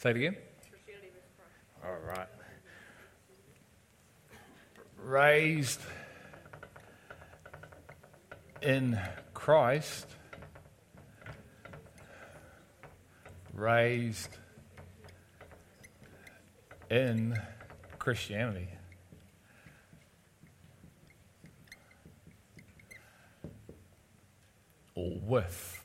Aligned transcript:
Say 0.00 0.10
it 0.12 0.16
again. 0.16 0.36
All 1.84 1.98
right. 2.08 2.26
Raised 4.96 5.82
in 8.62 8.98
Christ, 9.34 10.06
raised 13.52 14.38
in 16.90 17.38
Christianity. 17.98 18.68
Or 24.94 25.20
with. 25.20 25.84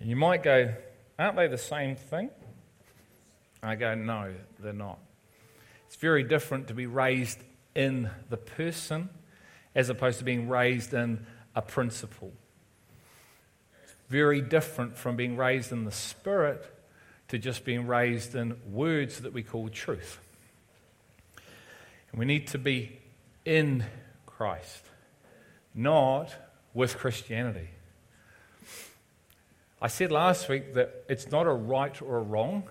And 0.00 0.08
you 0.08 0.16
might 0.16 0.42
go, 0.42 0.74
aren't 1.18 1.36
they 1.36 1.48
the 1.48 1.58
same 1.58 1.96
thing? 1.96 2.30
I 3.62 3.76
go, 3.76 3.94
no, 3.94 4.34
they're 4.58 4.72
not. 4.72 4.98
It's 5.86 5.96
very 5.96 6.24
different 6.24 6.68
to 6.68 6.74
be 6.74 6.86
raised 6.86 7.38
in 7.74 8.10
the 8.28 8.36
person 8.36 9.08
as 9.74 9.88
opposed 9.88 10.18
to 10.18 10.24
being 10.24 10.48
raised 10.48 10.92
in 10.92 11.24
a 11.54 11.62
principle. 11.62 12.32
It's 13.84 13.94
very 14.08 14.40
different 14.40 14.96
from 14.96 15.16
being 15.16 15.36
raised 15.36 15.70
in 15.70 15.84
the 15.84 15.92
spirit 15.92 16.64
to 17.28 17.38
just 17.38 17.64
being 17.64 17.86
raised 17.86 18.34
in 18.34 18.56
words 18.70 19.20
that 19.20 19.32
we 19.32 19.42
call 19.42 19.68
truth. 19.68 20.18
And 22.10 22.18
we 22.18 22.26
need 22.26 22.48
to 22.48 22.58
be 22.58 22.98
in 23.44 23.84
Christ, 24.26 24.84
not 25.74 26.34
with 26.74 26.98
Christianity. 26.98 27.68
I 29.82 29.88
said 29.88 30.12
last 30.12 30.48
week 30.48 30.74
that 30.74 31.04
it's 31.08 31.32
not 31.32 31.46
a 31.46 31.52
right 31.52 32.00
or 32.00 32.18
a 32.18 32.22
wrong. 32.22 32.62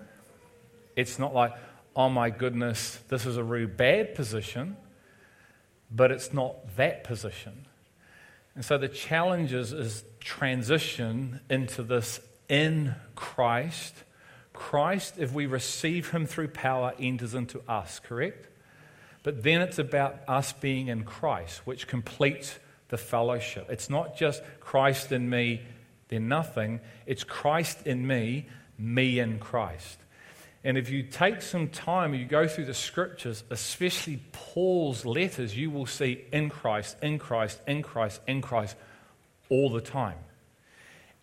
It's 0.96 1.18
not 1.18 1.34
like, 1.34 1.52
oh 1.94 2.08
my 2.08 2.30
goodness, 2.30 2.98
this 3.08 3.26
is 3.26 3.36
a 3.36 3.44
really 3.44 3.66
bad 3.66 4.14
position, 4.14 4.78
but 5.90 6.10
it's 6.10 6.32
not 6.32 6.76
that 6.76 7.04
position. 7.04 7.66
And 8.54 8.64
so 8.64 8.78
the 8.78 8.88
challenge 8.88 9.52
is, 9.52 9.74
is 9.74 10.04
transition 10.20 11.40
into 11.50 11.82
this 11.82 12.18
in 12.48 12.94
Christ. 13.14 13.94
Christ, 14.54 15.16
if 15.18 15.34
we 15.34 15.44
receive 15.44 16.12
him 16.12 16.24
through 16.24 16.48
power, 16.48 16.94
enters 16.98 17.34
into 17.34 17.60
us, 17.68 17.98
correct? 17.98 18.48
But 19.22 19.42
then 19.42 19.60
it's 19.60 19.78
about 19.78 20.20
us 20.28 20.54
being 20.54 20.88
in 20.88 21.04
Christ, 21.04 21.66
which 21.66 21.86
completes 21.86 22.58
the 22.88 22.96
fellowship. 22.96 23.66
It's 23.68 23.90
not 23.90 24.16
just 24.16 24.42
Christ 24.60 25.12
in 25.12 25.28
me 25.28 25.60
then 26.12 26.28
nothing. 26.28 26.80
It's 27.06 27.24
Christ 27.24 27.86
in 27.86 28.06
me, 28.06 28.46
me 28.78 29.18
in 29.18 29.38
Christ. 29.38 29.98
And 30.64 30.78
if 30.78 30.90
you 30.90 31.02
take 31.02 31.42
some 31.42 31.68
time, 31.68 32.14
you 32.14 32.24
go 32.24 32.46
through 32.46 32.66
the 32.66 32.74
scriptures, 32.74 33.42
especially 33.50 34.22
Paul's 34.30 35.04
letters, 35.04 35.56
you 35.56 35.70
will 35.70 35.86
see 35.86 36.24
in 36.32 36.50
Christ, 36.50 36.96
in 37.02 37.18
Christ, 37.18 37.60
in 37.66 37.82
Christ, 37.82 38.20
in 38.28 38.42
Christ 38.42 38.76
all 39.48 39.70
the 39.70 39.80
time. 39.80 40.18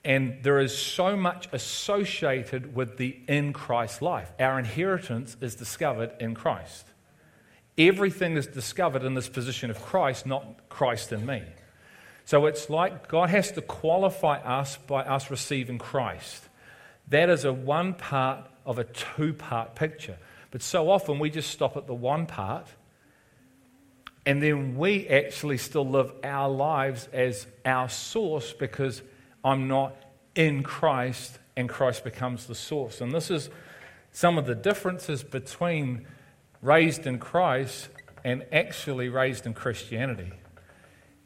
And 0.04 0.40
there 0.44 0.60
is 0.60 0.78
so 0.78 1.16
much 1.16 1.48
associated 1.54 2.76
with 2.76 2.98
the 2.98 3.18
in 3.28 3.54
Christ 3.54 4.02
life. 4.02 4.32
Our 4.40 4.60
inheritance 4.60 5.38
is 5.40 5.56
discovered 5.56 6.12
in 6.20 6.36
Christ. 6.36 6.86
Everything 7.78 8.36
is 8.36 8.48
discovered 8.48 9.04
in 9.04 9.14
this 9.14 9.30
position 9.30 9.70
of 9.70 9.82
Christ, 9.82 10.26
not 10.26 10.68
Christ 10.68 11.14
in 11.14 11.26
me. 11.26 11.44
So 12.30 12.46
it's 12.46 12.70
like 12.70 13.08
God 13.08 13.32
has 13.32 13.54
to 13.54 13.62
qualify 13.64 14.38
us 14.38 14.78
by 14.78 15.02
us 15.02 15.32
receiving 15.32 15.80
Christ. 15.80 16.48
That 17.08 17.28
is 17.28 17.44
a 17.44 17.52
one 17.52 17.96
part 17.96 18.46
of 18.68 18.78
a 18.78 18.84
two 18.84 19.34
part 19.34 19.74
picture. 19.74 20.16
But 20.52 20.62
so 20.62 20.92
often 20.92 21.18
we 21.18 21.32
just 21.32 21.50
stop 21.50 21.76
at 21.76 21.88
the 21.88 21.96
one 21.96 22.28
part 22.28 22.68
and 24.28 24.44
then 24.44 24.78
we 24.78 25.08
actually 25.08 25.58
still 25.58 25.90
live 25.90 26.12
our 26.24 26.48
lives 26.48 27.10
as 27.12 27.48
our 27.66 27.90
source 27.90 28.54
because 28.54 29.02
I'm 29.44 29.68
not 29.68 29.96
in 30.36 30.62
Christ 30.62 31.40
and 31.58 31.68
Christ 31.68 32.04
becomes 32.04 32.46
the 32.46 32.54
source. 32.54 33.02
And 33.02 33.12
this 33.12 33.32
is 33.32 33.50
some 34.12 34.38
of 34.38 34.46
the 34.46 34.54
differences 34.54 35.24
between 35.24 36.06
raised 36.62 37.08
in 37.08 37.18
Christ 37.18 37.90
and 38.24 38.46
actually 38.52 39.10
raised 39.10 39.48
in 39.48 39.56
Christianity. 39.56 40.34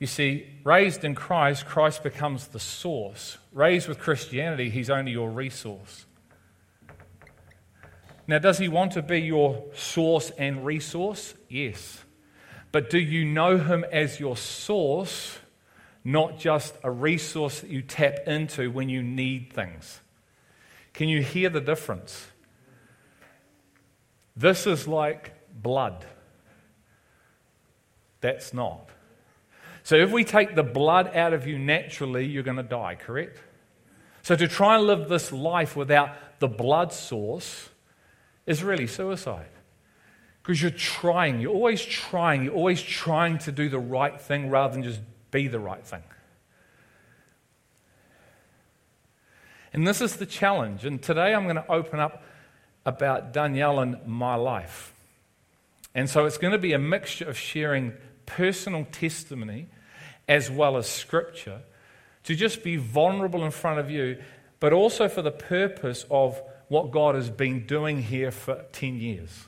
You 0.03 0.07
see, 0.07 0.45
raised 0.65 1.05
in 1.05 1.15
Christ, 1.15 1.65
Christ 1.65 2.03
becomes 2.03 2.47
the 2.47 2.59
source. 2.59 3.37
Raised 3.53 3.87
with 3.87 3.99
Christianity, 3.99 4.69
he's 4.69 4.89
only 4.89 5.13
your 5.13 5.31
resource. 5.31 6.05
Now, 8.27 8.39
does 8.39 8.57
he 8.57 8.67
want 8.67 8.91
to 8.91 9.01
be 9.01 9.21
your 9.21 9.63
source 9.73 10.29
and 10.31 10.65
resource? 10.65 11.35
Yes. 11.47 12.03
But 12.73 12.89
do 12.89 12.99
you 12.99 13.23
know 13.23 13.57
him 13.57 13.85
as 13.93 14.19
your 14.19 14.35
source, 14.35 15.39
not 16.03 16.37
just 16.37 16.75
a 16.83 16.91
resource 16.91 17.61
that 17.61 17.69
you 17.69 17.81
tap 17.81 18.27
into 18.27 18.69
when 18.71 18.89
you 18.89 19.01
need 19.01 19.53
things? 19.53 20.01
Can 20.91 21.07
you 21.07 21.23
hear 21.23 21.49
the 21.49 21.61
difference? 21.61 22.27
This 24.35 24.67
is 24.67 24.85
like 24.85 25.31
blood. 25.53 26.05
That's 28.19 28.53
not. 28.53 28.89
So 29.83 29.95
if 29.95 30.11
we 30.11 30.23
take 30.23 30.55
the 30.55 30.63
blood 30.63 31.15
out 31.15 31.33
of 31.33 31.45
you 31.45 31.59
naturally, 31.59 32.25
you're 32.25 32.43
going 32.43 32.57
to 32.57 32.63
die, 32.63 32.95
correct? 32.95 33.37
So 34.21 34.35
to 34.35 34.47
try 34.47 34.77
and 34.77 34.87
live 34.87 35.09
this 35.09 35.31
life 35.31 35.75
without 35.75 36.39
the 36.39 36.47
blood 36.47 36.93
source 36.93 37.69
is 38.45 38.63
really 38.63 38.87
suicide. 38.87 39.49
Because 40.41 40.61
you're 40.61 40.71
trying, 40.71 41.41
you're 41.41 41.53
always 41.53 41.83
trying, 41.83 42.43
you're 42.43 42.53
always 42.53 42.81
trying 42.81 43.37
to 43.39 43.51
do 43.51 43.69
the 43.69 43.79
right 43.79 44.19
thing 44.19 44.49
rather 44.49 44.73
than 44.73 44.83
just 44.83 45.01
be 45.31 45.47
the 45.47 45.59
right 45.59 45.85
thing. 45.85 46.03
And 49.73 49.87
this 49.87 50.01
is 50.01 50.17
the 50.17 50.25
challenge. 50.25 50.85
And 50.85 51.01
today 51.01 51.33
I'm 51.33 51.43
going 51.43 51.55
to 51.55 51.71
open 51.71 51.99
up 51.99 52.23
about 52.85 53.33
Danielle 53.33 53.79
and 53.79 54.05
my 54.05 54.35
life. 54.35 54.93
And 55.95 56.09
so 56.09 56.25
it's 56.25 56.37
going 56.37 56.53
to 56.53 56.59
be 56.59 56.73
a 56.73 56.79
mixture 56.79 57.25
of 57.25 57.37
sharing 57.37 57.93
personal 58.25 58.85
testimony 58.91 59.67
as 60.27 60.49
well 60.49 60.77
as 60.77 60.87
scripture, 60.87 61.61
to 62.23 62.35
just 62.35 62.63
be 62.63 62.77
vulnerable 62.77 63.43
in 63.43 63.51
front 63.51 63.79
of 63.79 63.89
you, 63.89 64.17
but 64.59 64.71
also 64.71 65.09
for 65.09 65.21
the 65.21 65.31
purpose 65.31 66.05
of 66.09 66.41
what 66.69 66.91
God 66.91 67.15
has 67.15 67.29
been 67.29 67.65
doing 67.65 68.01
here 68.01 68.31
for 68.31 68.63
10 68.71 68.95
years, 68.95 69.47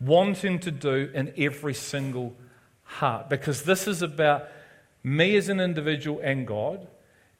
wanting 0.00 0.58
to 0.60 0.70
do 0.70 1.10
in 1.14 1.32
every 1.36 1.74
single 1.74 2.34
heart. 2.82 3.30
Because 3.30 3.62
this 3.62 3.86
is 3.86 4.02
about 4.02 4.48
me 5.02 5.36
as 5.36 5.48
an 5.48 5.60
individual 5.60 6.20
and 6.22 6.46
God, 6.46 6.86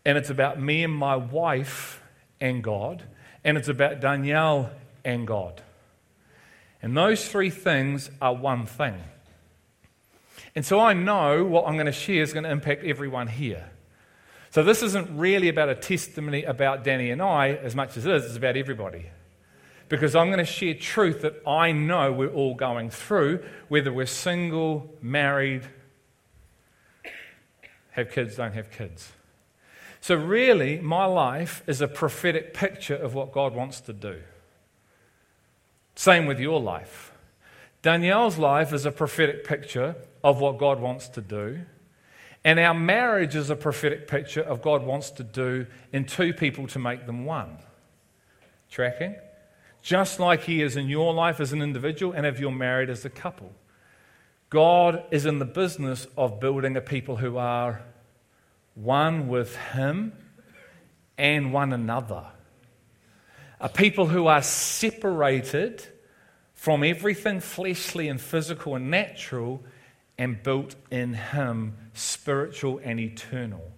and 0.05 0.17
it's 0.17 0.31
about 0.31 0.61
me 0.61 0.85
and 0.85 0.95
my 0.95 1.17
wife 1.17 2.03
and 2.41 2.63
God, 2.63 3.03
and 3.43 3.59
it's 3.59 3.69
about 3.69 4.01
Danielle 4.01 4.71
and 5.05 5.27
God. 5.27 5.63
And 6.81 6.97
those 6.97 7.27
three 7.27 7.51
things 7.51 8.11
are 8.21 8.35
one 8.35 8.67
thing. 8.67 9.03
And 10.55 10.65
so 10.65 10.81
I 10.81 10.93
know 10.93 11.45
what 11.45 11.67
I'm 11.67 11.75
going 11.75 11.87
to 11.87 11.93
share 11.93 12.23
is 12.23 12.33
going 12.33 12.45
to 12.45 12.51
impact 12.51 12.85
everyone 12.85 13.27
here. 13.27 13.71
So 14.51 14.63
this 14.63 14.83
isn't 14.83 15.19
really 15.19 15.49
about 15.49 15.69
a 15.69 15.75
testimony 15.75 16.45
about 16.45 16.85
Danny 16.85 17.11
and 17.11 17.21
I 17.21 17.55
as 17.55 17.75
much 17.75 17.97
as 17.97 18.07
it 18.07 18.15
is, 18.15 18.25
it's 18.25 18.37
about 18.37 18.57
everybody. 18.57 19.07
Because 19.89 20.15
I'm 20.15 20.29
going 20.29 20.39
to 20.39 20.45
share 20.45 20.75
truth 20.75 21.23
that 21.23 21.43
I 21.47 21.73
know 21.73 22.13
we're 22.13 22.33
all 22.33 22.55
going 22.55 22.91
through, 22.91 23.45
whether 23.69 23.93
we're 23.93 24.07
single, 24.07 24.95
married, 25.03 25.63
have 27.91 28.13
kids, 28.13 28.37
don't 28.37 28.55
have 28.55 28.71
kids. 28.71 29.13
So, 30.01 30.15
really, 30.15 30.81
my 30.81 31.05
life 31.05 31.63
is 31.67 31.81
a 31.81 31.89
prophetic 31.89 32.55
picture 32.55 32.95
of 32.95 33.15
what 33.15 33.33
God 33.33 33.55
wants 33.55 33.81
to 33.83 33.93
do. 33.93 34.21
Same 35.95 36.27
with 36.27 36.39
your 36.39 36.61
life. 36.61 37.13
Danielle's 37.83 38.39
life 38.39 38.73
is 38.73 38.85
a 38.87 38.93
prophetic 38.93 39.45
picture 39.45 39.97
of 40.25 40.41
what 40.41 40.59
God 40.59 40.81
wants 40.81 41.09
to 41.11 41.21
do. 41.21 41.61
And 42.43 42.59
our 42.59 42.75
marriage 42.75 43.37
is 43.37 43.51
a 43.51 43.57
prophetic 43.57 44.09
picture 44.09 44.41
of 44.41 44.63
God 44.63 44.83
wants 44.83 45.11
to 45.13 45.23
do 45.23 45.67
in 45.93 46.07
two 46.07 46.33
people 46.33 46.67
to 46.69 46.79
make 46.79 47.07
them 47.07 47.27
one. 47.27 47.59
Tracking? 48.71 49.17
Just 49.83 50.19
like 50.19 50.43
He 50.43 50.63
is 50.63 50.77
in 50.77 50.89
your 50.89 51.13
life 51.13 51.41
as 51.41 51.53
an 51.53 51.61
individual 51.61 52.15
and 52.15 52.25
if 52.27 52.41
you're 52.41 52.51
married 52.51 52.89
as 52.89 53.05
a 53.05 53.11
couple. 53.11 53.53
God 54.49 55.05
is 55.11 55.27
in 55.27 55.39
the 55.39 55.45
business 55.45 56.07
of 56.17 56.41
building 56.41 56.77
a 56.77 56.81
people 56.81 57.17
who 57.17 57.37
are 57.37 57.83
one 58.75 59.29
with 59.29 59.57
Him 59.57 60.13
and 61.19 61.53
one 61.53 61.73
another. 61.73 62.25
A 63.61 63.69
people 63.69 64.07
who 64.07 64.27
are 64.27 64.43
separated 64.43 65.85
from 66.55 66.83
everything 66.83 67.41
fleshly 67.41 68.09
and 68.09 68.21
physical 68.21 68.75
and 68.75 68.91
natural 68.91 69.63
and 70.19 70.43
built 70.43 70.75
in 70.91 71.15
Him, 71.15 71.77
spiritual 71.93 72.81
and 72.83 73.01
eternal. 73.01 73.73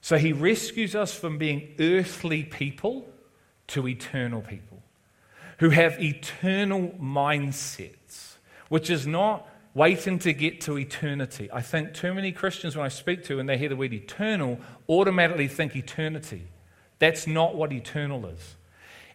So 0.00 0.18
He 0.18 0.32
rescues 0.32 0.94
us 0.94 1.14
from 1.14 1.38
being 1.38 1.74
earthly 1.78 2.42
people 2.42 3.08
to 3.68 3.86
eternal 3.86 4.42
people 4.42 4.82
who 5.58 5.70
have 5.70 6.00
eternal 6.02 6.88
mindsets, 7.00 8.34
which 8.68 8.90
is 8.90 9.06
not 9.06 9.48
waiting 9.74 10.18
to 10.18 10.32
get 10.32 10.60
to 10.62 10.76
eternity. 10.76 11.48
I 11.52 11.62
think 11.62 11.94
too 11.94 12.12
many 12.12 12.32
Christians, 12.32 12.76
when 12.76 12.84
I 12.84 12.88
speak 12.88 13.24
to, 13.24 13.38
and 13.38 13.48
they 13.48 13.56
hear 13.56 13.68
the 13.68 13.76
word 13.76 13.92
eternal, 13.92 14.58
automatically 14.88 15.48
think 15.48 15.76
eternity. 15.76 16.42
That's 16.98 17.26
not 17.26 17.54
what 17.54 17.72
eternal 17.72 18.26
is. 18.26 18.56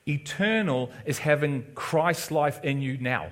Eternal 0.08 0.90
is 1.06 1.20
having 1.20 1.66
Christ's 1.76 2.32
life 2.32 2.64
in 2.64 2.82
you 2.82 2.98
now. 2.98 3.28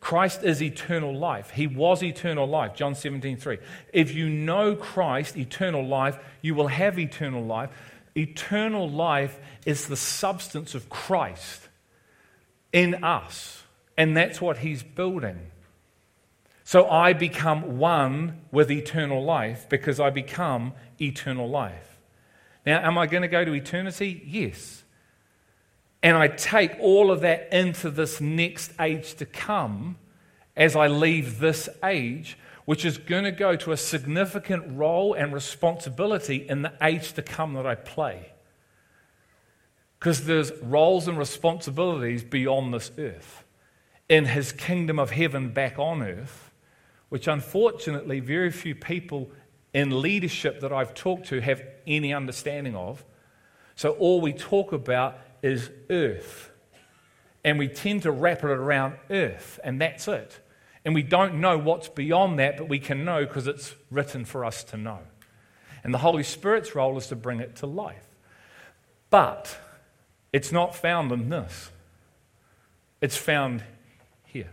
Christ 0.00 0.44
is 0.44 0.62
eternal 0.62 1.16
life. 1.16 1.50
He 1.50 1.66
was 1.66 2.02
eternal 2.02 2.46
life. 2.46 2.74
John 2.74 2.94
17, 2.94 3.36
3. 3.36 3.58
If 3.92 4.14
you 4.14 4.28
know 4.28 4.76
Christ, 4.76 5.36
eternal 5.36 5.86
life, 5.86 6.18
you 6.40 6.54
will 6.54 6.68
have 6.68 6.98
eternal 6.98 7.44
life. 7.44 7.70
Eternal 8.16 8.88
life 8.88 9.38
is 9.66 9.86
the 9.86 9.96
substance 9.96 10.74
of 10.74 10.88
Christ 10.88 11.68
in 12.72 13.02
us. 13.04 13.62
And 13.96 14.16
that's 14.16 14.40
what 14.40 14.58
he's 14.58 14.82
building. 14.82 15.50
So 16.62 16.88
I 16.88 17.12
become 17.12 17.78
one 17.78 18.42
with 18.52 18.70
eternal 18.70 19.24
life 19.24 19.68
because 19.68 19.98
I 19.98 20.10
become 20.10 20.74
eternal 21.00 21.48
life. 21.48 21.98
Now, 22.66 22.86
am 22.86 22.98
I 22.98 23.06
going 23.06 23.22
to 23.22 23.28
go 23.28 23.44
to 23.44 23.54
eternity? 23.54 24.22
Yes. 24.26 24.84
And 26.02 26.16
I 26.16 26.28
take 26.28 26.72
all 26.80 27.10
of 27.10 27.20
that 27.20 27.48
into 27.52 27.90
this 27.90 28.20
next 28.20 28.72
age 28.80 29.14
to 29.14 29.26
come 29.26 29.96
as 30.56 30.76
I 30.76 30.86
leave 30.86 31.38
this 31.38 31.68
age, 31.84 32.38
which 32.64 32.84
is 32.84 32.98
going 32.98 33.24
to 33.24 33.32
go 33.32 33.56
to 33.56 33.72
a 33.72 33.76
significant 33.76 34.64
role 34.76 35.14
and 35.14 35.32
responsibility 35.32 36.46
in 36.48 36.62
the 36.62 36.72
age 36.82 37.12
to 37.14 37.22
come 37.22 37.54
that 37.54 37.66
I 37.66 37.74
play. 37.74 38.32
Because 39.98 40.26
there's 40.26 40.52
roles 40.62 41.08
and 41.08 41.18
responsibilities 41.18 42.22
beyond 42.22 42.72
this 42.72 42.92
earth 42.98 43.44
in 44.08 44.26
his 44.26 44.52
kingdom 44.52 44.98
of 44.98 45.10
heaven 45.10 45.50
back 45.50 45.78
on 45.78 46.02
earth 46.02 46.48
which 47.08 47.26
unfortunately 47.26 48.20
very 48.20 48.50
few 48.50 48.74
people 48.74 49.30
in 49.72 50.02
leadership 50.02 50.60
that 50.60 50.72
I've 50.72 50.94
talked 50.94 51.28
to 51.28 51.40
have 51.40 51.62
any 51.86 52.12
understanding 52.12 52.74
of. 52.74 53.04
So 53.76 53.92
all 53.92 54.20
we 54.20 54.32
talk 54.32 54.72
about 54.72 55.18
is 55.42 55.70
earth. 55.90 56.50
And 57.44 57.58
we 57.58 57.68
tend 57.68 58.02
to 58.02 58.10
wrap 58.10 58.38
it 58.38 58.50
around 58.50 58.94
earth, 59.10 59.60
and 59.62 59.80
that's 59.80 60.08
it. 60.08 60.40
And 60.84 60.94
we 60.94 61.02
don't 61.02 61.40
know 61.40 61.58
what's 61.58 61.88
beyond 61.88 62.38
that, 62.38 62.56
but 62.56 62.68
we 62.68 62.78
can 62.78 63.04
know 63.04 63.24
because 63.24 63.46
it's 63.46 63.74
written 63.90 64.24
for 64.24 64.44
us 64.44 64.64
to 64.64 64.76
know. 64.76 65.00
And 65.84 65.94
the 65.94 65.98
Holy 65.98 66.22
Spirit's 66.22 66.74
role 66.74 66.96
is 66.98 67.06
to 67.08 67.16
bring 67.16 67.40
it 67.40 67.56
to 67.56 67.66
life. 67.66 68.06
But 69.10 69.56
it's 70.32 70.52
not 70.52 70.74
found 70.74 71.12
in 71.12 71.28
this, 71.28 71.70
it's 73.00 73.16
found 73.16 73.62
here. 74.24 74.50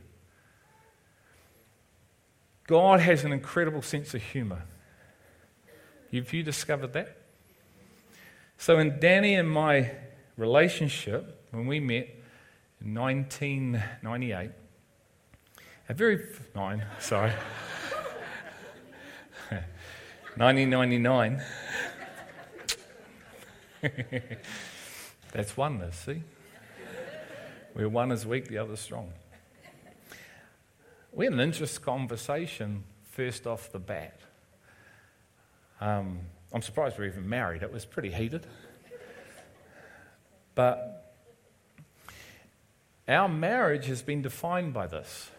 God 2.68 3.00
has 3.00 3.24
an 3.24 3.32
incredible 3.32 3.82
sense 3.82 4.14
of 4.14 4.24
humor. 4.24 4.64
Have 6.14 6.34
you 6.34 6.44
discovered 6.44 6.94
that? 6.94 7.18
So, 8.58 8.80
in 8.80 9.00
Danny 9.00 9.36
and 9.36 9.50
my 9.50 9.92
relationship, 10.38 11.46
when 11.52 11.68
we 11.68 11.80
met 11.80 12.10
in 12.82 12.94
1998, 12.94 14.52
a 15.88 15.94
very, 15.94 16.26
nine, 16.56 16.84
sorry, 17.00 17.32
1999, 20.38 21.42
that's 25.32 25.56
oneness, 25.56 25.96
see? 25.96 26.22
We're 27.76 27.90
one 27.90 28.12
is 28.12 28.26
weak, 28.26 28.48
the 28.48 28.58
other 28.58 28.76
strong. 28.76 29.12
We 31.12 31.26
had 31.26 31.34
an 31.34 31.40
interesting 31.40 31.84
conversation 31.84 32.84
first 33.12 33.46
off 33.48 33.72
the 33.72 33.80
bat. 33.80 34.20
Um, 35.80 36.20
I'm 36.54 36.62
surprised 36.62 36.98
we're 36.98 37.06
even 37.06 37.28
married. 37.28 37.64
It 37.64 37.72
was 37.72 37.86
pretty 37.86 38.12
heated. 38.12 38.48
But 40.56 41.14
our 43.08 43.30
marriage 43.30 43.86
has 43.86 44.02
been 44.02 44.22
defined 44.22 44.74
by 44.74 44.88
this. 44.88 45.30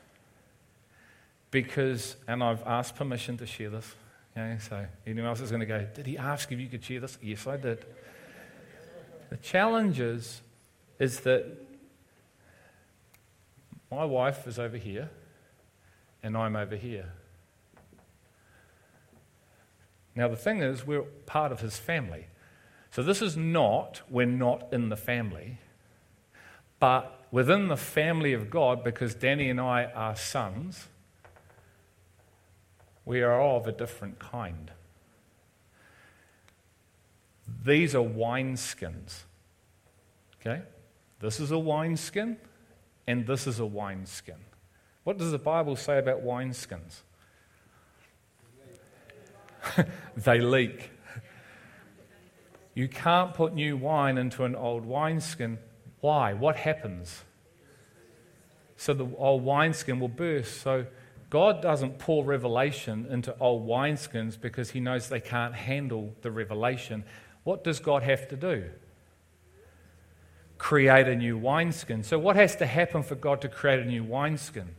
Because, 1.51 2.17
and 2.29 2.43
I've 2.43 2.63
asked 2.67 2.97
permission 2.97 3.39
to 3.39 3.47
share 3.47 3.71
this. 3.71 3.95
Okay, 4.37 4.59
so 4.61 4.85
anyone 5.07 5.31
else 5.31 5.41
is 5.41 5.51
going 5.51 5.61
to 5.61 5.67
go, 5.67 5.87
Did 5.95 6.07
he 6.07 6.19
ask 6.19 6.53
if 6.53 6.61
you 6.61 6.69
could 6.69 6.85
share 6.85 7.01
this? 7.01 7.17
Yes, 7.23 7.47
I 7.47 7.57
did. 7.57 7.85
The 9.31 9.39
challenge 9.39 9.99
is, 9.99 10.43
is 10.99 11.21
that 11.21 11.47
my 13.91 14.05
wife 14.05 14.47
is 14.47 14.59
over 14.59 14.77
here 14.77 15.09
and 16.23 16.37
I'm 16.37 16.55
over 16.55 16.77
here. 16.77 17.13
Now, 20.15 20.29
the 20.29 20.37
thing 20.37 20.63
is, 20.63 20.87
we're 20.87 21.03
part 21.03 21.53
of 21.53 21.61
his 21.61 21.77
family. 21.77 22.27
So, 22.97 23.03
this 23.03 23.21
is 23.21 23.37
not, 23.37 24.01
we're 24.09 24.25
not 24.25 24.73
in 24.73 24.89
the 24.89 24.97
family, 24.97 25.59
but 26.81 27.27
within 27.31 27.69
the 27.69 27.77
family 27.77 28.33
of 28.33 28.49
God, 28.49 28.83
because 28.83 29.15
Danny 29.15 29.51
and 29.51 29.61
I 29.61 29.85
are 29.85 30.17
sons, 30.17 30.89
we 33.05 33.21
are 33.21 33.39
of 33.39 33.67
a 33.67 33.73
different 33.73 34.19
kind. 34.19 34.71
These 37.67 37.95
are 37.95 37.99
wineskins. 37.99 39.25
Okay? 40.41 40.63
This 41.21 41.39
is 41.39 41.51
a 41.51 41.59
wineskin, 41.59 42.39
and 43.07 43.27
this 43.27 43.47
is 43.47 43.61
a 43.61 43.67
wineskin. 43.67 44.41
What 45.05 45.19
does 45.19 45.33
the 45.33 45.39
Bible 45.39 45.77
say 45.77 45.99
about 45.99 46.25
wineskins? 46.25 47.03
they 50.17 50.41
leak. 50.41 50.93
You 52.77 52.89
can't 52.89 53.33
put 53.33 53.55
new 53.55 53.75
wine 53.79 54.19
into 54.19 54.45
an 54.45 54.55
old 54.55 54.85
wineskin. 54.85 55.57
Why? 56.01 56.35
What 56.35 56.57
happens? 56.57 57.25
So 58.77 58.93
the 58.93 59.09
old 59.17 59.43
wineskin 59.43 59.99
will 59.99 60.09
burst. 60.09 60.61
So 60.61 60.85
God 61.31 61.63
doesn't 61.63 61.99
pour 61.99 62.23
revelation 62.23 63.07
into 63.09 63.35
old 63.39 63.67
wineskins 63.67 64.39
because 64.39 64.73
he 64.73 64.81
knows 64.81 65.09
they 65.09 65.21
can't 65.21 65.55
handle 65.55 66.15
the 66.21 66.31
revelation. 66.31 67.05
What 67.45 67.65
does 67.65 67.81
God 67.81 68.03
have 68.03 68.29
to 68.29 68.37
do? 68.37 68.65
Create 70.59 71.09
a 71.09 71.17
new 71.17 71.39
wineskin. 71.39 72.03
So, 72.03 72.19
what 72.19 72.37
has 72.37 72.57
to 72.57 72.67
happen 72.67 73.03
for 73.03 73.15
God 73.15 73.41
to 73.41 73.49
create 73.49 73.81
a 73.81 73.87
new 73.87 74.05
wineskin? 74.05 74.77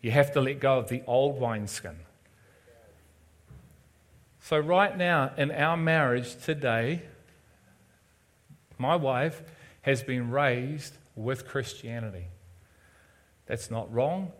You 0.00 0.12
have 0.12 0.32
to 0.32 0.40
let 0.40 0.60
go 0.60 0.78
of 0.78 0.88
the 0.88 1.02
old 1.06 1.38
wineskin. 1.38 1.96
So, 4.44 4.58
right 4.58 4.94
now 4.94 5.32
in 5.38 5.50
our 5.50 5.74
marriage 5.74 6.36
today, 6.36 7.00
my 8.76 8.94
wife 8.94 9.42
has 9.80 10.02
been 10.02 10.30
raised 10.30 10.98
with 11.16 11.48
Christianity. 11.48 12.26
That's 13.46 13.70
not 13.70 13.90
wrong. 13.90 14.32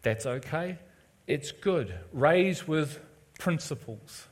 That's 0.00 0.24
okay. 0.24 0.78
It's 1.26 1.52
good. 1.52 1.94
Raised 2.10 2.62
with 2.62 2.98
principles. 3.38 4.28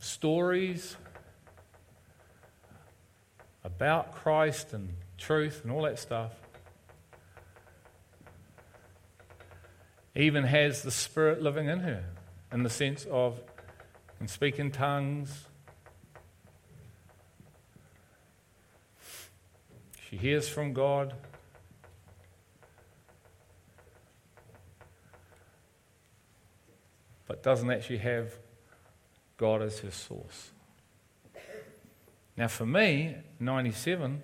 Stories, 0.00 0.96
about 3.62 4.16
Christ 4.16 4.72
and 4.72 4.94
truth 5.16 5.60
and 5.62 5.70
all 5.70 5.82
that 5.82 6.00
stuff. 6.00 6.39
Even 10.20 10.44
has 10.44 10.82
the 10.82 10.90
Spirit 10.90 11.40
living 11.40 11.68
in 11.68 11.80
her 11.80 12.04
in 12.52 12.62
the 12.62 12.68
sense 12.68 13.06
of 13.10 13.40
can 14.18 14.28
speak 14.28 14.58
in 14.58 14.70
tongues. 14.70 15.46
She 20.10 20.18
hears 20.18 20.46
from 20.46 20.74
God. 20.74 21.14
But 27.26 27.42
doesn't 27.42 27.70
actually 27.70 27.98
have 27.98 28.34
God 29.38 29.62
as 29.62 29.78
her 29.78 29.90
source. 29.90 30.50
Now, 32.36 32.48
for 32.48 32.66
me, 32.66 33.16
97, 33.38 34.22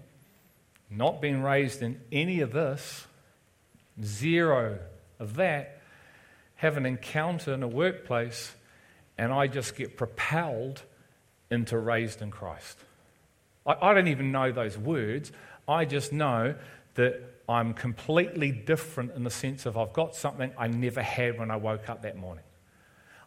not 0.91 1.23
being 1.23 1.43
raised 1.43 1.81
in 1.81 2.03
any 2.13 2.41
of 2.41 2.53
this, 2.53 3.07
zero 4.03 4.81
of 5.19 5.37
that, 5.37 5.76
have 6.57 6.77
an 6.77 6.87
encounter 6.87 7.55
in 7.55 7.63
a 7.63 7.69
workplace, 7.69 8.55
and 9.17 9.33
I 9.33 9.47
just 9.47 9.77
get 9.77 9.97
propelled 9.97 10.83
into 11.51 11.79
raised 11.79 12.23
in 12.23 12.31
Christ. 12.31 12.79
I, 13.67 13.77
I 13.81 13.95
don't 13.95 14.09
even 14.09 14.33
know 14.33 14.53
those 14.53 14.77
words. 14.77 15.33
I 15.69 15.85
just 15.85 16.13
know 16.13 16.55
that 16.95 17.21
I'm 17.49 17.75
completely 17.75 18.51
different 18.51 19.13
in 19.13 19.25
the 19.25 19.31
sense 19.31 19.67
of 19.67 19.77
I've 19.77 19.93
got 19.93 20.15
something 20.15 20.53
I 20.59 20.67
never 20.69 21.03
had 21.03 21.39
when 21.39 21.51
I 21.51 21.57
woke 21.57 21.89
up 21.89 22.03
that 22.03 22.17
morning. 22.17 22.45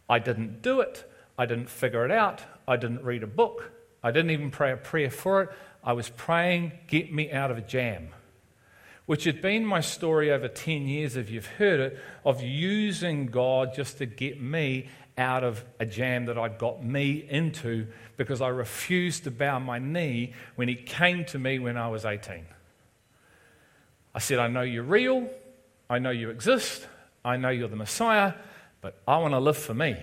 I 0.09 0.19
didn't 0.19 0.61
do 0.61 0.81
it. 0.81 1.09
I 1.37 1.45
didn't 1.45 1.69
figure 1.69 2.03
it 2.03 2.11
out. 2.11 2.41
I 2.67 2.75
didn't 2.75 3.03
read 3.03 3.23
a 3.23 3.27
book. 3.27 3.71
I 4.03 4.11
didn't 4.11 4.31
even 4.31 4.51
pray 4.51 4.71
a 4.71 4.77
prayer 4.77 5.09
for 5.09 5.43
it. 5.43 5.49
I 5.83 5.93
was 5.93 6.09
praying, 6.09 6.73
get 6.87 7.13
me 7.13 7.31
out 7.31 7.51
of 7.51 7.57
a 7.57 7.61
jam, 7.61 8.09
which 9.09 9.23
had 9.23 9.41
been 9.41 9.65
my 9.65 9.81
story 9.81 10.29
over 10.29 10.47
10 10.47 10.87
years, 10.87 11.15
if 11.15 11.31
you've 11.31 11.47
heard 11.47 11.79
it, 11.79 11.99
of 12.23 12.43
using 12.43 13.25
God 13.25 13.73
just 13.73 13.97
to 13.97 14.05
get 14.05 14.39
me 14.39 14.87
out 15.17 15.43
of 15.43 15.65
a 15.79 15.85
jam 15.87 16.25
that 16.25 16.37
I'd 16.37 16.59
got 16.59 16.85
me 16.85 17.25
into 17.27 17.87
because 18.17 18.39
I 18.39 18.49
refused 18.49 19.23
to 19.23 19.31
bow 19.31 19.57
my 19.57 19.79
knee 19.79 20.33
when 20.57 20.67
He 20.67 20.75
came 20.75 21.25
to 21.25 21.39
me 21.39 21.57
when 21.57 21.75
I 21.75 21.87
was 21.87 22.05
18. 22.05 22.45
I 24.13 24.19
said, 24.19 24.37
I 24.37 24.47
know 24.47 24.61
you're 24.61 24.83
real. 24.83 25.27
I 25.89 25.97
know 25.97 26.11
you 26.11 26.29
exist. 26.29 26.85
I 27.25 27.35
know 27.35 27.49
you're 27.49 27.67
the 27.67 27.75
Messiah, 27.75 28.33
but 28.79 29.01
I 29.07 29.17
want 29.17 29.33
to 29.33 29.39
live 29.39 29.57
for 29.57 29.73
me. 29.73 29.97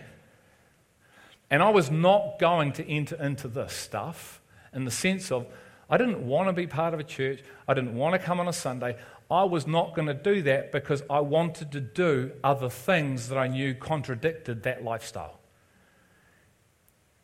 And 1.49 1.63
I 1.63 1.71
was 1.71 1.93
not 1.93 2.41
going 2.41 2.73
to 2.73 2.91
enter 2.91 3.15
into 3.15 3.47
this 3.47 3.73
stuff 3.73 4.41
in 4.73 4.85
the 4.85 4.91
sense 4.91 5.31
of 5.31 5.47
I 5.89 5.97
didn't 5.97 6.27
want 6.27 6.49
to 6.49 6.53
be 6.53 6.67
part 6.67 6.95
of 6.95 7.01
a 7.01 7.05
church. 7.05 7.43
I 7.69 7.75
didn't 7.75 7.95
want 7.95 8.15
to 8.15 8.19
come 8.19 8.41
on 8.41 8.49
a 8.49 8.53
Sunday. 8.53 8.97
I 9.31 9.45
was 9.45 9.67
not 9.67 9.95
going 9.95 10.09
to 10.09 10.15
do 10.15 10.43
that 10.43 10.73
because 10.73 11.03
I 11.09 11.21
wanted 11.21 11.73
to 11.73 11.81
do 11.81 12.33
other 12.43 12.69
things 12.69 13.29
that 13.29 13.39
I 13.39 13.49
knew 13.49 13.75
contradicted 13.75 14.63
that 14.65 14.85
lifestyle. 14.85 15.41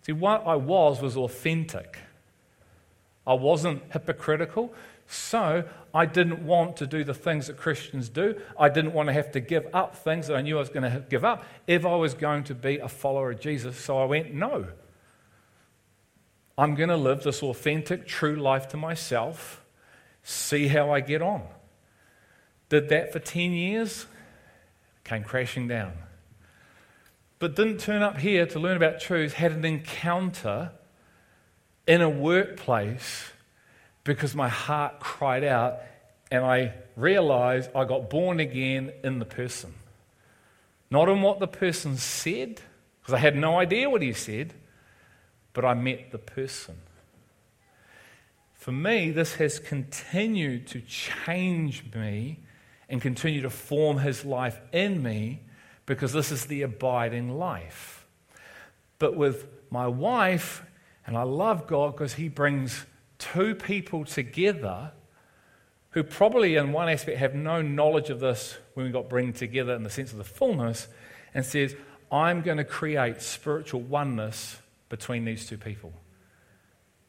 See, 0.03 0.13
what 0.13 0.47
I 0.47 0.57
was 0.57 1.01
was 1.01 1.17
authentic. 1.17 1.99
I 3.27 3.35
wasn't 3.35 3.83
hypocritical. 3.93 4.73
So 5.07 5.65
I 5.95 6.07
didn't 6.07 6.45
want 6.47 6.77
to 6.79 6.87
do 6.87 7.05
the 7.05 7.15
things 7.15 7.49
that 7.49 7.57
Christians 7.57 8.09
do. 8.09 8.41
I 8.59 8.69
didn't 8.69 8.95
want 8.95 9.09
to 9.09 9.13
have 9.13 9.31
to 9.33 9.41
give 9.41 9.67
up 9.75 9.97
things 9.97 10.29
that 10.29 10.37
I 10.37 10.41
knew 10.41 10.57
I 10.57 10.61
was 10.61 10.71
going 10.71 10.91
to 10.91 11.05
give 11.09 11.25
up 11.25 11.45
if 11.67 11.85
I 11.85 11.95
was 11.97 12.15
going 12.15 12.45
to 12.45 12.55
be 12.55 12.79
a 12.79 12.89
follower 12.89 13.33
of 13.33 13.41
Jesus. 13.41 13.77
So 13.77 13.99
I 13.99 14.07
went, 14.07 14.33
no. 14.33 14.69
I'm 16.63 16.77
going 16.77 16.91
to 16.91 16.97
live 16.97 17.25
this 17.25 17.43
authentic, 17.43 18.07
true 18.07 18.37
life 18.37 18.69
to 18.69 18.77
myself, 18.77 19.65
see 20.23 20.69
how 20.69 20.93
I 20.93 21.01
get 21.01 21.21
on. 21.21 21.43
Did 22.69 22.91
that 22.91 23.13
for 23.13 23.19
10 23.19 23.51
years, 23.51 24.07
came 25.03 25.25
crashing 25.25 25.67
down. 25.67 25.93
But 27.41 27.57
didn't 27.57 27.79
turn 27.79 28.03
up 28.03 28.19
here 28.19 28.47
to 28.47 28.61
learn 28.61 28.77
about 28.77 29.01
truth, 29.01 29.33
had 29.33 29.51
an 29.51 29.65
encounter 29.65 30.71
in 31.89 32.01
a 32.01 32.09
workplace 32.09 33.33
because 34.05 34.37
my 34.37 34.49
heart 34.49 35.01
cried 35.01 35.43
out 35.43 35.81
and 36.31 36.45
I 36.45 36.75
realized 36.95 37.71
I 37.75 37.87
got 37.87 38.09
born 38.09 38.39
again 38.39 38.93
in 39.03 39.19
the 39.19 39.25
person. 39.25 39.75
Not 40.93 41.09
in 41.09 41.23
what 41.23 41.41
the 41.41 41.49
person 41.49 41.97
said, 41.97 42.61
because 43.01 43.15
I 43.15 43.19
had 43.19 43.35
no 43.35 43.59
idea 43.59 43.91
what 43.91 44.01
he 44.01 44.13
said, 44.13 44.55
but 45.53 45.65
I 45.65 45.75
met 45.75 46.11
the 46.11 46.19
person. 46.19 46.77
For 48.55 48.73
me, 48.73 49.11
this 49.11 49.35
has 49.35 49.59
continued 49.59 50.67
to 50.69 50.81
change 50.83 51.85
me 51.95 52.39
and 52.89 53.03
continue 53.03 53.43
to 53.43 53.51
form 53.51 53.99
his 53.99 54.25
life 54.25 54.61
in 54.73 55.03
me 55.03 55.41
because 55.85 56.13
this 56.13 56.31
is 56.31 56.47
the 56.47 56.63
abiding 56.63 57.37
life. 57.39 58.07
But 59.01 59.17
with 59.17 59.47
my 59.71 59.89
wife, 59.89 60.63
and 61.07 61.17
I 61.17 61.25
love 61.25 61.67
God 61.67 61.93
because 61.93 62.15
he 62.15 62.29
brings 62.29 62.87
two 63.19 63.57
people 63.57 64.05
together 64.05 64.93
who 65.91 66.03
probably, 66.03 66.55
in 66.55 66.73
one 66.73 66.89
aspect, 66.89 67.19
have 67.19 67.35
no 67.35 67.61
knowledge 67.61 68.11
of 68.11 68.21
this 68.21 68.57
when 68.75 68.87
we 68.87 68.93
got 68.93 69.09
bring 69.09 69.33
together 69.33 69.75
in 69.75 69.83
the 69.83 69.91
sense 69.91 70.13
of 70.13 70.19
the 70.19 70.25
fullness, 70.25 70.89
and 71.35 71.45
says, 71.45 71.75
I'm 72.11 72.43
going 72.43 72.59
to 72.59 72.65
create 72.65 73.21
spiritual 73.21 73.81
oneness 73.81 74.62
between 74.93 75.25
these 75.25 75.47
two 75.47 75.57
people. 75.57 75.91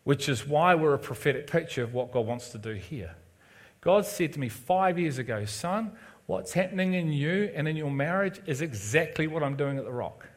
Which 0.06 0.30
is 0.30 0.48
why 0.48 0.74
we're 0.74 0.94
a 0.94 1.00
prophetic 1.00 1.48
picture 1.48 1.84
of 1.84 1.94
what 1.94 2.14
God 2.14 2.26
wants 2.26 2.50
to 2.52 2.58
do 2.58 2.76
here. 2.76 3.16
God 3.82 4.06
said 4.06 4.32
to 4.34 4.40
me 4.40 4.48
five 4.48 4.98
years 4.98 5.18
ago, 5.18 5.44
Son, 5.44 5.92
what's 6.26 6.54
happening 6.54 6.94
in 6.94 7.12
you 7.12 7.52
and 7.54 7.68
in 7.68 7.76
your 7.76 7.92
marriage 7.92 8.40
is 8.46 8.62
exactly 8.62 9.28
what 9.28 9.44
I'm 9.44 9.58
doing 9.58 9.78
at 9.78 9.84
the 9.84 9.92
rock. 9.92 10.30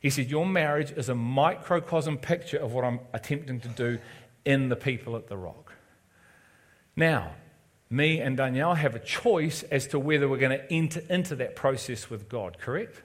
He 0.00 0.08
said, 0.08 0.30
Your 0.30 0.46
marriage 0.46 0.90
is 0.92 1.10
a 1.10 1.14
microcosm 1.14 2.16
picture 2.16 2.56
of 2.56 2.72
what 2.72 2.82
I'm 2.82 3.00
attempting 3.12 3.60
to 3.60 3.68
do 3.68 3.98
in 4.46 4.70
the 4.70 4.76
people 4.76 5.16
at 5.16 5.28
the 5.28 5.36
rock. 5.36 5.74
Now, 6.96 7.32
me 7.90 8.20
and 8.20 8.38
Danielle 8.38 8.74
have 8.74 8.94
a 8.94 9.00
choice 9.00 9.64
as 9.64 9.86
to 9.88 9.98
whether 9.98 10.30
we're 10.30 10.38
going 10.38 10.58
to 10.58 10.72
enter 10.72 11.02
into 11.10 11.36
that 11.36 11.56
process 11.56 12.08
with 12.08 12.30
God, 12.30 12.58
correct? 12.58 13.02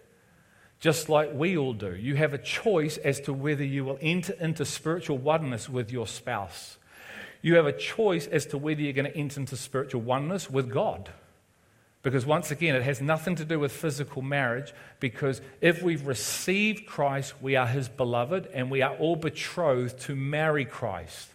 Just 0.79 1.09
like 1.09 1.33
we 1.33 1.57
all 1.57 1.73
do. 1.73 1.93
You 1.93 2.15
have 2.15 2.33
a 2.33 2.37
choice 2.37 2.97
as 2.97 3.19
to 3.21 3.33
whether 3.33 3.63
you 3.63 3.83
will 3.83 3.99
enter 4.01 4.33
into 4.39 4.63
spiritual 4.63 5.17
oneness 5.17 5.67
with 5.67 5.91
your 5.91 6.07
spouse. 6.07 6.77
You 7.41 7.55
have 7.55 7.65
a 7.65 7.73
choice 7.73 8.27
as 8.27 8.45
to 8.47 8.57
whether 8.57 8.81
you're 8.81 8.93
going 8.93 9.11
to 9.11 9.17
enter 9.17 9.41
into 9.41 9.57
spiritual 9.57 10.01
oneness 10.01 10.49
with 10.49 10.69
God. 10.69 11.09
Because 12.01 12.25
once 12.25 12.49
again, 12.49 12.75
it 12.75 12.83
has 12.83 13.01
nothing 13.01 13.35
to 13.35 13.45
do 13.45 13.59
with 13.59 13.73
physical 13.73 14.21
marriage, 14.21 14.73
because 15.01 15.41
if 15.59 15.83
we've 15.83 16.07
received 16.07 16.85
Christ, 16.85 17.33
we 17.41 17.57
are 17.57 17.67
his 17.67 17.89
beloved, 17.89 18.47
and 18.53 18.71
we 18.71 18.81
are 18.81 18.95
all 18.95 19.17
betrothed 19.17 19.99
to 20.01 20.15
marry 20.15 20.63
Christ. 20.63 21.27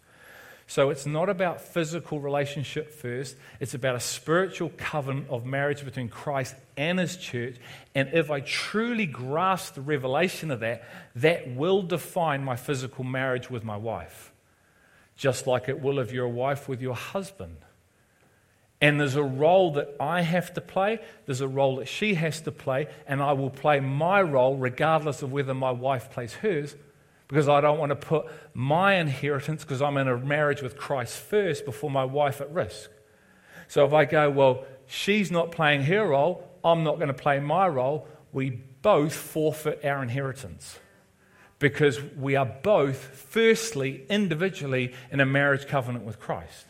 So 0.66 0.90
it's 0.90 1.04
not 1.04 1.28
about 1.28 1.60
physical 1.60 2.20
relationship 2.20 2.92
first, 2.92 3.36
it's 3.60 3.74
about 3.74 3.96
a 3.96 4.00
spiritual 4.00 4.72
covenant 4.76 5.28
of 5.28 5.44
marriage 5.44 5.84
between 5.84 6.08
Christ 6.08 6.54
and 6.76 6.98
his 6.98 7.16
church. 7.16 7.56
And 7.94 8.08
if 8.14 8.30
I 8.30 8.40
truly 8.40 9.06
grasp 9.06 9.74
the 9.74 9.82
revelation 9.82 10.50
of 10.50 10.60
that, 10.60 10.84
that 11.16 11.54
will 11.54 11.82
define 11.82 12.44
my 12.44 12.56
physical 12.56 13.04
marriage 13.04 13.50
with 13.50 13.62
my 13.62 13.76
wife, 13.76 14.32
just 15.16 15.46
like 15.46 15.68
it 15.68 15.80
will 15.80 15.98
if 15.98 16.12
you're 16.12 16.24
a 16.24 16.30
wife 16.30 16.66
with 16.66 16.80
your 16.80 16.94
husband. 16.94 17.56
And 18.80 18.98
there's 18.98 19.16
a 19.16 19.22
role 19.22 19.72
that 19.74 19.94
I 20.00 20.22
have 20.22 20.54
to 20.54 20.60
play, 20.60 20.98
there's 21.26 21.42
a 21.42 21.48
role 21.48 21.76
that 21.76 21.88
she 21.88 22.14
has 22.14 22.40
to 22.42 22.52
play, 22.52 22.88
and 23.06 23.22
I 23.22 23.32
will 23.32 23.50
play 23.50 23.80
my 23.80 24.22
role 24.22 24.56
regardless 24.56 25.22
of 25.22 25.30
whether 25.30 25.54
my 25.54 25.70
wife 25.70 26.10
plays 26.10 26.34
hers, 26.34 26.74
because 27.34 27.48
I 27.48 27.60
don't 27.60 27.80
want 27.80 27.90
to 27.90 27.96
put 27.96 28.26
my 28.54 28.94
inheritance, 28.94 29.64
because 29.64 29.82
I'm 29.82 29.96
in 29.96 30.06
a 30.06 30.16
marriage 30.16 30.62
with 30.62 30.76
Christ 30.76 31.18
first, 31.18 31.64
before 31.64 31.90
my 31.90 32.04
wife 32.04 32.40
at 32.40 32.48
risk. 32.54 32.92
So 33.66 33.84
if 33.84 33.92
I 33.92 34.04
go, 34.04 34.30
well, 34.30 34.64
she's 34.86 35.32
not 35.32 35.50
playing 35.50 35.82
her 35.82 36.06
role, 36.06 36.48
I'm 36.62 36.84
not 36.84 36.94
going 36.94 37.08
to 37.08 37.12
play 37.12 37.40
my 37.40 37.66
role, 37.66 38.06
we 38.32 38.50
both 38.50 39.14
forfeit 39.14 39.84
our 39.84 40.00
inheritance. 40.00 40.78
Because 41.58 42.00
we 42.00 42.36
are 42.36 42.46
both, 42.46 42.98
firstly, 42.98 44.06
individually, 44.08 44.94
in 45.10 45.18
a 45.18 45.26
marriage 45.26 45.66
covenant 45.66 46.04
with 46.04 46.20
Christ. 46.20 46.66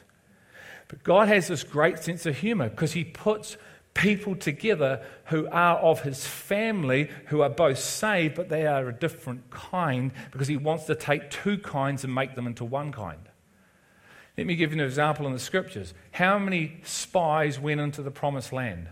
But 0.88 1.04
God 1.04 1.28
has 1.28 1.46
this 1.46 1.62
great 1.62 1.98
sense 1.98 2.24
of 2.24 2.38
humor 2.38 2.70
because 2.70 2.92
He 2.92 3.04
puts 3.04 3.58
people 3.94 4.34
together 4.34 5.00
who 5.26 5.48
are 5.48 5.78
of 5.78 6.02
His 6.02 6.26
family, 6.26 7.08
who 7.26 7.40
are 7.40 7.48
both 7.48 7.78
saved, 7.78 8.34
but 8.34 8.48
they 8.48 8.66
are 8.66 8.88
a 8.88 8.92
different 8.92 9.50
kind 9.50 10.12
because 10.32 10.48
He 10.48 10.56
wants 10.56 10.84
to 10.84 10.94
take 10.94 11.30
two 11.30 11.58
kinds 11.58 12.04
and 12.04 12.14
make 12.14 12.34
them 12.34 12.46
into 12.46 12.64
one 12.64 12.92
kind. 12.92 13.28
Let 14.36 14.46
me 14.46 14.56
give 14.56 14.72
you 14.72 14.80
an 14.80 14.86
example 14.86 15.26
in 15.26 15.32
the 15.32 15.38
scriptures. 15.38 15.94
How 16.10 16.38
many 16.38 16.80
spies 16.82 17.58
went 17.60 17.80
into 17.80 18.02
the 18.02 18.10
promised 18.10 18.52
land? 18.52 18.88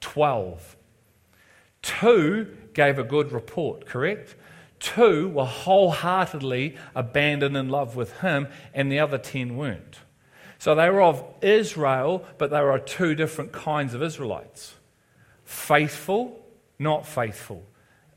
Twelve. 0.00 0.76
Two 1.82 2.56
gave 2.72 2.98
a 2.98 3.04
good 3.04 3.30
report, 3.32 3.84
correct? 3.84 4.34
Two 4.80 5.28
were 5.28 5.44
wholeheartedly 5.44 6.76
abandoned 6.94 7.56
in 7.56 7.68
love 7.68 7.96
with 7.96 8.20
him, 8.20 8.48
and 8.72 8.90
the 8.90 8.98
other 8.98 9.18
ten 9.18 9.56
weren't. 9.56 9.98
So 10.58 10.74
they 10.74 10.88
were 10.90 11.02
of 11.02 11.24
Israel, 11.42 12.24
but 12.38 12.50
they 12.50 12.60
were 12.60 12.78
two 12.78 13.14
different 13.14 13.52
kinds 13.52 13.94
of 13.94 14.02
Israelites 14.02 14.74
faithful, 15.44 16.42
not 16.78 17.06
faithful, 17.06 17.64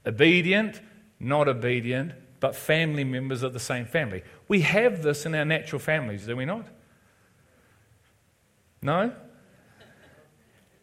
obedient, 0.06 0.80
not 1.20 1.48
obedient, 1.48 2.14
but 2.40 2.56
family 2.56 3.04
members 3.04 3.44
of 3.44 3.54
the 3.54 3.60
same 3.60 3.86
family. 3.86 4.24
We 4.48 4.62
have 4.62 5.04
this 5.04 5.26
in 5.26 5.36
our 5.36 5.46
natural 5.46 5.80
families, 5.80 6.26
do 6.26 6.36
we 6.36 6.46
not? 6.46 6.68
No? 8.82 9.12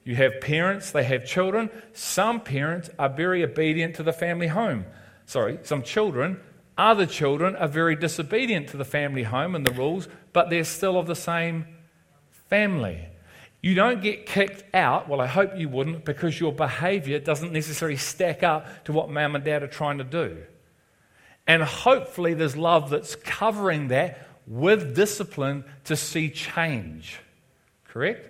You 0.04 0.16
have 0.16 0.40
parents, 0.40 0.90
they 0.90 1.04
have 1.04 1.24
children. 1.24 1.70
Some 1.94 2.40
parents 2.40 2.90
are 2.98 3.08
very 3.08 3.42
obedient 3.42 3.96
to 3.96 4.02
the 4.02 4.12
family 4.12 4.48
home. 4.48 4.84
Sorry, 5.24 5.58
some 5.62 5.82
children 5.82 6.40
other 6.76 7.06
children 7.06 7.56
are 7.56 7.68
very 7.68 7.96
disobedient 7.96 8.68
to 8.68 8.76
the 8.76 8.84
family 8.84 9.22
home 9.22 9.54
and 9.54 9.66
the 9.66 9.72
rules, 9.72 10.08
but 10.32 10.50
they're 10.50 10.64
still 10.64 10.98
of 10.98 11.06
the 11.06 11.14
same 11.14 11.66
family. 12.48 13.06
You 13.62 13.74
don't 13.74 14.02
get 14.02 14.26
kicked 14.26 14.62
out, 14.74 15.08
well, 15.08 15.20
I 15.20 15.26
hope 15.26 15.56
you 15.56 15.68
wouldn't, 15.68 16.04
because 16.04 16.38
your 16.38 16.52
behavior 16.52 17.18
doesn't 17.18 17.52
necessarily 17.52 17.96
stack 17.96 18.42
up 18.42 18.84
to 18.84 18.92
what 18.92 19.08
mum 19.08 19.34
and 19.34 19.44
dad 19.44 19.62
are 19.62 19.68
trying 19.68 19.98
to 19.98 20.04
do. 20.04 20.36
And 21.46 21.62
hopefully, 21.62 22.34
there's 22.34 22.56
love 22.56 22.90
that's 22.90 23.16
covering 23.16 23.88
that 23.88 24.26
with 24.46 24.94
discipline 24.94 25.64
to 25.84 25.96
see 25.96 26.30
change. 26.30 27.20
Correct? 27.88 28.28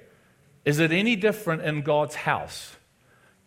Is 0.64 0.78
it 0.78 0.92
any 0.92 1.16
different 1.16 1.62
in 1.62 1.82
God's 1.82 2.14
house? 2.14 2.76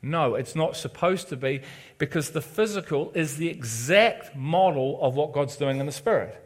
No, 0.01 0.36
it's 0.36 0.56
not 0.56 0.77
supposed 0.77 1.30
to 1.30 1.36
be 1.36 1.62
because 1.98 2.30
the 2.30 2.42
physical 2.42 3.12
is 3.16 3.38
the 3.38 3.50
exact 3.50 4.36
model 4.36 5.00
of 5.01 5.16
what 5.16 5.34
God's 5.34 5.58
doing 5.58 5.80
in 5.80 5.86
the 5.86 5.92
spirit. 5.92 6.44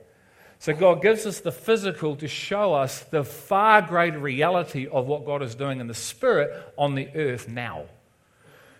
So 0.59 0.73
God 0.73 1.01
gives 1.01 1.25
us 1.25 1.39
the 1.39 1.51
physical 1.51 2.15
to 2.17 2.27
show 2.27 2.73
us 2.73 2.99
the 2.99 3.23
far 3.23 3.81
greater 3.81 4.19
reality 4.19 4.87
of 4.87 5.07
what 5.07 5.25
God 5.25 5.41
is 5.41 5.55
doing 5.55 5.79
in 5.79 5.87
the 5.87 5.93
spirit 5.93 6.51
on 6.77 6.95
the 6.95 7.09
earth 7.15 7.47
now. 7.49 7.85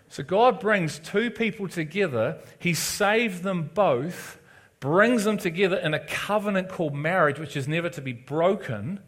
So 0.08 0.22
God 0.22 0.60
brings 0.60 0.98
two 0.98 1.30
people 1.30 1.68
together, 1.68 2.38
He 2.58 2.74
saves 2.74 3.42
them 3.42 3.70
both, 3.74 4.38
brings 4.78 5.24
them 5.24 5.38
together 5.38 5.76
in 5.76 5.92
a 5.92 5.98
covenant 5.98 6.68
called 6.68 6.94
marriage, 6.94 7.38
which 7.38 7.56
is 7.56 7.66
never 7.66 7.88
to 7.90 8.00
be 8.00 8.12
broken, 8.12 9.00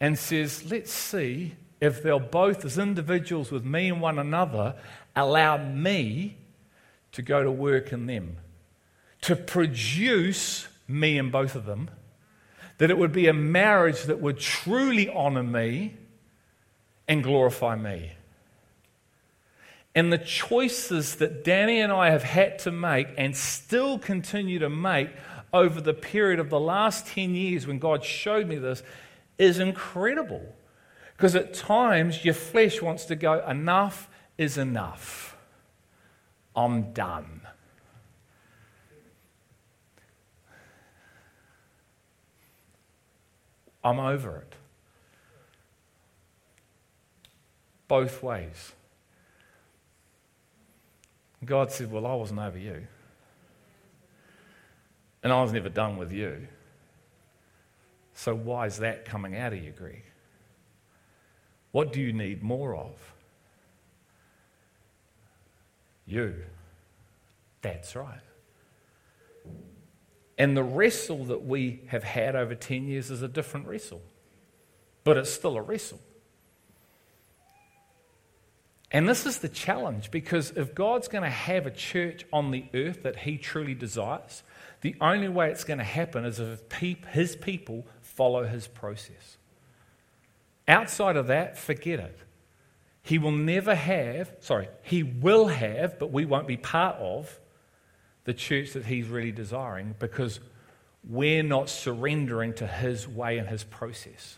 and 0.00 0.18
says, 0.18 0.70
Let's 0.70 0.92
see 0.92 1.54
if 1.80 2.02
they'll 2.02 2.18
both, 2.18 2.64
as 2.64 2.78
individuals 2.78 3.50
with 3.50 3.64
me 3.64 3.88
and 3.88 4.00
one 4.00 4.18
another, 4.18 4.74
allow 5.14 5.56
me 5.56 6.36
to 7.12 7.22
go 7.22 7.42
to 7.42 7.50
work 7.50 7.92
in 7.92 8.06
them 8.06 8.36
to 9.22 9.34
produce 9.34 10.68
me 10.86 11.18
and 11.18 11.32
both 11.32 11.56
of 11.56 11.66
them, 11.66 11.90
that 12.78 12.90
it 12.90 12.98
would 12.98 13.12
be 13.12 13.26
a 13.26 13.32
marriage 13.32 14.04
that 14.04 14.20
would 14.20 14.38
truly 14.38 15.08
honor 15.08 15.42
me 15.42 15.96
and 17.08 17.24
glorify 17.24 17.74
me. 17.74 18.12
And 19.96 20.12
the 20.12 20.18
choices 20.18 21.16
that 21.16 21.42
Danny 21.42 21.80
and 21.80 21.92
I 21.92 22.10
have 22.10 22.22
had 22.22 22.60
to 22.60 22.70
make 22.70 23.08
and 23.16 23.36
still 23.36 23.98
continue 23.98 24.58
to 24.58 24.68
make 24.68 25.10
over 25.52 25.80
the 25.80 25.94
period 25.94 26.38
of 26.38 26.50
the 26.50 26.60
last 26.60 27.06
10 27.08 27.34
years 27.34 27.66
when 27.66 27.80
God 27.80 28.04
showed 28.04 28.46
me 28.46 28.56
this 28.56 28.82
is 29.38 29.58
incredible. 29.58 30.54
Because 31.16 31.34
at 31.34 31.54
times 31.54 32.24
your 32.24 32.34
flesh 32.34 32.82
wants 32.82 33.06
to 33.06 33.16
go, 33.16 33.44
enough 33.46 34.10
is 34.36 34.58
enough. 34.58 35.36
I'm 36.54 36.92
done. 36.92 37.40
I'm 43.82 43.98
over 43.98 44.38
it. 44.38 44.52
Both 47.88 48.22
ways. 48.22 48.72
God 51.44 51.70
said, 51.70 51.92
Well, 51.92 52.04
I 52.04 52.14
wasn't 52.14 52.40
over 52.40 52.58
you. 52.58 52.86
And 55.22 55.32
I 55.32 55.40
was 55.40 55.52
never 55.52 55.68
done 55.68 55.96
with 55.96 56.12
you. 56.12 56.48
So 58.14 58.34
why 58.34 58.66
is 58.66 58.78
that 58.78 59.04
coming 59.04 59.36
out 59.36 59.52
of 59.52 59.62
you, 59.62 59.70
Greg? 59.70 60.02
What 61.76 61.92
do 61.92 62.00
you 62.00 62.14
need 62.14 62.42
more 62.42 62.74
of? 62.74 62.94
You. 66.06 66.36
That's 67.60 67.94
right. 67.94 68.22
And 70.38 70.56
the 70.56 70.62
wrestle 70.62 71.26
that 71.26 71.44
we 71.44 71.82
have 71.88 72.02
had 72.02 72.34
over 72.34 72.54
10 72.54 72.86
years 72.86 73.10
is 73.10 73.20
a 73.20 73.28
different 73.28 73.66
wrestle, 73.66 74.00
but 75.04 75.18
it's 75.18 75.30
still 75.30 75.58
a 75.58 75.60
wrestle. 75.60 76.00
And 78.90 79.06
this 79.06 79.26
is 79.26 79.40
the 79.40 79.48
challenge 79.50 80.10
because 80.10 80.52
if 80.52 80.74
God's 80.74 81.08
going 81.08 81.24
to 81.24 81.28
have 81.28 81.66
a 81.66 81.70
church 81.70 82.24
on 82.32 82.52
the 82.52 82.64
earth 82.72 83.02
that 83.02 83.16
He 83.16 83.36
truly 83.36 83.74
desires, 83.74 84.42
the 84.80 84.96
only 84.98 85.28
way 85.28 85.50
it's 85.50 85.64
going 85.64 85.76
to 85.76 85.84
happen 85.84 86.24
is 86.24 86.40
if 86.40 86.62
His 87.12 87.36
people 87.36 87.84
follow 88.00 88.44
His 88.44 88.66
process. 88.66 89.35
Outside 90.68 91.16
of 91.16 91.28
that, 91.28 91.58
forget 91.58 92.00
it. 92.00 92.18
He 93.02 93.18
will 93.18 93.32
never 93.32 93.74
have, 93.74 94.32
sorry, 94.40 94.68
He 94.82 95.02
will 95.02 95.46
have, 95.46 95.98
but 95.98 96.10
we 96.10 96.24
won't 96.24 96.48
be 96.48 96.56
part 96.56 96.96
of 96.96 97.38
the 98.26 98.34
church 98.34 98.72
that 98.72 98.84
he's 98.84 99.06
really 99.06 99.32
desiring 99.32 99.94
because 99.98 100.40
we're 101.08 101.44
not 101.44 101.70
surrendering 101.70 102.52
to 102.54 102.66
his 102.66 103.08
way 103.08 103.38
and 103.38 103.48
his 103.48 103.64
process 103.64 104.36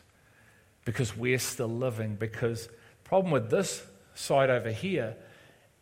because 0.85 1.17
we're 1.17 1.39
still 1.39 1.69
living 1.69 2.15
because 2.15 2.67
the 2.67 3.09
problem 3.09 3.33
with 3.33 3.51
this 3.51 3.83
side 4.15 4.51
over 4.51 4.71
here 4.71 5.17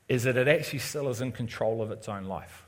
is 0.09 0.23
that 0.23 0.37
it 0.37 0.47
actually 0.47 0.79
still 0.79 1.09
is 1.09 1.21
in 1.21 1.33
control 1.33 1.83
of 1.83 1.91
its 1.91 2.09
own 2.09 2.25
life 2.25 2.65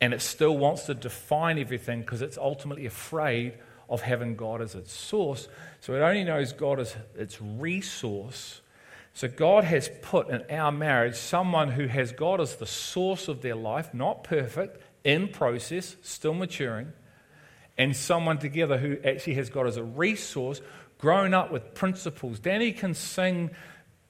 and 0.00 0.14
it 0.14 0.22
still 0.22 0.56
wants 0.56 0.84
to 0.86 0.94
define 0.94 1.58
everything 1.58 2.00
because 2.00 2.22
it's 2.22 2.38
ultimately 2.38 2.86
afraid 2.86 3.52
of 3.88 4.02
having 4.02 4.36
God 4.36 4.60
as 4.60 4.74
its 4.74 4.92
source. 4.92 5.48
So 5.80 5.94
it 5.94 6.00
only 6.00 6.24
knows 6.24 6.52
God 6.52 6.80
as 6.80 6.96
its 7.16 7.40
resource 7.40 8.60
so 9.18 9.26
God 9.26 9.64
has 9.64 9.90
put 10.02 10.28
in 10.28 10.44
our 10.48 10.70
marriage 10.70 11.16
someone 11.16 11.72
who 11.72 11.88
has 11.88 12.12
God 12.12 12.40
as 12.40 12.54
the 12.54 12.66
source 12.66 13.26
of 13.26 13.42
their 13.42 13.56
life, 13.56 13.92
not 13.92 14.22
perfect, 14.22 14.80
in 15.02 15.26
process, 15.26 15.96
still 16.02 16.34
maturing, 16.34 16.92
and 17.76 17.96
someone 17.96 18.38
together 18.38 18.78
who 18.78 18.96
actually 19.04 19.34
has 19.34 19.50
God 19.50 19.66
as 19.66 19.76
a 19.76 19.82
resource, 19.82 20.60
grown 20.98 21.34
up 21.34 21.50
with 21.50 21.74
principles. 21.74 22.38
Danny 22.38 22.70
can 22.70 22.94
sing 22.94 23.50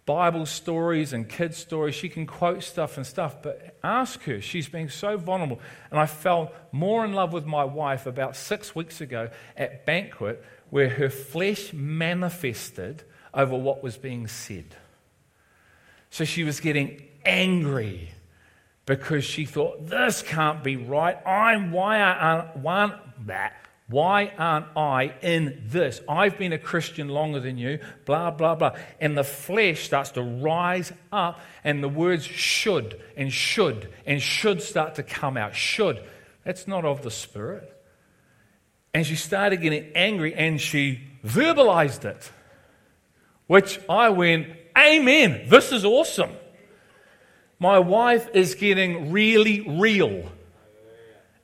Bible 0.09 0.47
stories 0.47 1.13
and 1.13 1.29
kids' 1.29 1.59
stories. 1.59 1.95
She 1.95 2.09
can 2.09 2.25
quote 2.25 2.63
stuff 2.63 2.97
and 2.97 3.07
stuff, 3.07 3.43
but 3.43 3.77
ask 3.85 4.23
her. 4.23 4.41
She's 4.41 4.67
being 4.67 4.89
so 4.89 5.19
vulnerable. 5.19 5.61
And 5.91 6.01
I 6.01 6.07
fell 6.07 6.53
more 6.73 7.05
in 7.05 7.13
love 7.13 7.35
with 7.35 7.45
my 7.45 7.65
wife 7.65 8.07
about 8.07 8.35
six 8.35 8.75
weeks 8.75 9.03
ago 9.03 9.29
at 9.55 9.85
banquet 9.85 10.43
where 10.71 10.89
her 10.89 11.11
flesh 11.11 11.75
manifested 11.75 13.03
over 13.35 13.55
what 13.55 13.83
was 13.83 13.99
being 13.99 14.29
said. 14.29 14.77
So 16.09 16.25
she 16.25 16.43
was 16.43 16.59
getting 16.59 17.03
angry 17.27 18.09
because 18.87 19.27
she 19.27 19.45
thought, 19.45 19.91
this 19.91 20.23
can't 20.23 20.65
be 20.65 20.77
right. 20.77 21.19
I'm, 21.27 21.71
why, 21.71 22.01
aren't, 22.01 22.57
why, 22.57 22.99
why 23.89 24.33
aren't 24.37 24.67
I 24.77 25.15
in 25.23 25.63
this? 25.67 26.03
I've 26.07 26.37
been 26.37 26.53
a 26.53 26.59
Christian 26.59 27.09
longer 27.09 27.41
than 27.41 27.57
you, 27.57 27.79
blah, 28.05 28.31
blah, 28.31 28.55
blah. 28.55 28.77
And 29.01 29.17
the 29.17 29.25
flesh 29.25 29.85
starts 29.85 30.11
to 30.13 30.23
rise 30.23 30.93
up, 31.11 31.41
and 31.65 31.83
the 31.83 31.89
words 31.89 32.25
should 32.25 33.01
and 33.17 33.33
should 33.33 33.91
and 34.05 34.21
should 34.21 34.61
start 34.61 34.97
to 34.97 35.03
come 35.03 35.39
out. 35.39 35.57
Should. 35.57 36.05
That's 36.45 36.69
not 36.69 36.85
of 36.85 37.03
the 37.03 37.11
Spirit. 37.11 37.75
And 38.93 39.07
she 39.07 39.17
started 39.17 39.63
getting 39.63 39.93
angry 39.95 40.35
and 40.35 40.61
she 40.61 41.01
verbalized 41.25 42.05
it, 42.05 42.31
which 43.47 43.81
I 43.89 44.11
went, 44.11 44.49
Amen. 44.77 45.47
This 45.49 45.73
is 45.73 45.85
awesome. 45.85 46.31
My 47.59 47.79
wife 47.79 48.29
is 48.35 48.55
getting 48.55 49.13
really 49.13 49.63
real 49.63 50.31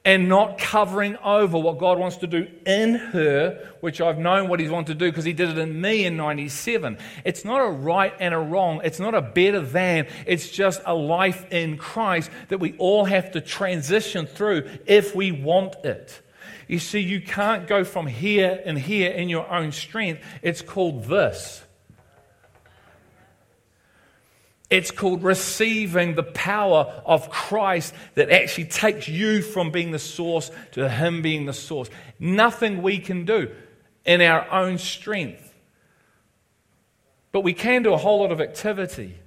and 0.05 0.29
not 0.29 0.59
covering 0.59 1.17
over 1.25 1.59
what 1.59 1.79
God 1.79 1.99
wants 1.99 2.19
to 2.19 2.27
do 2.27 2.47
in 2.67 2.95
her, 2.95 3.71
which 3.81 4.01
I've 4.01 4.19
known 4.19 4.49
what 4.49 4.61
He's 4.61 4.71
wanted 4.71 4.99
to 4.99 5.05
do 5.05 5.11
because 5.11 5.25
He 5.25 5.33
did 5.33 5.49
it 5.51 5.59
in 5.59 5.81
me 5.81 6.05
in 6.05 6.17
97. 6.17 6.99
It's 7.25 7.45
not 7.45 7.61
a 7.61 7.71
right 7.71 8.14
and 8.21 8.35
a 8.35 8.38
wrong. 8.38 8.83
It's 8.85 9.01
not 9.01 9.14
a 9.14 9.23
better 9.23 9.61
than. 9.61 10.07
It's 10.27 10.51
just 10.51 10.83
a 10.85 10.95
life 10.95 11.51
in 11.51 11.79
Christ 11.79 12.31
that 12.49 12.59
we 12.59 12.77
all 12.77 13.07
have 13.07 13.33
to 13.33 13.40
transition 13.40 14.27
through 14.27 14.69
if 14.87 15.14
we 15.14 15.33
want 15.33 15.77
it. 15.85 16.21
You 16.69 16.79
see, 16.79 17.01
you 17.01 17.21
can't 17.21 17.67
go 17.67 17.85
from 17.85 18.07
here 18.07 18.62
and 18.64 18.79
here 18.79 19.11
in 19.11 19.29
your 19.29 19.51
own 19.51 19.73
strength. 19.73 20.23
It's 20.43 20.62
called 20.62 21.05
this. 21.05 21.63
It's 24.70 24.90
called 24.90 25.22
receiving 25.22 26.14
the 26.14 26.22
power 26.22 27.03
of 27.05 27.31
Christ 27.31 27.94
that 28.14 28.31
actually 28.31 28.66
takes 28.66 29.09
you 29.09 29.42
from 29.42 29.70
being 29.70 29.90
the 29.90 29.98
source 29.98 30.50
to 30.72 30.88
Him 30.88 31.22
being 31.22 31.46
the 31.46 31.53
source. 31.53 31.90
Nothing 32.18 32.83
we 32.83 32.98
can 32.98 33.24
do 33.24 33.55
in 34.05 34.20
our 34.20 34.50
own 34.50 34.79
strength. 34.79 35.53
But 37.31 37.40
we 37.40 37.53
can 37.53 37.83
do 37.83 37.92
a 37.92 37.98
whole 37.98 38.20
lot 38.20 38.33
of 38.33 38.40
activity. 38.40 39.18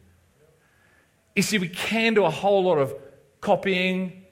You 1.36 1.44
see, 1.44 1.60
we 1.60 1.70
can 1.70 2.16
do 2.16 2.26
a 2.26 2.32
whole 2.32 2.64
lot 2.64 2.80
of 2.80 2.96
copying. 3.40 4.24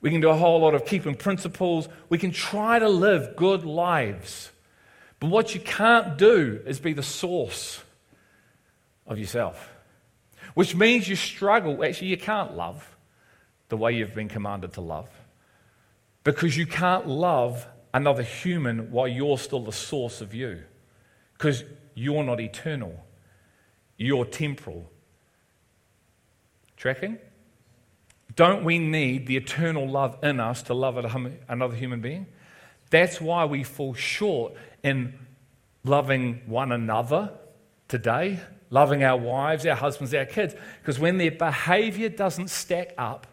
We 0.00 0.10
can 0.10 0.20
do 0.20 0.30
a 0.30 0.36
whole 0.36 0.60
lot 0.60 0.74
of 0.74 0.84
keeping 0.84 1.14
principles. 1.14 1.88
We 2.08 2.18
can 2.18 2.32
try 2.32 2.80
to 2.80 2.88
live 2.88 3.36
good 3.36 3.64
lives. 3.64 4.50
But 5.20 5.28
what 5.28 5.54
you 5.54 5.60
can't 5.60 6.18
do 6.18 6.60
is 6.66 6.80
be 6.80 6.92
the 6.92 7.02
source 7.02 7.82
of 9.06 9.18
yourself 9.18 9.79
which 10.54 10.74
means 10.74 11.08
you 11.08 11.16
struggle. 11.16 11.84
Actually, 11.84 12.08
you 12.08 12.16
can't 12.16 12.56
love 12.56 12.96
the 13.68 13.76
way 13.76 13.92
you've 13.92 14.14
been 14.14 14.28
commanded 14.28 14.72
to 14.74 14.80
love 14.80 15.08
because 16.24 16.56
you 16.56 16.66
can't 16.66 17.06
love 17.06 17.66
another 17.94 18.22
human 18.22 18.90
while 18.90 19.08
you're 19.08 19.38
still 19.38 19.64
the 19.64 19.72
source 19.72 20.20
of 20.20 20.34
you 20.34 20.62
because 21.32 21.64
you're 21.94 22.24
not 22.24 22.40
eternal, 22.40 23.04
you're 23.96 24.24
temporal. 24.24 24.90
Tracking? 26.76 27.18
Don't 28.36 28.64
we 28.64 28.78
need 28.78 29.26
the 29.26 29.36
eternal 29.36 29.88
love 29.88 30.18
in 30.22 30.40
us 30.40 30.62
to 30.64 30.74
love 30.74 30.96
another 31.48 31.74
human 31.74 32.00
being? 32.00 32.26
That's 32.90 33.20
why 33.20 33.44
we 33.44 33.64
fall 33.64 33.94
short 33.94 34.54
in 34.82 35.18
loving 35.84 36.42
one 36.46 36.72
another 36.72 37.32
today, 37.88 38.40
loving 38.70 39.02
our 39.02 39.16
wives, 39.16 39.66
our 39.66 39.74
husbands, 39.74 40.14
our 40.14 40.24
kids. 40.24 40.54
Because 40.80 40.98
when 40.98 41.18
their 41.18 41.32
behavior 41.32 42.08
doesn't 42.08 42.48
stack 42.48 42.94
up, 42.96 43.26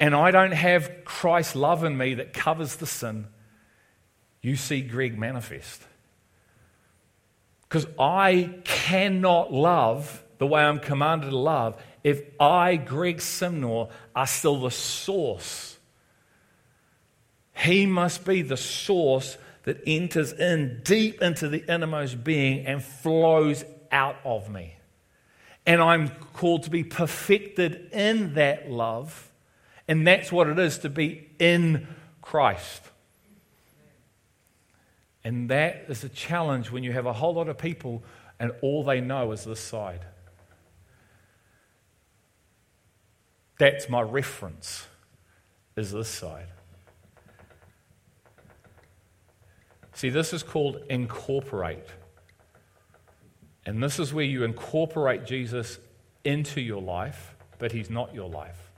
and 0.00 0.14
I 0.14 0.30
don't 0.30 0.52
have 0.52 1.04
Christ's 1.04 1.54
love 1.54 1.84
in 1.84 1.96
me 1.96 2.14
that 2.14 2.32
covers 2.32 2.76
the 2.76 2.86
sin, 2.86 3.26
you 4.40 4.56
see 4.56 4.80
Greg 4.80 5.18
manifest. 5.18 5.82
Because 7.68 7.86
I 7.98 8.54
cannot 8.64 9.52
love 9.52 10.24
the 10.38 10.46
way 10.46 10.62
I'm 10.62 10.80
commanded 10.80 11.30
to 11.30 11.36
love 11.36 11.80
if 12.02 12.22
I, 12.40 12.76
Greg 12.76 13.18
Simnor, 13.18 13.90
are 14.16 14.26
still 14.26 14.60
the 14.62 14.70
source. 14.70 15.78
He 17.54 17.84
must 17.84 18.24
be 18.24 18.40
the 18.40 18.56
source 18.56 19.36
that 19.64 19.82
enters 19.86 20.32
in 20.32 20.80
deep 20.82 21.20
into 21.20 21.46
the 21.48 21.62
innermost 21.70 22.24
being 22.24 22.66
and 22.66 22.82
flows 22.82 23.64
out 23.92 24.16
of 24.24 24.48
me. 24.50 24.76
And 25.66 25.80
I'm 25.80 26.08
called 26.32 26.64
to 26.64 26.70
be 26.70 26.84
perfected 26.84 27.90
in 27.92 28.34
that 28.34 28.70
love. 28.70 29.30
And 29.86 30.06
that's 30.06 30.32
what 30.32 30.48
it 30.48 30.58
is 30.58 30.78
to 30.78 30.88
be 30.88 31.28
in 31.38 31.86
Christ. 32.22 32.82
And 35.22 35.50
that 35.50 35.84
is 35.88 36.02
a 36.04 36.08
challenge 36.08 36.70
when 36.70 36.82
you 36.82 36.92
have 36.92 37.06
a 37.06 37.12
whole 37.12 37.34
lot 37.34 37.48
of 37.48 37.58
people 37.58 38.02
and 38.38 38.52
all 38.62 38.82
they 38.84 39.00
know 39.00 39.32
is 39.32 39.44
this 39.44 39.60
side. 39.60 40.00
That's 43.58 43.90
my 43.90 44.00
reference, 44.00 44.86
is 45.76 45.92
this 45.92 46.08
side. 46.08 46.46
See, 49.92 50.08
this 50.08 50.32
is 50.32 50.42
called 50.42 50.82
incorporate. 50.88 51.84
And 53.66 53.82
this 53.82 53.98
is 53.98 54.12
where 54.12 54.24
you 54.24 54.42
incorporate 54.44 55.26
Jesus 55.26 55.78
into 56.24 56.60
your 56.60 56.80
life, 56.80 57.34
but 57.58 57.72
he's 57.72 57.90
not 57.90 58.14
your 58.14 58.28
life. 58.28 58.70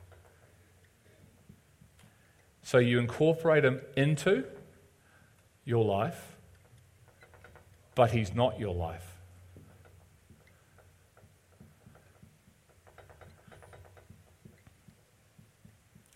So 2.63 2.79
you 2.79 2.99
incorporate 2.99 3.65
him 3.65 3.81
into 3.97 4.45
your 5.65 5.85
life, 5.85 6.37
but 7.95 8.11
he's 8.11 8.35
not 8.35 8.59
your 8.59 8.75
life. 8.75 9.07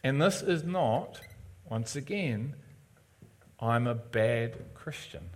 And 0.02 0.22
this 0.22 0.40
is 0.40 0.62
not, 0.62 1.20
once 1.68 1.96
again, 1.96 2.54
I'm 3.58 3.88
a 3.88 3.94
bad 3.94 4.72
Christian. 4.72 5.30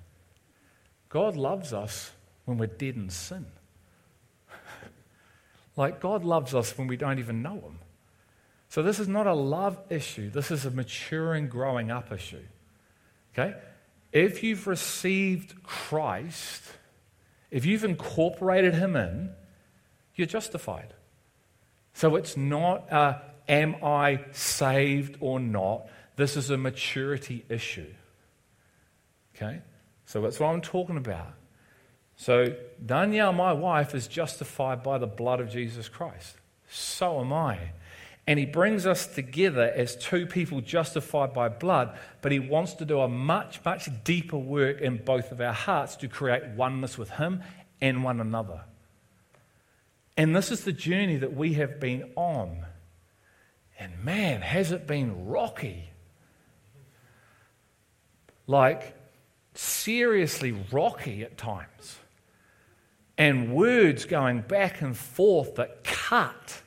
God 1.08 1.36
loves 1.36 1.72
us 1.72 2.12
when 2.50 2.58
we're 2.58 2.66
dead 2.66 2.96
in 2.96 3.08
sin. 3.08 3.46
like, 5.76 6.00
God 6.00 6.24
loves 6.24 6.52
us 6.52 6.76
when 6.76 6.88
we 6.88 6.96
don't 6.96 7.20
even 7.20 7.42
know 7.42 7.54
Him. 7.54 7.78
So, 8.68 8.82
this 8.82 8.98
is 8.98 9.06
not 9.06 9.28
a 9.28 9.34
love 9.34 9.78
issue, 9.88 10.30
this 10.30 10.50
is 10.50 10.66
a 10.66 10.70
maturing, 10.70 11.48
growing 11.48 11.92
up 11.92 12.12
issue. 12.12 12.42
Okay? 13.32 13.56
If 14.12 14.42
you've 14.42 14.66
received 14.66 15.62
Christ, 15.62 16.64
if 17.52 17.64
you've 17.64 17.84
incorporated 17.84 18.74
Him 18.74 18.96
in, 18.96 19.30
you're 20.16 20.26
justified. 20.26 20.92
So, 21.94 22.16
it's 22.16 22.36
not 22.36 22.90
a, 22.90 23.22
am 23.48 23.76
I 23.84 24.24
saved 24.32 25.18
or 25.20 25.38
not? 25.38 25.86
This 26.16 26.36
is 26.36 26.50
a 26.50 26.56
maturity 26.56 27.44
issue. 27.48 27.94
Okay? 29.36 29.62
So 30.10 30.20
that's 30.20 30.40
what 30.40 30.48
I'm 30.48 30.60
talking 30.60 30.96
about. 30.96 31.34
So 32.20 32.54
Danielle, 32.84 33.32
my 33.32 33.54
wife, 33.54 33.94
is 33.94 34.06
justified 34.06 34.82
by 34.82 34.98
the 34.98 35.06
blood 35.06 35.40
of 35.40 35.48
Jesus 35.48 35.88
Christ. 35.88 36.36
So 36.68 37.18
am 37.18 37.32
I. 37.32 37.70
And 38.26 38.38
he 38.38 38.44
brings 38.44 38.86
us 38.86 39.06
together 39.06 39.72
as 39.74 39.96
two 39.96 40.26
people 40.26 40.60
justified 40.60 41.32
by 41.32 41.48
blood, 41.48 41.98
but 42.20 42.30
he 42.30 42.38
wants 42.38 42.74
to 42.74 42.84
do 42.84 43.00
a 43.00 43.08
much, 43.08 43.64
much 43.64 43.88
deeper 44.04 44.36
work 44.36 44.82
in 44.82 44.98
both 44.98 45.32
of 45.32 45.40
our 45.40 45.54
hearts 45.54 45.96
to 45.96 46.08
create 46.08 46.44
oneness 46.48 46.98
with 46.98 47.08
him 47.08 47.42
and 47.80 48.04
one 48.04 48.20
another. 48.20 48.64
And 50.14 50.36
this 50.36 50.50
is 50.50 50.64
the 50.64 50.72
journey 50.72 51.16
that 51.16 51.32
we 51.32 51.54
have 51.54 51.80
been 51.80 52.10
on. 52.16 52.66
And 53.78 54.04
man, 54.04 54.42
has 54.42 54.72
it 54.72 54.86
been 54.86 55.24
rocky. 55.24 55.88
Like, 58.46 58.94
seriously 59.54 60.52
rocky 60.70 61.22
at 61.22 61.38
times. 61.38 61.96
And 63.20 63.54
words 63.54 64.06
going 64.06 64.40
back 64.40 64.80
and 64.80 64.96
forth 64.96 65.56
that 65.56 65.84
cut, 65.84 66.62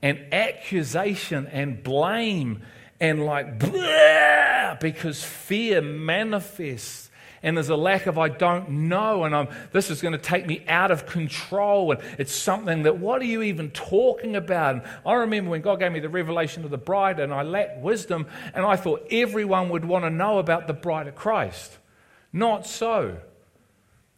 and 0.00 0.32
accusation 0.32 1.48
and 1.48 1.82
blame, 1.82 2.62
and 3.00 3.26
like, 3.26 3.58
because 4.80 5.24
fear 5.24 5.82
manifests 5.82 7.10
and 7.42 7.56
there's 7.56 7.68
a 7.68 7.76
lack 7.76 8.06
of 8.06 8.18
I 8.18 8.28
don't 8.28 8.70
know, 8.70 9.24
and 9.24 9.34
I'm, 9.34 9.48
this 9.72 9.90
is 9.90 10.00
going 10.00 10.12
to 10.12 10.18
take 10.18 10.46
me 10.46 10.64
out 10.68 10.90
of 10.90 11.06
control, 11.06 11.92
and 11.92 12.00
it's 12.18 12.32
something 12.32 12.84
that 12.84 12.98
what 12.98 13.20
are 13.20 13.26
you 13.26 13.42
even 13.42 13.70
talking 13.70 14.36
about? 14.36 14.76
And 14.76 14.82
I 15.04 15.14
remember 15.14 15.50
when 15.50 15.60
God 15.60 15.80
gave 15.80 15.92
me 15.92 16.00
the 16.00 16.08
revelation 16.08 16.64
of 16.64 16.70
the 16.70 16.78
bride, 16.78 17.18
and 17.18 17.34
I 17.34 17.42
lacked 17.42 17.78
wisdom, 17.78 18.26
and 18.54 18.64
I 18.64 18.76
thought 18.76 19.06
everyone 19.10 19.70
would 19.70 19.84
want 19.84 20.04
to 20.04 20.10
know 20.10 20.38
about 20.38 20.66
the 20.66 20.72
bride 20.72 21.08
of 21.08 21.16
Christ. 21.16 21.78
Not 22.32 22.66
so. 22.66 23.16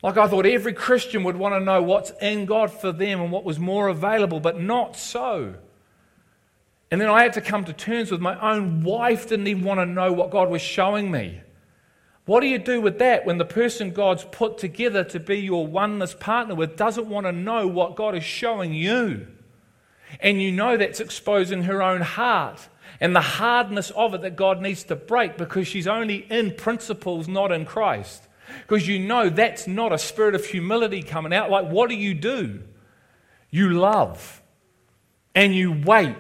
Like 0.05 0.19
I 0.19 0.29
thought 0.29 0.45
every 0.45 0.75
Christian 0.75 1.25
would 1.25 1.37
want 1.37 1.55
to 1.55 1.61
know 1.61 1.83
what's 1.83 2.13
in 2.21 2.45
God 2.45 2.71
for 2.71 2.93
them 2.93 3.23
and 3.23 3.33
what 3.33 3.43
was 3.43 3.59
more 3.59 3.89
available, 3.89 4.39
but 4.39 4.61
not 4.61 4.99
so. 4.99 5.55
And 6.91 7.01
then 7.01 7.09
I 7.09 7.23
had 7.23 7.33
to 7.33 7.41
come 7.41 7.65
to 7.65 7.73
terms 7.73 8.11
with 8.11 8.21
my 8.21 8.39
own 8.39 8.83
wife 8.83 9.31
didn't 9.31 9.47
even 9.47 9.65
want 9.65 9.81
to 9.81 9.87
know 9.87 10.13
what 10.13 10.31
God 10.31 10.51
was 10.51 10.61
showing 10.61 11.11
me. 11.11 11.41
What 12.27 12.41
do 12.41 12.49
you 12.49 12.59
do 12.59 12.83
with 12.83 12.99
that 12.99 13.25
when 13.25 13.39
the 13.39 13.47
person 13.47 13.93
God's 13.93 14.25
put 14.31 14.59
together 14.59 15.05
to 15.05 15.19
be 15.19 15.37
your 15.37 15.67
oneness 15.67 16.13
partner 16.13 16.55
with 16.55 16.77
doesn't 16.77 17.09
want 17.09 17.25
to 17.25 17.33
know 17.33 17.67
what 17.67 17.97
God 17.97 18.15
is 18.15 18.25
showing 18.25 18.75
you? 18.75 19.27
And 20.21 20.43
you 20.43 20.53
know 20.53 20.77
that's 20.77 21.01
exposing 21.01 21.63
her 21.63 21.83
own 21.83 22.03
heart 22.03 22.69
and 23.01 23.17
the 23.17 23.23
hardness 23.23 23.91
of 23.93 24.13
it 24.13 24.21
that 24.21 24.37
God 24.37 24.61
needs 24.61 24.85
to 24.85 24.97
break 24.97 25.39
because 25.39 25.67
she's 25.67 25.87
only 25.87 26.31
in 26.31 26.53
principles, 26.53 27.27
not 27.27 27.51
in 27.51 27.65
Christ. 27.65 28.29
Because 28.63 28.87
you 28.87 28.99
know 28.99 29.29
that's 29.29 29.67
not 29.67 29.93
a 29.93 29.99
spirit 29.99 30.35
of 30.35 30.45
humility 30.45 31.03
coming 31.03 31.33
out. 31.33 31.51
Like, 31.51 31.69
what 31.69 31.89
do 31.89 31.97
you 31.97 32.15
do? 32.15 32.63
You 33.51 33.71
love 33.71 34.43
and 35.35 35.55
you 35.55 35.73
wait 35.85 36.17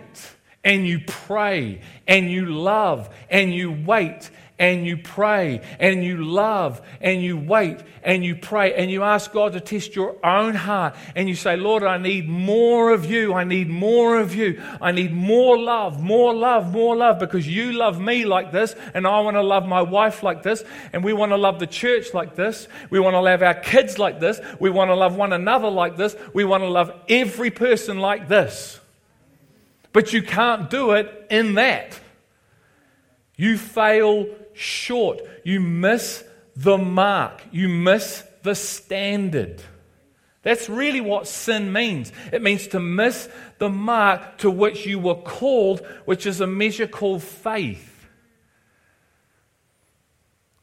and 0.62 0.87
you 0.87 1.01
pray 1.07 1.81
and 2.07 2.31
you 2.31 2.47
love 2.47 3.14
and 3.29 3.55
you 3.55 3.73
wait 3.73 4.31
and 4.57 4.87
you 4.87 4.97
pray 4.97 5.61
and 5.81 6.05
you 6.05 6.25
love 6.25 6.81
and 7.01 7.21
you 7.21 7.37
wait 7.37 7.81
and 8.05 8.25
you 8.25 8.37
pray 8.37 8.73
and 8.75 8.88
you 8.88 9.03
ask 9.03 9.33
God 9.33 9.55
to 9.55 9.61
test 9.61 9.97
your 9.97 10.17
own 10.25 10.55
heart 10.55 10.95
and 11.17 11.29
you 11.29 11.35
say, 11.35 11.57
Lord, 11.57 11.83
I 11.83 11.99
need 11.99 12.29
more 12.29 12.93
of 12.93 13.05
you. 13.05 13.35
I 13.35 13.43
need 13.43 13.69
more 13.69 14.21
of 14.21 14.33
you. 14.33 14.62
I 14.81 14.93
need 14.93 15.12
more 15.12 15.59
love, 15.59 16.01
more 16.01 16.33
love, 16.33 16.73
more 16.73 16.95
love 16.95 17.19
because 17.19 17.49
you 17.49 17.73
love 17.73 18.01
me 18.01 18.25
like 18.25 18.53
this 18.53 18.77
and 18.95 19.09
I 19.09 19.21
want 19.21 19.37
to 19.37 19.43
love 19.43 19.67
my 19.67 19.83
wife 19.83 20.23
like 20.23 20.45
this 20.45 20.62
and 20.93 21.03
we 21.03 21.12
want 21.12 21.33
to 21.33 21.37
love 21.37 21.59
the 21.59 21.67
church 21.67 22.14
like 22.14 22.37
this. 22.37 22.69
We 22.90 23.01
want 23.01 23.14
to 23.14 23.21
love 23.21 23.43
our 23.43 23.55
kids 23.55 23.99
like 23.99 24.21
this. 24.21 24.40
We 24.61 24.71
want 24.71 24.90
to 24.90 24.95
love 24.95 25.17
one 25.17 25.33
another 25.33 25.69
like 25.69 25.97
this. 25.97 26.14
We 26.33 26.45
want 26.45 26.62
to 26.62 26.69
love 26.69 26.93
every 27.09 27.51
person 27.51 27.99
like 27.99 28.29
this. 28.29 28.79
But 29.93 30.12
you 30.12 30.23
can't 30.23 30.71
do 30.71 30.93
it 30.93 31.27
in 31.29 31.55
that. 31.55 31.99
You 33.37 33.59
fail 33.59 34.27
short. 34.55 35.21
You 35.45 35.61
miss 35.61 36.25
the 36.57 36.79
mark. 36.79 37.43
You 37.51 37.69
miss 37.69 38.25
the 38.43 38.55
standard. 38.55 39.62
That's 40.43 40.69
really 40.69 41.01
what 41.01 41.27
sin 41.27 41.73
means. 41.73 42.12
It 42.31 42.43
means 42.43 42.69
to 42.69 42.81
miss 42.81 43.29
the 43.59 43.71
mark 43.71 44.38
to 44.38 44.51
which 44.51 44.87
you 44.87 44.99
were 44.99 45.14
called, 45.14 45.81
which 46.05 46.27
is 46.27 46.40
a 46.40 46.47
measure 46.47 46.87
called 46.87 47.23
faith. 47.23 47.90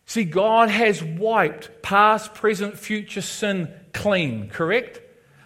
See, 0.05 0.23
God 0.23 0.69
has 0.69 1.01
wiped 1.01 1.81
past, 1.81 2.33
present, 2.33 2.77
future 2.77 3.21
sin 3.21 3.73
clean, 3.93 4.49
correct? 4.49 5.01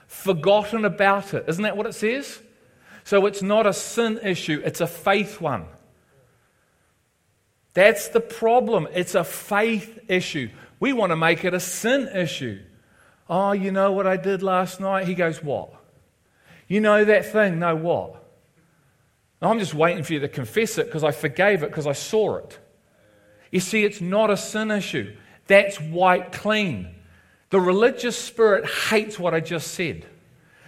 Forgotten 0.08 0.86
about 0.86 1.34
it. 1.34 1.46
Isn't 1.48 1.64
that 1.64 1.78
what 1.78 1.86
it 1.86 1.94
says? 1.94 2.40
So 3.04 3.28
it's 3.28 3.44
not 3.44 3.68
a 3.68 3.74
sin 3.74 4.20
issue, 4.24 4.62
it's 4.66 4.82
a 4.82 4.88
faith 4.88 5.40
one. 5.40 5.66
That's 7.76 8.08
the 8.08 8.22
problem. 8.22 8.88
It's 8.94 9.14
a 9.14 9.24
faith 9.24 10.00
issue. 10.08 10.50
We 10.80 10.94
want 10.94 11.12
to 11.12 11.16
make 11.16 11.46
it 11.46 11.54
a 11.54 11.60
sin 11.60 12.08
issue. 12.08 12.62
Oh, 13.30 13.52
you 13.52 13.72
know 13.72 13.92
what 13.92 14.08
I 14.08 14.18
did 14.18 14.42
last 14.42 14.80
night? 14.80 15.08
He 15.08 15.14
goes, 15.14 15.44
What? 15.44 15.72
You 16.68 16.82
know 16.82 17.06
that 17.06 17.32
thing? 17.32 17.60
No, 17.60 17.76
what? 17.76 18.24
I'm 19.42 19.60
just 19.60 19.76
waiting 19.76 20.04
for 20.04 20.14
you 20.14 20.22
to 20.22 20.28
confess 20.28 20.78
it 20.80 20.88
because 20.88 21.04
I 21.04 21.12
forgave 21.12 21.62
it 21.62 21.70
because 21.70 21.86
I 21.86 21.92
saw 21.92 22.38
it. 22.38 22.58
You 23.52 23.60
see, 23.60 23.84
it's 23.84 24.02
not 24.02 24.32
a 24.32 24.38
sin 24.38 24.72
issue. 24.72 25.16
That's 25.48 25.80
white 25.80 26.32
clean. 26.32 26.96
The 27.50 27.60
religious 27.60 28.18
spirit 28.18 28.68
hates 28.68 29.20
what 29.20 29.36
I 29.36 29.42
just 29.42 29.74
said 29.74 30.06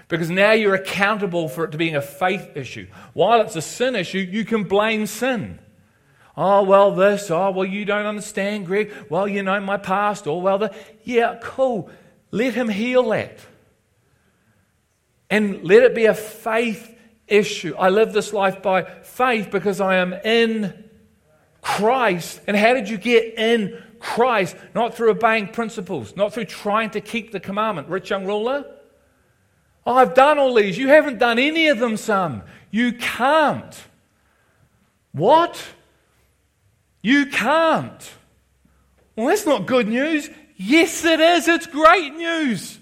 because 0.08 0.30
now 0.30 0.52
you're 0.52 0.76
accountable 0.76 1.50
for 1.50 1.64
it 1.64 1.72
to 1.72 1.78
being 1.78 1.96
a 1.96 2.02
faith 2.02 2.56
issue. 2.56 2.88
While 3.14 3.42
it's 3.42 3.56
a 3.56 3.62
sin 3.62 3.96
issue, 3.96 4.20
you 4.20 4.46
can 4.46 4.64
blame 4.64 5.08
sin. 5.08 5.60
Oh, 6.40 6.62
well, 6.62 6.92
this. 6.92 7.32
Oh, 7.32 7.50
well, 7.50 7.66
you 7.66 7.84
don't 7.84 8.06
understand, 8.06 8.68
Greg. 8.68 8.94
Well, 9.10 9.28
you 9.28 9.42
know 9.42 9.60
my 9.60 9.78
past. 9.78 10.28
Oh, 10.28 10.38
well, 10.38 10.60
the. 10.60 10.76
Yeah, 11.04 11.40
cool. 11.42 11.90
Let 12.30 12.54
him 12.54 12.70
heal 12.70 13.10
that. 13.10 13.40
And 15.32 15.64
let 15.64 15.82
it 15.82 15.96
be 15.96 16.06
a 16.06 16.14
faith 16.14 16.96
issue. 17.28 17.76
I 17.78 17.90
live 17.90 18.14
this 18.14 18.34
life 18.34 18.62
by 18.62 18.84
faith 18.84 19.50
because 19.50 19.82
I 19.82 19.96
am 19.96 20.14
in 20.14 20.86
Christ. 21.62 22.40
And 22.46 22.56
how 22.56 22.74
did 22.74 22.88
you 22.88 22.98
get 22.98 23.38
in 23.38 23.82
Christ? 24.00 24.56
Not 24.76 24.96
through 24.96 25.10
obeying 25.10 25.48
principles, 25.48 26.16
not 26.16 26.34
through 26.34 26.46
trying 26.46 26.92
to 26.92 27.02
keep 27.02 27.32
the 27.32 27.40
commandment. 27.40 27.90
Rich 27.90 28.12
young 28.12 28.26
ruler? 28.26 28.64
Oh, 29.88 29.96
I've 29.96 30.14
done 30.14 30.38
all 30.38 30.54
these. 30.54 30.78
You 30.78 30.90
haven't 30.90 31.18
done 31.18 31.40
any 31.40 31.68
of 31.70 31.80
them, 31.80 31.98
son. 31.98 32.44
You 32.70 32.94
can't. 32.94 33.84
What? 35.14 35.62
You 37.08 37.28
can't. 37.28 38.12
Well, 39.16 39.28
that's 39.28 39.46
not 39.46 39.66
good 39.66 39.88
news. 39.88 40.30
Yes, 40.58 41.06
it 41.06 41.22
is. 41.22 41.48
It's 41.48 41.66
great 41.66 42.14
news. 42.14 42.78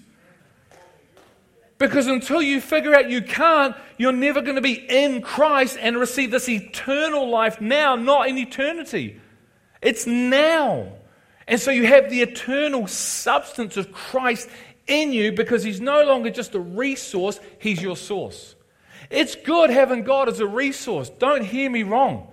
Because 1.78 2.08
until 2.08 2.42
you 2.42 2.60
figure 2.60 2.92
out 2.92 3.08
you 3.08 3.22
can't, 3.22 3.76
you're 3.98 4.10
never 4.10 4.42
going 4.42 4.56
to 4.56 4.60
be 4.60 4.72
in 4.72 5.22
Christ 5.22 5.78
and 5.80 5.96
receive 5.96 6.32
this 6.32 6.48
eternal 6.48 7.30
life 7.30 7.60
now, 7.60 7.94
not 7.94 8.28
in 8.28 8.36
eternity. 8.36 9.20
It's 9.80 10.08
now. 10.08 10.88
And 11.46 11.60
so 11.60 11.70
you 11.70 11.86
have 11.86 12.10
the 12.10 12.22
eternal 12.22 12.88
substance 12.88 13.76
of 13.76 13.92
Christ 13.92 14.48
in 14.88 15.12
you 15.12 15.30
because 15.30 15.62
He's 15.62 15.80
no 15.80 16.02
longer 16.02 16.30
just 16.30 16.56
a 16.56 16.60
resource, 16.60 17.38
He's 17.60 17.80
your 17.80 17.96
source. 17.96 18.56
It's 19.08 19.36
good 19.36 19.70
having 19.70 20.02
God 20.02 20.28
as 20.28 20.40
a 20.40 20.48
resource. 20.48 21.10
Don't 21.10 21.44
hear 21.44 21.70
me 21.70 21.84
wrong. 21.84 22.32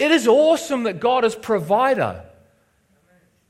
It 0.00 0.10
is 0.12 0.26
awesome 0.26 0.84
that 0.84 0.98
God 0.98 1.26
is 1.26 1.34
provider. 1.34 2.24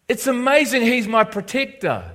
It's 0.09 0.27
amazing 0.27 0.83
He's 0.83 1.07
my 1.07 1.23
protector. 1.23 2.11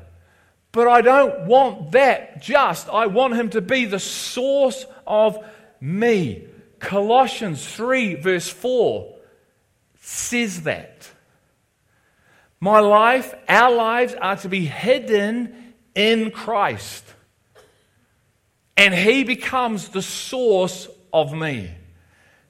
But 0.74 0.90
I 0.90 1.00
don't 1.00 1.46
want 1.46 1.94
that 1.94 2.42
just. 2.42 2.90
I 2.90 3.06
want 3.06 3.36
Him 3.36 3.50
to 3.52 3.62
be 3.62 3.86
the 3.86 3.98
source 3.98 4.86
of 5.08 5.38
me. 5.80 6.48
Colossians 6.80 7.66
3, 7.66 8.16
verse 8.16 8.50
4 8.50 9.16
says 10.02 10.64
that. 10.64 11.10
My 12.60 12.82
life, 12.82 13.34
our 13.48 13.72
lives 13.72 14.16
are 14.16 14.36
to 14.36 14.50
be 14.50 14.66
hidden 14.66 15.74
in 15.96 16.32
Christ. 16.32 17.06
And 18.76 18.94
He 18.94 19.24
becomes 19.24 19.88
the 19.88 20.02
source 20.02 20.90
of 21.14 21.32
me. 21.32 21.72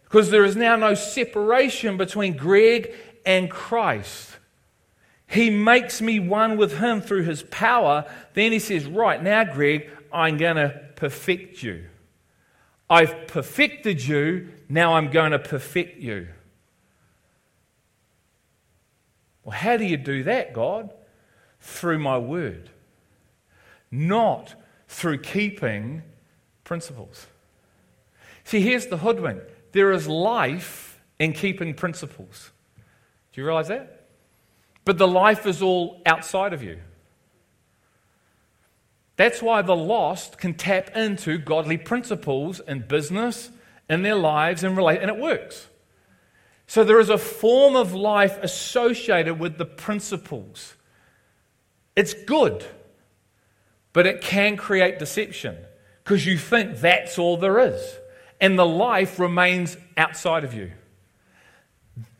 Because 0.06 0.30
there 0.30 0.46
is 0.46 0.56
now 0.56 0.76
no 0.76 0.94
separation 0.94 1.98
between 1.98 2.38
Greg 2.38 2.94
and 3.26 3.50
Christ. 3.50 4.32
He 5.28 5.50
makes 5.50 6.02
me 6.02 6.20
one 6.20 6.58
with 6.58 6.78
Him 6.78 7.02
through 7.02 7.24
His 7.24 7.44
power. 7.44 8.06
Then 8.34 8.52
He 8.52 8.60
says, 8.60 8.86
Right 8.86 9.22
now, 9.22 9.44
Greg, 9.44 9.90
I'm 10.14 10.38
going 10.38 10.56
to 10.56 10.82
perfect 10.96 11.62
you. 11.62 11.86
I've 12.90 13.28
perfected 13.28 14.06
you, 14.06 14.50
now 14.70 14.94
I'm 14.94 15.10
going 15.10 15.32
to 15.32 15.40
perfect 15.40 16.00
you. 16.00 16.28
Well, 19.44 19.58
how 19.58 19.78
do 19.78 19.86
you 19.86 19.98
do 19.98 20.24
that, 20.24 20.54
God? 20.54 20.92
Through 21.60 22.00
my 22.00 22.18
word, 22.18 22.70
not 23.90 24.54
through 24.88 25.20
keeping 25.20 26.04
principles. 26.64 27.28
See, 28.44 28.62
here's 28.62 28.88
the 28.88 28.98
hoodwink 28.98 29.42
there 29.76 29.92
is 29.92 30.08
life 30.08 31.02
in 31.20 31.34
keeping 31.34 31.74
principles. 31.74 32.52
Do 33.34 33.42
you 33.42 33.46
realize 33.46 33.68
that? 33.68 34.08
But 34.86 34.98
the 34.98 35.08
life 35.08 35.46
is 35.46 35.62
all 35.62 36.02
outside 36.06 36.54
of 36.54 36.64
you. 36.64 36.80
That's 39.18 39.42
why 39.42 39.62
the 39.64 39.76
lost 39.76 40.38
can 40.38 40.54
tap 40.54 40.96
into 40.96 41.38
godly 41.38 41.78
principles 41.78 42.62
in 42.62 42.88
business, 42.88 43.50
in 43.90 44.02
their 44.02 44.16
lives, 44.16 44.64
and 44.64 44.78
relate, 44.78 45.02
and 45.02 45.10
it 45.10 45.18
works. 45.18 45.68
So 46.68 46.86
there 46.86 47.02
is 47.02 47.10
a 47.10 47.18
form 47.18 47.76
of 47.76 47.94
life 47.94 48.38
associated 48.42 49.40
with 49.40 49.58
the 49.58 49.66
principles. 49.66 50.76
It's 51.98 52.14
good, 52.14 52.66
but 53.92 54.08
it 54.08 54.22
can 54.22 54.56
create 54.56 55.00
deception 55.00 55.58
because 56.02 56.26
you 56.26 56.38
think 56.38 56.78
that's 56.78 57.20
all 57.20 57.36
there 57.36 57.60
is, 57.60 57.98
and 58.46 58.60
the 58.60 58.66
life 58.66 59.18
remains 59.18 59.76
outside 59.98 60.44
of 60.44 60.54
you. 60.54 60.72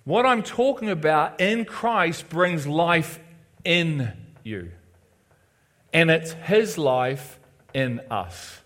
What 0.06 0.26
I'm 0.26 0.42
talking 0.42 0.90
about 0.90 1.40
in 1.40 1.66
Christ 1.66 2.30
brings 2.30 2.66
life 2.66 3.20
in 3.64 4.12
you. 4.44 4.72
And 5.94 6.10
it's 6.10 6.32
His 6.32 6.80
life 6.80 7.40
in 7.76 8.02
us, 8.10 8.58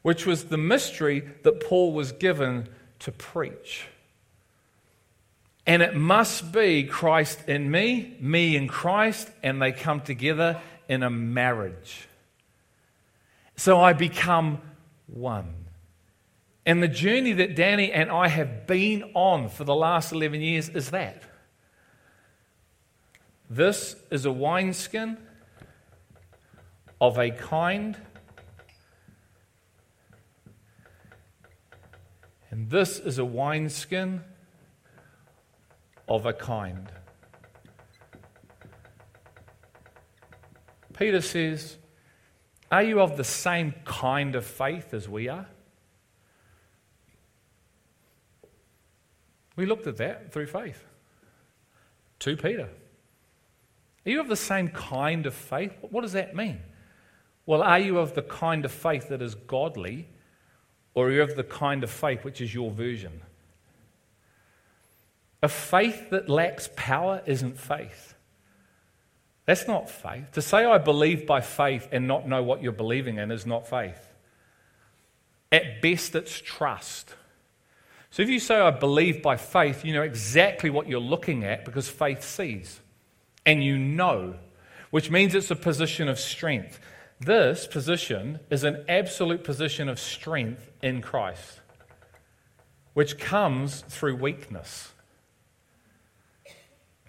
which 0.00 0.24
was 0.24 0.44
the 0.44 0.56
mystery 0.56 1.28
that 1.42 1.60
Paul 1.60 1.92
was 1.92 2.12
given 2.12 2.66
to 3.00 3.12
preach. 3.12 3.86
And 5.66 5.82
it 5.82 5.94
must 5.94 6.50
be 6.50 6.84
Christ 6.84 7.46
in 7.46 7.70
me, 7.70 8.16
me 8.20 8.56
in 8.56 8.68
Christ, 8.68 9.30
and 9.42 9.60
they 9.60 9.72
come 9.72 10.00
together 10.00 10.62
in 10.88 11.02
a 11.02 11.10
marriage. 11.10 12.08
So 13.54 13.78
I 13.82 13.92
become 13.92 14.62
one. 15.06 15.63
And 16.66 16.82
the 16.82 16.88
journey 16.88 17.32
that 17.32 17.54
Danny 17.54 17.92
and 17.92 18.10
I 18.10 18.28
have 18.28 18.66
been 18.66 19.10
on 19.14 19.48
for 19.48 19.64
the 19.64 19.74
last 19.74 20.12
11 20.12 20.40
years 20.40 20.68
is 20.70 20.90
that. 20.90 21.22
This 23.50 23.96
is 24.10 24.24
a 24.24 24.32
wineskin 24.32 25.18
of 27.00 27.18
a 27.18 27.30
kind, 27.30 27.96
and 32.50 32.70
this 32.70 32.98
is 32.98 33.18
a 33.18 33.24
wineskin 33.24 34.22
of 36.08 36.24
a 36.24 36.32
kind. 36.32 36.90
Peter 40.96 41.20
says, 41.20 41.76
Are 42.70 42.82
you 42.82 43.00
of 43.00 43.18
the 43.18 43.24
same 43.24 43.74
kind 43.84 44.34
of 44.34 44.46
faith 44.46 44.94
as 44.94 45.08
we 45.08 45.28
are? 45.28 45.46
We 49.56 49.66
looked 49.66 49.86
at 49.86 49.96
that 49.98 50.32
through 50.32 50.46
faith. 50.46 50.84
2 52.18 52.36
Peter. 52.36 52.68
Are 54.06 54.10
you 54.10 54.20
of 54.20 54.28
the 54.28 54.36
same 54.36 54.68
kind 54.68 55.26
of 55.26 55.34
faith? 55.34 55.72
What 55.80 56.02
does 56.02 56.12
that 56.12 56.34
mean? 56.34 56.60
Well, 57.46 57.62
are 57.62 57.78
you 57.78 57.98
of 57.98 58.14
the 58.14 58.22
kind 58.22 58.64
of 58.64 58.72
faith 58.72 59.08
that 59.08 59.22
is 59.22 59.34
godly, 59.34 60.08
or 60.94 61.08
are 61.08 61.12
you 61.12 61.22
of 61.22 61.36
the 61.36 61.44
kind 61.44 61.84
of 61.84 61.90
faith 61.90 62.24
which 62.24 62.40
is 62.40 62.54
your 62.54 62.70
version? 62.70 63.20
A 65.42 65.48
faith 65.48 66.10
that 66.10 66.28
lacks 66.28 66.70
power 66.74 67.22
isn't 67.26 67.58
faith. 67.58 68.14
That's 69.46 69.68
not 69.68 69.90
faith. 69.90 70.32
To 70.32 70.42
say 70.42 70.64
I 70.64 70.78
believe 70.78 71.26
by 71.26 71.42
faith 71.42 71.88
and 71.92 72.08
not 72.08 72.26
know 72.26 72.42
what 72.42 72.62
you're 72.62 72.72
believing 72.72 73.18
in 73.18 73.30
is 73.30 73.44
not 73.44 73.68
faith. 73.68 74.08
At 75.52 75.82
best, 75.82 76.14
it's 76.14 76.40
trust. 76.40 77.14
So 78.14 78.22
if 78.22 78.28
you 78.28 78.38
say, 78.38 78.60
I 78.60 78.70
believe 78.70 79.22
by 79.22 79.36
faith, 79.36 79.84
you 79.84 79.92
know 79.92 80.02
exactly 80.02 80.70
what 80.70 80.88
you're 80.88 81.00
looking 81.00 81.42
at 81.42 81.64
because 81.64 81.88
faith 81.88 82.22
sees. 82.22 82.78
And 83.44 83.60
you 83.60 83.76
know, 83.76 84.36
which 84.92 85.10
means 85.10 85.34
it's 85.34 85.50
a 85.50 85.56
position 85.56 86.06
of 86.06 86.20
strength. 86.20 86.78
This 87.18 87.66
position 87.66 88.38
is 88.50 88.62
an 88.62 88.84
absolute 88.88 89.42
position 89.42 89.88
of 89.88 89.98
strength 89.98 90.70
in 90.80 91.02
Christ, 91.02 91.60
which 92.92 93.18
comes 93.18 93.80
through 93.80 94.14
weakness. 94.14 94.92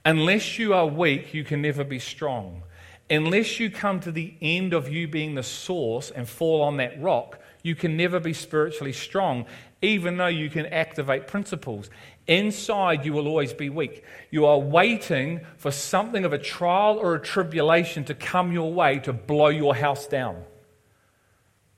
Unless 0.03 0.57
you 0.57 0.73
are 0.73 0.87
weak, 0.87 1.35
you 1.35 1.43
can 1.43 1.61
never 1.61 1.83
be 1.83 1.99
strong. 1.99 2.63
Unless 3.11 3.59
you 3.59 3.69
come 3.69 3.99
to 3.99 4.11
the 4.11 4.33
end 4.41 4.73
of 4.73 4.89
you 4.89 5.07
being 5.07 5.35
the 5.35 5.43
source 5.43 6.09
and 6.09 6.27
fall 6.27 6.63
on 6.63 6.77
that 6.77 6.99
rock, 6.99 7.39
you 7.61 7.75
can 7.75 7.97
never 7.97 8.19
be 8.19 8.33
spiritually 8.33 8.93
strong 8.93 9.45
even 9.81 10.17
though 10.17 10.27
you 10.27 10.49
can 10.49 10.65
activate 10.67 11.27
principles. 11.27 11.89
Inside, 12.27 13.05
you 13.05 13.13
will 13.13 13.27
always 13.27 13.53
be 13.53 13.69
weak. 13.69 14.03
You 14.31 14.45
are 14.45 14.59
waiting 14.59 15.41
for 15.57 15.71
something 15.71 16.25
of 16.25 16.33
a 16.33 16.37
trial 16.37 16.97
or 16.97 17.15
a 17.15 17.21
tribulation 17.21 18.03
to 18.05 18.15
come 18.15 18.51
your 18.51 18.73
way 18.73 18.99
to 18.99 19.13
blow 19.13 19.49
your 19.49 19.75
house 19.75 20.07
down. 20.07 20.43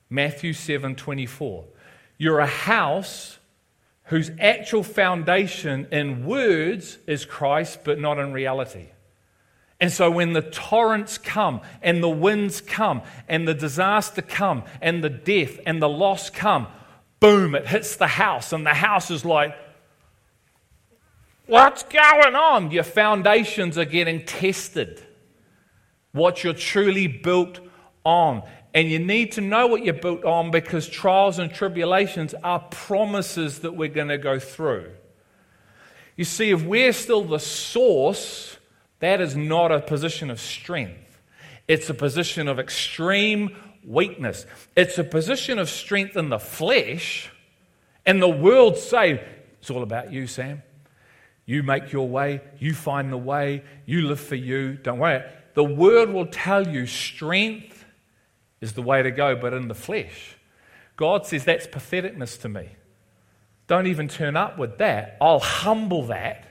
Matthew 0.10 0.54
7 0.54 0.96
24. 0.96 1.66
You're 2.18 2.40
a 2.40 2.48
house 2.48 3.38
whose 4.06 4.32
actual 4.40 4.84
foundation 4.84 5.88
in 5.92 6.26
words 6.26 6.98
is 7.08 7.26
Christ, 7.26 7.80
but 7.84 8.00
not 8.00 8.18
in 8.18 8.32
reality. 8.32 8.88
And 9.80 9.92
so 9.92 10.10
when 10.10 10.34
the 10.34 10.42
torrents 10.42 11.18
come 11.18 11.62
and 11.84 12.02
the 12.02 12.10
winds 12.10 12.62
come 12.62 13.04
and 13.28 13.48
the 13.48 13.54
disaster 13.54 14.22
come 14.22 14.64
and 14.82 15.04
the 15.04 15.10
death 15.10 15.60
and 15.66 15.82
the 15.82 15.90
loss 15.90 16.30
come, 16.30 16.68
boom, 17.20 17.56
it 17.56 17.68
hits 17.68 17.96
the 17.96 18.08
house 18.08 18.54
and 18.54 18.66
the 18.66 18.74
house 18.74 19.12
is 19.12 19.26
like, 19.26 19.56
what's 21.46 21.84
going 21.84 22.36
on? 22.36 22.72
Your 22.72 22.84
foundations 22.84 23.78
are 23.78 23.86
getting 23.86 24.26
tested. 24.26 25.02
What 26.12 26.44
you're 26.44 26.54
truly 26.54 27.08
built 27.08 27.60
on. 28.04 28.44
And 28.74 28.90
you 28.90 29.00
need 29.00 29.34
to 29.34 29.42
know 29.42 29.68
what 29.68 29.84
you're 29.84 29.94
built 29.94 30.24
on 30.24 30.52
because 30.52 30.88
trials 30.88 31.40
and 31.40 31.52
tribulations 31.52 32.36
are 32.44 32.60
promises 32.60 33.60
that 33.60 33.76
we're 33.76 33.90
going 33.90 34.10
to 34.10 34.18
go 34.18 34.40
through. 34.40 34.92
You 36.16 36.24
see, 36.24 36.52
if 36.52 36.64
we're 36.64 36.94
still 36.94 37.24
the 37.24 37.40
source, 37.40 38.58
that 39.00 39.22
is 39.22 39.36
not 39.36 39.72
a 39.72 39.80
position 39.80 40.30
of 40.30 40.40
strength. 40.40 41.22
It's 41.68 41.90
a 41.90 41.94
position 41.94 42.48
of 42.48 42.60
extreme 42.60 43.56
weakness. 43.88 44.46
It's 44.76 44.98
a 44.98 45.04
position 45.04 45.58
of 45.58 45.70
strength 45.70 46.16
in 46.16 46.30
the 46.30 46.40
flesh. 46.40 47.32
And 48.06 48.22
the 48.22 48.30
world 48.30 48.78
say, 48.78 49.24
it's 49.60 49.72
all 49.72 49.84
about 49.84 50.12
you, 50.12 50.28
Sam. 50.28 50.62
You 51.46 51.64
make 51.64 51.92
your 51.94 52.08
way, 52.08 52.42
you 52.60 52.74
find 52.74 53.12
the 53.12 53.18
way, 53.18 53.64
you 53.86 54.08
live 54.08 54.20
for 54.20 54.36
you. 54.36 54.74
Don't 54.74 55.00
worry. 55.00 55.24
The 55.54 55.64
word 55.64 56.10
will 56.10 56.28
tell 56.28 56.68
you 56.68 56.86
strength 56.86 57.86
is 58.60 58.74
the 58.74 58.82
way 58.82 59.02
to 59.02 59.12
go, 59.12 59.36
but 59.36 59.54
in 59.54 59.70
the 59.70 59.74
flesh. 59.74 60.36
God 60.98 61.26
says 61.26 61.46
that's 61.46 61.68
patheticness 61.68 62.42
to 62.42 62.50
me. 62.50 62.70
Don't 63.68 63.88
even 63.88 64.08
turn 64.08 64.36
up 64.36 64.58
with 64.58 64.78
that. 64.80 65.18
I'll 65.22 65.40
humble 65.40 66.08
that 66.08 66.46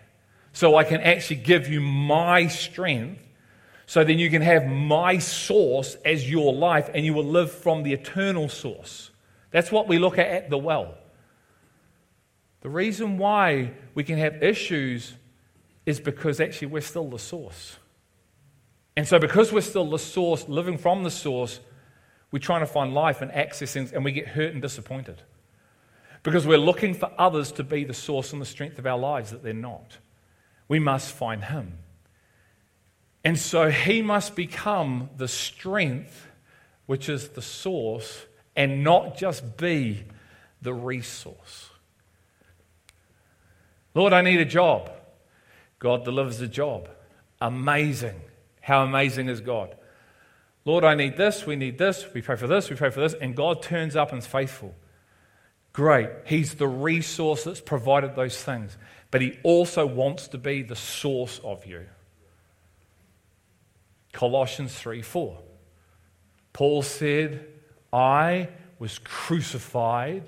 so 0.53 0.77
I 0.77 0.85
can 0.85 1.01
actually 1.01 1.37
give 1.37 1.69
you 1.69 1.81
my 1.81 2.47
strength 2.47 3.26
so 3.87 4.03
then 4.03 4.19
you 4.19 4.29
can 4.29 4.43
have 4.43 4.67
my 4.67 5.19
source 5.19 5.95
as 6.05 6.29
your 6.29 6.53
life 6.53 6.91
and 6.93 7.07
you 7.07 7.15
will 7.15 7.25
live 7.25 7.53
from 7.53 7.85
the 7.85 7.93
eternal 7.93 8.49
source. 8.49 9.11
That's 9.53 9.71
what 9.71 9.87
we 9.87 9.99
look 9.99 10.19
at 10.19 10.27
at 10.27 10.51
the 10.51 10.59
well. 10.59 10.95
The 12.63 12.69
reason 12.69 13.17
why 13.17 13.73
we 13.95 14.03
can 14.03 14.19
have 14.19 14.43
issues 14.43 15.15
is 15.87 16.01
because 16.01 16.41
actually 16.41 16.67
we're 16.67 16.81
still 16.81 17.09
the 17.09 17.19
source. 17.19 17.77
And 18.97 19.07
so, 19.07 19.19
because 19.21 19.53
we're 19.53 19.61
still 19.61 19.89
the 19.89 19.99
source, 19.99 20.49
living 20.49 20.79
from 20.79 21.05
the 21.05 21.11
source, 21.11 21.61
we're 22.33 22.39
trying 22.41 22.61
to 22.61 22.67
find 22.67 22.93
life 22.93 23.23
and 23.23 23.31
access 23.31 23.73
things, 23.73 23.93
and 23.93 24.05
we 24.05 24.11
get 24.11 24.27
hurt 24.27 24.53
and 24.53 24.61
disappointed. 24.61 25.23
Because 26.23 26.47
we're 26.47 26.59
looking 26.59 26.93
for 26.93 27.13
others 27.19 27.53
to 27.53 27.63
be 27.63 27.85
the 27.85 27.95
source 27.95 28.33
and 28.33 28.43
the 28.43 28.47
strength 28.47 28.79
of 28.79 28.87
our 28.87 28.99
lives 28.99 29.31
that 29.31 29.45
they're 29.45 29.53
not. 29.53 29.99
We 30.67 30.81
must 30.81 31.13
find 31.13 31.45
Him. 31.45 31.79
And 33.27 33.37
so 33.37 33.71
He 33.71 34.03
must 34.03 34.37
become 34.37 35.11
the 35.17 35.27
strength, 35.27 36.29
which 36.87 37.09
is 37.09 37.31
the 37.31 37.43
source, 37.43 38.25
and 38.55 38.85
not 38.85 39.19
just 39.19 39.57
be 39.57 40.05
the 40.63 40.73
resource. 40.73 41.71
Lord, 43.97 44.13
I 44.13 44.23
need 44.23 44.39
a 44.39 44.45
job. 44.45 44.93
God 45.81 46.05
delivers 46.05 46.41
a 46.41 46.47
job. 46.47 46.89
Amazing. 47.41 48.15
How 48.61 48.85
amazing 48.85 49.29
is 49.29 49.41
God? 49.41 49.75
Lord, 50.65 50.85
I 50.85 50.95
need 50.95 51.17
this, 51.17 51.45
we 51.45 51.57
need 51.57 51.79
this, 51.79 52.07
we 52.15 52.23
pray 52.23 52.37
for 52.37 52.47
this, 52.47 52.71
we 52.71 52.77
pray 52.77 52.91
for 52.91 53.01
this, 53.01 53.15
and 53.15 53.35
God 53.35 53.61
turns 53.61 53.97
up 53.97 54.13
and 54.13 54.21
is 54.21 54.27
faithful. 54.29 54.73
Great. 55.73 56.11
He's 56.27 56.55
the 56.55 56.69
resource 56.69 57.43
that's 57.43 57.61
provided 57.61 58.15
those 58.15 58.41
things, 58.41 58.79
but 59.11 59.21
He 59.21 59.37
also 59.43 59.85
wants 59.85 60.29
to 60.29 60.39
be 60.39 60.63
the 60.63 60.77
source 60.77 61.41
of 61.43 61.67
you. 61.67 61.87
Colossians 64.17 64.75
3 64.75 65.03
4. 65.03 65.39
Paul 66.53 66.83
said, 66.83 67.47
I 67.93 68.49
was 68.79 68.99
crucified 68.99 70.25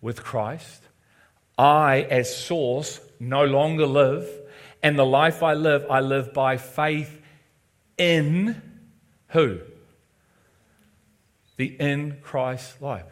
with 0.00 0.24
Christ. 0.24 0.82
I, 1.58 2.02
as 2.02 2.34
source, 2.34 3.00
no 3.20 3.44
longer 3.44 3.86
live, 3.86 4.26
and 4.82 4.98
the 4.98 5.04
life 5.04 5.42
I 5.42 5.52
live, 5.54 5.84
I 5.90 6.00
live 6.00 6.32
by 6.32 6.56
faith 6.56 7.20
in 7.98 8.62
who? 9.28 9.60
the 11.56 11.66
in 11.78 12.18
Christ 12.22 12.80
life. 12.82 13.04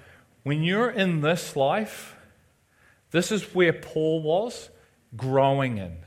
When 0.42 0.62
you're 0.62 0.90
in 0.90 1.20
this 1.20 1.54
life, 1.54 2.16
this 3.10 3.30
is 3.30 3.54
where 3.54 3.72
Paul 3.72 4.22
was 4.22 4.70
growing 5.16 5.78
in. 5.78 5.98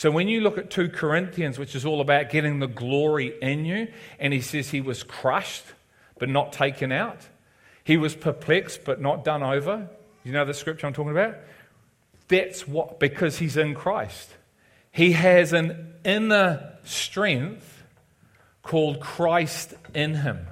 So 0.00 0.10
when 0.10 0.28
you 0.28 0.40
look 0.40 0.56
at 0.56 0.70
2 0.70 0.88
Corinthians, 0.88 1.58
which 1.58 1.74
is 1.74 1.84
all 1.84 2.00
about 2.00 2.30
getting 2.30 2.58
the 2.58 2.66
glory 2.66 3.34
in 3.42 3.66
you, 3.66 3.88
and 4.18 4.32
he 4.32 4.40
says 4.40 4.70
he 4.70 4.80
was 4.80 5.02
crushed 5.02 5.62
but 6.18 6.30
not 6.30 6.54
taken 6.54 6.90
out, 6.90 7.28
he 7.84 7.98
was 7.98 8.16
perplexed 8.16 8.82
but 8.86 8.98
not 8.98 9.24
done 9.24 9.42
over. 9.42 9.90
You 10.24 10.32
know 10.32 10.46
the 10.46 10.54
scripture 10.54 10.86
I'm 10.86 10.94
talking 10.94 11.10
about? 11.10 11.36
That's 12.28 12.66
what, 12.66 12.98
because 12.98 13.36
he's 13.36 13.58
in 13.58 13.74
Christ. 13.74 14.30
He 14.90 15.12
has 15.12 15.52
an 15.52 15.92
inner 16.02 16.78
strength 16.84 17.82
called 18.62 19.00
Christ 19.00 19.74
in 19.92 20.14
him 20.14 20.46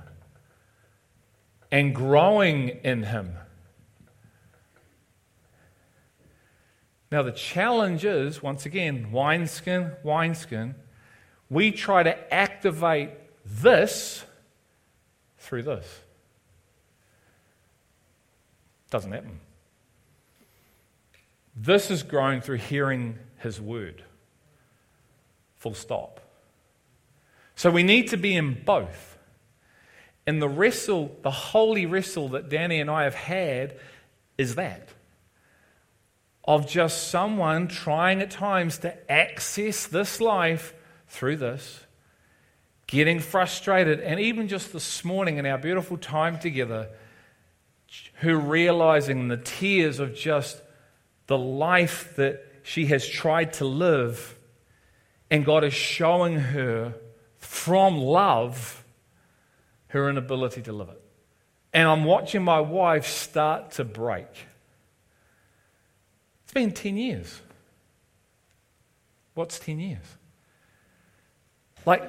and 1.71 1.95
growing 1.95 2.69
in 2.85 3.03
Him. 3.05 3.33
Now, 7.11 7.23
the 7.23 7.33
challenge 7.33 8.05
is 8.05 8.43
once 8.43 8.67
again, 8.67 9.11
wineskin, 9.13 9.93
wineskin. 10.03 10.75
We 11.49 11.73
try 11.73 12.03
to 12.03 12.35
activate 12.35 13.11
this 13.47 14.25
through 15.39 15.63
this. 15.63 16.01
Doesn't 18.91 19.13
happen. 19.13 19.41
This 21.57 21.91
is 21.91 22.03
growing 22.03 22.41
through 22.41 22.59
hearing 22.59 23.19
His 23.39 23.61
word. 23.61 24.03
Full 25.57 25.75
stop. 25.75 26.21
So 27.57 27.71
we 27.71 27.83
need 27.83 28.09
to 28.09 28.17
be 28.17 28.37
in 28.37 28.63
both. 28.65 29.19
And 30.27 30.43
the 30.43 30.49
wrestle, 30.49 31.17
the 31.23 31.31
holy 31.31 31.87
wrestle 31.87 32.29
that 32.31 32.51
Danny 32.51 32.81
and 32.81 32.91
I 32.91 33.05
have 33.05 33.15
had 33.15 33.79
is 34.37 34.57
that 34.57 34.91
of 36.49 36.67
just 36.67 37.09
someone 37.09 37.69
trying 37.69 38.23
at 38.23 38.31
times 38.31 38.79
to 38.79 39.13
access 39.13 39.87
this 39.87 40.19
life 40.19 40.73
through 41.07 41.37
this, 41.37 41.85
getting 42.87 43.21
frustrated, 43.21 44.01
and 44.01 44.19
even 44.19 44.49
just 44.49 44.73
this 44.73 45.05
morning 45.05 45.37
in 45.37 45.45
our 45.45 45.59
beautiful 45.59 45.99
time 45.99 46.39
together, 46.39 46.89
her 48.15 48.35
realizing 48.35 49.29
the 49.29 49.37
tears 49.37 50.01
of 50.01 50.15
just 50.15 50.63
the 51.27 51.37
life 51.37 52.17
that 52.17 52.43
she 52.63 52.87
has 52.87 53.07
tried 53.07 53.53
to 53.53 53.67
live, 53.67 54.35
and 55.31 55.45
God 55.45 55.65
is 55.65 55.75
showing 55.75 56.37
her 56.37 56.95
from 57.37 57.99
love 57.99 58.87
her 59.89 60.09
inability 60.09 60.63
to 60.63 60.73
live 60.73 60.89
it. 60.89 61.03
And 61.75 61.87
I'm 61.87 62.05
watching 62.05 62.43
my 62.43 62.61
wife 62.61 63.07
start 63.07 63.73
to 63.73 63.85
break. 63.85 64.29
Been 66.59 66.73
10 66.73 66.97
years. 66.97 67.41
What's 69.35 69.61
10 69.61 69.79
years? 69.79 70.17
Like, 71.87 72.03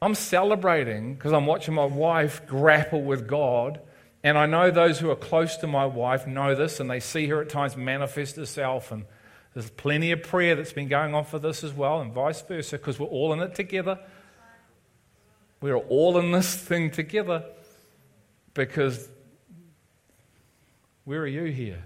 I'm 0.00 0.14
celebrating 0.14 1.12
because 1.12 1.34
I'm 1.34 1.44
watching 1.44 1.74
my 1.74 1.84
wife 1.84 2.46
grapple 2.46 3.02
with 3.02 3.28
God. 3.28 3.78
And 4.24 4.38
I 4.38 4.46
know 4.46 4.70
those 4.70 4.98
who 4.98 5.10
are 5.10 5.16
close 5.16 5.58
to 5.58 5.66
my 5.66 5.84
wife 5.84 6.26
know 6.26 6.54
this, 6.54 6.80
and 6.80 6.90
they 6.90 6.98
see 6.98 7.26
her 7.26 7.42
at 7.42 7.50
times 7.50 7.76
manifest 7.76 8.36
herself. 8.36 8.90
And 8.90 9.04
there's 9.52 9.68
plenty 9.68 10.12
of 10.12 10.22
prayer 10.22 10.56
that's 10.56 10.72
been 10.72 10.88
going 10.88 11.14
on 11.14 11.26
for 11.26 11.38
this 11.38 11.62
as 11.62 11.74
well, 11.74 12.00
and 12.00 12.10
vice 12.10 12.40
versa, 12.40 12.78
because 12.78 12.98
we're 12.98 13.06
all 13.06 13.34
in 13.34 13.40
it 13.40 13.54
together. 13.54 13.98
We're 15.60 15.76
all 15.76 16.16
in 16.16 16.32
this 16.32 16.54
thing 16.54 16.90
together 16.90 17.44
because 18.54 19.10
where 21.04 21.20
are 21.20 21.26
you 21.26 21.52
here? 21.52 21.84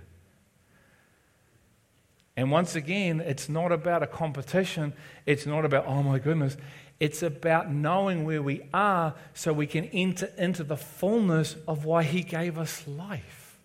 And 2.37 2.51
once 2.51 2.75
again, 2.75 3.21
it's 3.21 3.49
not 3.49 3.71
about 3.71 4.03
a 4.03 4.07
competition. 4.07 4.93
It's 5.25 5.47
not 5.47 5.65
about, 5.65 5.87
oh 5.87 6.03
my 6.03 6.19
goodness. 6.19 6.57
It's 6.99 7.23
about 7.23 7.71
knowing 7.71 8.25
where 8.25 8.43
we 8.43 8.63
are 8.73 9.15
so 9.35 9.53
we 9.53 9.67
can 9.67 9.85
enter 9.87 10.31
into 10.37 10.65
the 10.65 10.77
fullness 10.77 11.57
of 11.69 11.85
why 11.85 12.03
He 12.03 12.23
gave 12.23 12.59
us 12.59 12.87
life. 12.87 13.59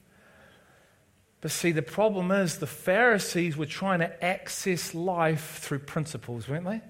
But 1.41 1.51
see, 1.51 1.72
the 1.72 1.82
problem 1.82 2.32
is 2.32 2.57
the 2.57 2.67
Pharisees 2.67 3.55
were 3.55 3.65
trying 3.65 3.99
to 3.99 4.24
access 4.24 4.93
life 4.93 5.59
through 5.61 5.80
principles, 5.80 6.47
weren't 6.47 6.65
they? 6.65 6.82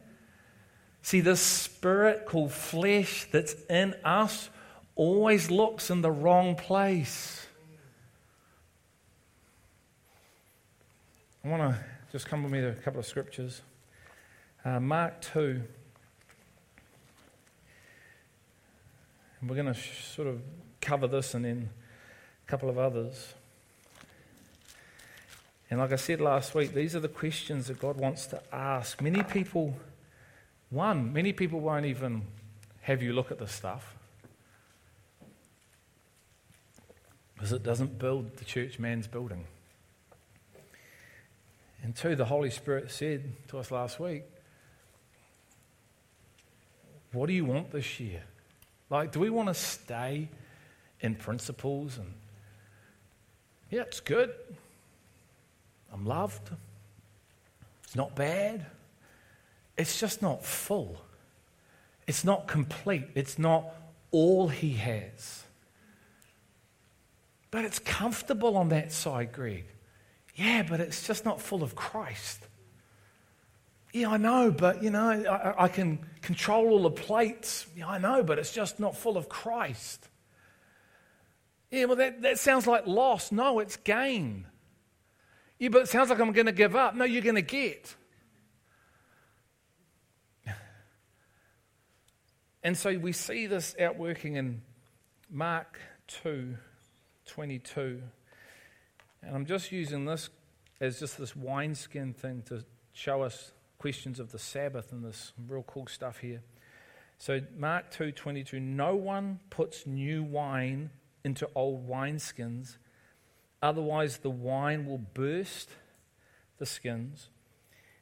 See, 1.01 1.21
this 1.21 1.39
spirit 1.39 2.25
called 2.25 2.51
flesh 2.51 3.27
that's 3.31 3.53
in 3.69 3.95
us 4.03 4.49
always 4.95 5.49
looks 5.49 5.89
in 5.89 6.01
the 6.01 6.11
wrong 6.11 6.55
place. 6.55 7.45
I 11.43 11.47
want 11.47 11.73
to 11.73 11.79
just 12.11 12.27
come 12.27 12.43
with 12.43 12.51
me 12.51 12.59
to 12.59 12.67
a 12.67 12.73
couple 12.73 12.99
of 12.99 13.05
scriptures. 13.05 13.61
Uh, 14.65 14.79
Mark 14.81 15.21
2. 15.21 15.61
And 19.39 19.49
we're 19.49 19.55
going 19.55 19.73
to 19.73 19.73
sh- 19.73 20.03
sort 20.03 20.27
of 20.27 20.41
cover 20.81 21.07
this 21.07 21.33
and 21.33 21.45
then 21.45 21.69
a 22.45 22.51
couple 22.51 22.69
of 22.69 22.77
others. 22.77 23.33
And 25.71 25.79
like 25.79 25.93
I 25.93 25.95
said 25.95 26.19
last 26.19 26.53
week, 26.55 26.73
these 26.73 26.93
are 26.93 26.99
the 26.99 27.07
questions 27.07 27.67
that 27.67 27.79
God 27.79 27.95
wants 27.95 28.25
to 28.27 28.41
ask. 28.51 29.01
Many 29.01 29.23
people, 29.23 29.77
one, 30.69 31.13
many 31.13 31.31
people 31.31 31.61
won't 31.61 31.85
even 31.85 32.23
have 32.81 33.01
you 33.01 33.13
look 33.13 33.31
at 33.31 33.39
this 33.39 33.53
stuff 33.53 33.95
because 37.35 37.53
it 37.53 37.63
doesn't 37.63 37.97
build 37.97 38.35
the 38.35 38.43
church 38.43 38.77
man's 38.77 39.07
building. 39.07 39.45
And 41.83 41.95
two, 41.95 42.15
the 42.15 42.25
Holy 42.25 42.49
Spirit 42.49 42.91
said 42.91 43.31
to 43.49 43.57
us 43.57 43.71
last 43.71 43.99
week, 43.99 44.23
What 47.11 47.27
do 47.27 47.33
you 47.33 47.45
want 47.45 47.71
this 47.71 47.99
year? 47.99 48.23
Like, 48.89 49.11
do 49.11 49.19
we 49.19 49.29
want 49.29 49.47
to 49.47 49.53
stay 49.53 50.29
in 50.99 51.15
principles? 51.15 51.97
And 51.97 52.13
yeah, 53.69 53.81
it's 53.81 53.99
good. 53.99 54.33
I'm 55.93 56.05
loved. 56.05 56.49
It's 57.83 57.95
not 57.95 58.15
bad. 58.15 58.65
It's 59.77 59.99
just 59.99 60.21
not 60.21 60.43
full. 60.43 61.01
It's 62.05 62.23
not 62.25 62.47
complete. 62.47 63.07
It's 63.15 63.39
not 63.39 63.65
all 64.11 64.47
he 64.47 64.73
has. 64.73 65.43
But 67.51 67.65
it's 67.65 67.79
comfortable 67.79 68.57
on 68.57 68.69
that 68.69 68.91
side, 68.91 69.31
Greg. 69.31 69.65
Yeah, 70.39 70.63
but 70.63 70.79
it's 70.79 71.05
just 71.05 71.25
not 71.25 71.41
full 71.41 71.63
of 71.63 71.75
Christ. 71.75 72.47
Yeah, 73.91 74.11
I 74.11 74.17
know, 74.17 74.51
but 74.51 74.81
you 74.81 74.89
know, 74.89 75.09
I, 75.09 75.65
I, 75.65 75.67
can 75.67 75.99
control 76.21 76.69
all 76.69 76.83
the 76.83 76.91
plates. 76.91 77.67
Yeah, 77.75 77.89
I 77.89 77.97
know, 77.97 78.23
but 78.23 78.39
it's 78.39 78.53
just 78.53 78.79
not 78.79 78.95
full 78.95 79.17
of 79.17 79.27
Christ. 79.27 80.07
Yeah, 81.69 81.85
well, 81.85 81.97
that, 81.97 82.21
that 82.21 82.39
sounds 82.39 82.67
like 82.67 82.87
loss. 82.87 83.33
No, 83.33 83.59
it's 83.59 83.75
gain. 83.75 84.45
Yeah, 85.57 85.69
but 85.69 85.81
it 85.81 85.89
sounds 85.89 86.09
like 86.09 86.19
I'm 86.19 86.31
going 86.31 86.45
to 86.45 86.53
give 86.53 86.73
up. 86.73 86.95
No, 86.95 87.03
you're 87.03 87.21
going 87.21 87.35
to 87.35 87.41
get. 87.41 87.93
And 92.63 92.77
so 92.77 92.97
we 92.97 93.13
see 93.13 93.47
this 93.47 93.73
outworking 93.79 94.35
in 94.35 94.61
Mark 95.29 95.79
2 96.07 96.55
22. 97.25 98.01
And 99.21 99.35
I'm 99.35 99.45
just 99.45 99.71
using 99.71 100.05
this 100.05 100.29
as 100.79 100.99
just 100.99 101.17
this 101.17 101.35
wineskin 101.35 102.13
thing 102.13 102.43
to 102.43 102.63
show 102.93 103.21
us 103.21 103.51
questions 103.77 104.19
of 104.19 104.31
the 104.31 104.39
Sabbath 104.39 104.91
and 104.91 105.03
this 105.03 105.33
real 105.47 105.63
cool 105.63 105.87
stuff 105.87 106.19
here. 106.19 106.41
So 107.17 107.41
Mark 107.55 107.91
2:22 107.91 108.61
no 108.61 108.95
one 108.95 109.39
puts 109.49 109.85
new 109.85 110.23
wine 110.23 110.91
into 111.23 111.49
old 111.53 111.87
wineskins. 111.87 112.77
Otherwise 113.61 114.19
the 114.19 114.29
wine 114.29 114.85
will 114.85 114.99
burst 114.99 115.69
the 116.57 116.65
skins 116.65 117.29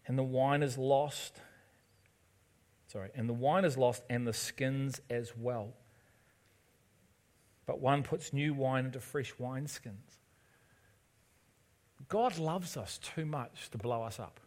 and 0.05 0.18
the 0.18 0.24
wine 0.24 0.63
is 0.63 0.78
lost 0.78 1.41
sorry 2.88 3.09
and 3.15 3.28
the 3.28 3.34
wine 3.34 3.65
is 3.65 3.78
lost 3.78 4.03
and 4.09 4.28
the 4.28 4.34
skins 4.34 5.01
as 5.09 5.36
well. 5.36 5.74
But 7.65 7.82
one 7.82 8.03
puts 8.03 8.32
new 8.32 8.53
wine 8.53 8.86
into 8.86 8.99
fresh 8.99 9.34
wineskins 9.36 10.18
God 12.09 12.37
loves 12.37 12.77
us 12.77 12.99
too 12.99 13.25
much 13.25 13.69
to 13.71 13.77
blow 13.77 14.03
us 14.03 14.19
up. 14.19 14.39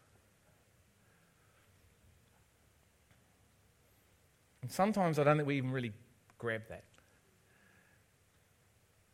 And 4.63 4.71
sometimes 4.71 5.19
I 5.19 5.25
don't 5.25 5.37
think 5.37 5.49
we 5.49 5.57
even 5.57 5.71
really 5.71 5.93
grab 6.39 6.63
that. 6.69 6.85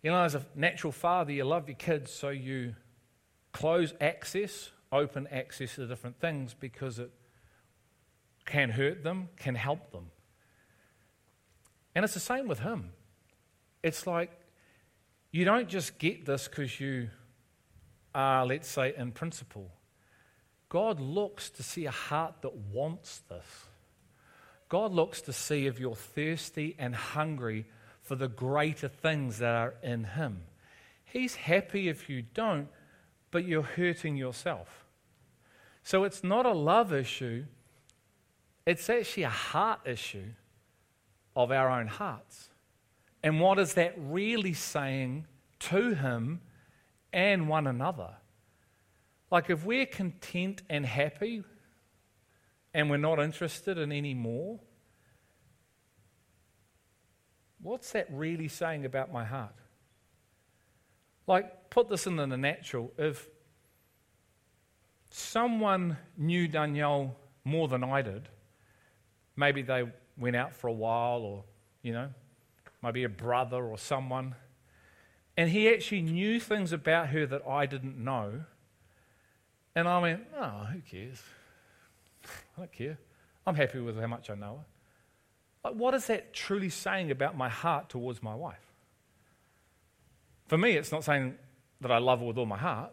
You 0.03 0.11
know, 0.11 0.23
as 0.23 0.35
a 0.35 0.45
natural 0.55 0.93
father, 0.93 1.33
you 1.33 1.45
love 1.45 1.69
your 1.69 1.77
kids, 1.77 2.13
so 2.13 2.29
you 2.29 2.75
close 3.53 3.95
access, 4.01 4.71
open 4.93 5.27
access 5.33 5.75
to 5.77 5.87
different 5.87 6.21
things 6.21 6.55
because 6.55 6.99
it 6.99 7.11
can 8.45 8.71
hurt 8.71 9.03
them, 9.03 9.29
can 9.37 9.55
help 9.55 9.91
them. 9.93 10.11
And 11.95 12.05
it's 12.05 12.15
the 12.15 12.21
same 12.21 12.47
with 12.47 12.61
him. 12.61 12.93
It's 13.83 14.07
like 14.07 14.31
you 15.33 15.45
don't 15.45 15.69
just 15.69 15.99
get 15.99 16.27
this 16.27 16.47
because 16.47 16.79
you 16.79 17.09
are, 18.17 18.47
let's 18.47 18.67
say, 18.69 18.95
in 18.97 19.13
principle. 19.13 19.71
God 20.71 20.99
looks 20.99 21.51
to 21.51 21.63
see 21.63 21.85
a 21.85 21.91
heart 21.91 22.37
that 22.41 22.55
wants 22.55 23.23
this. 23.29 23.67
God 24.69 24.91
looks 24.91 25.21
to 25.23 25.33
see 25.33 25.67
if 25.67 25.79
you're 25.79 25.95
thirsty 25.95 26.75
and 26.79 26.95
hungry 26.95 27.67
for 28.03 28.17
the 28.17 28.27
greater 28.27 28.89
things 28.89 29.39
that 29.39 29.55
are 29.55 29.75
in 29.83 30.05
Him. 30.05 30.43
He's 31.05 31.37
happy 31.37 31.89
if 31.89 32.09
you 32.09 32.23
don't, 32.23 32.69
but 33.31 33.45
you're 33.45 33.63
hurting 33.63 34.17
yourself. 34.17 34.87
So 35.83 36.05
it's 36.05 36.25
not 36.25 36.47
a 36.47 36.53
love 36.53 36.93
issue, 36.93 37.45
it's 38.65 38.91
actually 38.91 39.23
a 39.25 39.29
heart 39.29 39.81
issue 39.85 40.33
of 41.37 41.53
our 41.53 41.69
own 41.69 41.87
hearts. 41.87 42.49
And 43.23 43.41
what 43.41 43.59
is 43.59 43.75
that 43.75 43.95
really 43.97 44.55
saying 44.55 45.27
to 45.61 45.95
Him 45.95 46.41
and 47.13 47.49
one 47.49 47.67
another. 47.67 48.11
Like, 49.31 49.51
if 49.51 49.65
we're 49.65 49.87
content 49.87 50.63
and 50.69 50.87
happy 50.87 51.43
and 52.73 52.91
we're 52.91 52.97
not 52.97 53.19
interested 53.19 53.79
in 53.79 53.91
any 53.91 54.15
more, 54.15 54.61
what's 57.61 57.93
that 57.93 58.07
really 58.11 58.49
saying 58.49 58.85
about 58.85 59.13
my 59.13 59.25
heart? 59.25 59.55
Like, 61.27 61.71
put 61.71 61.89
this 61.89 62.07
in 62.07 62.17
the 62.17 62.27
natural. 62.27 62.93
If 62.97 63.29
someone 65.11 65.97
knew 66.17 66.47
Danielle 66.47 67.17
more 67.45 67.67
than 67.67 67.83
I 67.83 68.03
did, 68.03 68.29
maybe 69.35 69.63
they 69.63 69.85
went 70.17 70.37
out 70.37 70.55
for 70.55 70.69
a 70.69 70.73
while 70.73 71.21
or, 71.21 71.45
you 71.83 71.93
know, 71.93 72.11
maybe 72.83 73.03
a 73.05 73.09
brother 73.09 73.65
or 73.65 73.77
someone 73.77 74.35
and 75.37 75.51
he 75.51 75.69
actually 75.69 76.03
knew 76.03 76.41
things 76.41 76.73
about 76.73 77.09
her 77.09 77.27
that 77.27 77.47
I 77.47 77.67
didn't 77.67 78.03
know. 78.03 78.45
And 79.75 79.87
I 79.87 79.99
went, 80.01 80.23
oh, 80.39 80.67
who 80.73 80.81
cares? 80.81 81.23
I 82.25 82.61
don't 82.61 82.73
care. 82.73 82.99
I'm 83.47 83.55
happy 83.55 83.79
with 83.79 84.01
how 84.01 84.07
much 84.07 84.31
I 84.31 84.35
know 84.35 84.59
her. 84.59 84.65
Like, 85.65 85.75
what 85.75 85.95
is 85.95 86.07
that 86.07 86.33
truly 86.33 86.71
saying 86.71 87.11
about 87.11 87.37
my 87.37 87.49
heart 87.49 87.89
towards 87.89 88.23
my 88.23 88.35
wife? 88.35 88.73
For 90.47 90.57
me, 90.57 90.73
it's 90.73 90.93
not 90.93 91.05
saying 91.05 91.37
that 91.81 91.91
I 91.91 91.99
love 91.99 92.21
her 92.21 92.27
with 92.27 92.39
all 92.39 92.47
my 92.47 92.57
heart. 92.57 92.93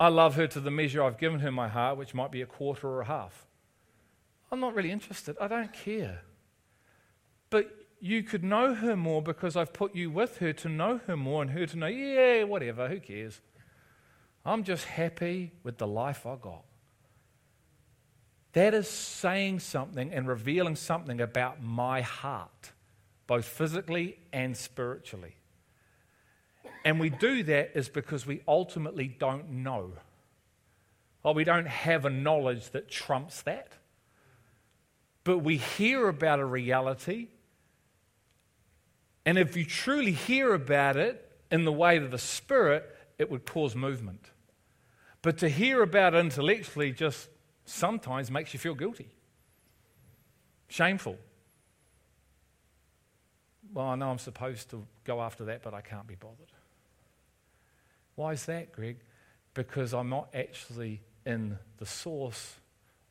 I 0.00 0.08
love 0.08 0.34
her 0.34 0.46
to 0.48 0.60
the 0.60 0.70
measure 0.70 1.02
I've 1.02 1.18
given 1.18 1.40
her 1.40 1.52
my 1.52 1.68
heart, 1.68 1.96
which 1.98 2.14
might 2.14 2.32
be 2.32 2.42
a 2.42 2.46
quarter 2.46 2.88
or 2.88 3.02
a 3.02 3.06
half. 3.06 3.46
I'm 4.50 4.60
not 4.60 4.74
really 4.74 4.90
interested. 4.90 5.36
I 5.40 5.46
don't 5.46 5.72
care. 5.72 6.22
But 7.50 7.83
you 8.04 8.22
could 8.22 8.44
know 8.44 8.74
her 8.74 8.96
more 8.96 9.22
because 9.22 9.56
I've 9.56 9.72
put 9.72 9.94
you 9.94 10.10
with 10.10 10.36
her 10.36 10.52
to 10.52 10.68
know 10.68 11.00
her 11.06 11.16
more 11.16 11.40
and 11.40 11.50
her 11.52 11.64
to 11.64 11.78
know, 11.78 11.86
yeah, 11.86 12.42
whatever, 12.42 12.86
who 12.86 13.00
cares? 13.00 13.40
I'm 14.44 14.62
just 14.62 14.84
happy 14.84 15.52
with 15.62 15.78
the 15.78 15.86
life 15.86 16.26
I 16.26 16.36
got. 16.36 16.64
That 18.52 18.74
is 18.74 18.90
saying 18.90 19.60
something 19.60 20.12
and 20.12 20.28
revealing 20.28 20.76
something 20.76 21.18
about 21.18 21.62
my 21.62 22.02
heart, 22.02 22.72
both 23.26 23.46
physically 23.46 24.18
and 24.34 24.54
spiritually. 24.54 25.36
And 26.84 27.00
we 27.00 27.08
do 27.08 27.42
that 27.44 27.70
is 27.74 27.88
because 27.88 28.26
we 28.26 28.42
ultimately 28.46 29.08
don't 29.08 29.48
know. 29.48 29.92
Or 31.22 31.32
we 31.32 31.44
don't 31.44 31.68
have 31.68 32.04
a 32.04 32.10
knowledge 32.10 32.68
that 32.72 32.90
trumps 32.90 33.40
that. 33.42 33.72
But 35.24 35.38
we 35.38 35.56
hear 35.56 36.10
about 36.10 36.38
a 36.38 36.44
reality 36.44 37.28
and 39.26 39.38
if 39.38 39.56
you 39.56 39.64
truly 39.64 40.12
hear 40.12 40.54
about 40.54 40.96
it 40.96 41.30
in 41.50 41.64
the 41.64 41.72
way 41.72 41.96
of 41.96 42.10
the 42.10 42.18
Spirit, 42.18 42.84
it 43.18 43.30
would 43.30 43.46
cause 43.46 43.74
movement. 43.74 44.30
But 45.22 45.38
to 45.38 45.48
hear 45.48 45.82
about 45.82 46.14
it 46.14 46.18
intellectually 46.18 46.92
just 46.92 47.28
sometimes 47.64 48.30
makes 48.30 48.52
you 48.52 48.58
feel 48.58 48.74
guilty, 48.74 49.08
shameful. 50.68 51.16
Well, 53.72 53.86
I 53.86 53.94
know 53.96 54.10
I'm 54.10 54.18
supposed 54.18 54.70
to 54.70 54.86
go 55.04 55.20
after 55.20 55.46
that, 55.46 55.62
but 55.62 55.74
I 55.74 55.80
can't 55.80 56.06
be 56.06 56.14
bothered. 56.14 56.52
Why 58.14 58.32
is 58.32 58.44
that, 58.46 58.72
Greg? 58.72 58.98
Because 59.54 59.94
I'm 59.94 60.08
not 60.08 60.28
actually 60.34 61.00
in 61.26 61.58
the 61.78 61.86
source. 61.86 62.56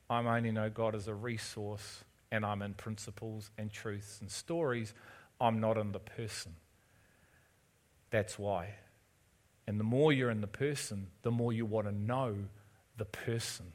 I 0.09 0.19
only 0.19 0.51
know 0.51 0.69
God 0.69 0.95
as 0.95 1.07
a 1.07 1.13
resource, 1.13 2.03
and 2.31 2.45
I'm 2.45 2.61
in 2.61 2.75
principles 2.75 3.49
and 3.57 3.71
truths 3.71 4.19
and 4.21 4.29
stories 4.29 4.93
I'm 5.39 5.59
not 5.59 5.77
in 5.77 5.91
the 5.91 5.99
person. 5.99 6.55
That's 8.11 8.37
why. 8.39 8.75
And 9.67 9.79
the 9.79 9.83
more 9.83 10.13
you're 10.13 10.29
in 10.29 10.41
the 10.41 10.47
person, 10.47 11.07
the 11.21 11.31
more 11.31 11.53
you 11.53 11.65
want 11.65 11.87
to 11.87 11.93
know 11.93 12.35
the 12.97 13.05
person. 13.05 13.73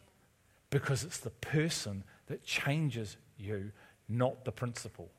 Because 0.70 1.02
it's 1.02 1.18
the 1.18 1.30
person 1.30 2.04
that 2.26 2.44
changes 2.44 3.16
you, 3.38 3.72
not 4.08 4.44
the 4.44 4.52
principle. 4.52 5.10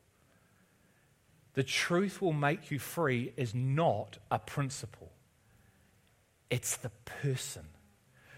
the 1.60 1.64
truth 1.64 2.22
will 2.22 2.34
make 2.34 2.72
you 2.72 2.80
free 2.80 3.34
is 3.36 3.54
not 3.54 4.18
a 4.32 4.40
principle, 4.40 5.12
it's 6.50 6.78
the 6.78 6.92
person. 7.22 7.66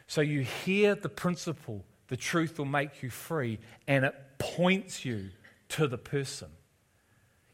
So 0.07 0.21
you 0.21 0.41
hear 0.41 0.95
the 0.95 1.07
principle, 1.09 1.85
the 2.07 2.17
truth 2.17 2.57
will 2.57 2.65
make 2.65 3.03
you 3.03 3.09
free, 3.11 3.59
and 3.87 4.05
it 4.05 4.15
points 4.39 5.05
you 5.05 5.29
to 5.69 5.87
the 5.87 5.99
person. 5.99 6.49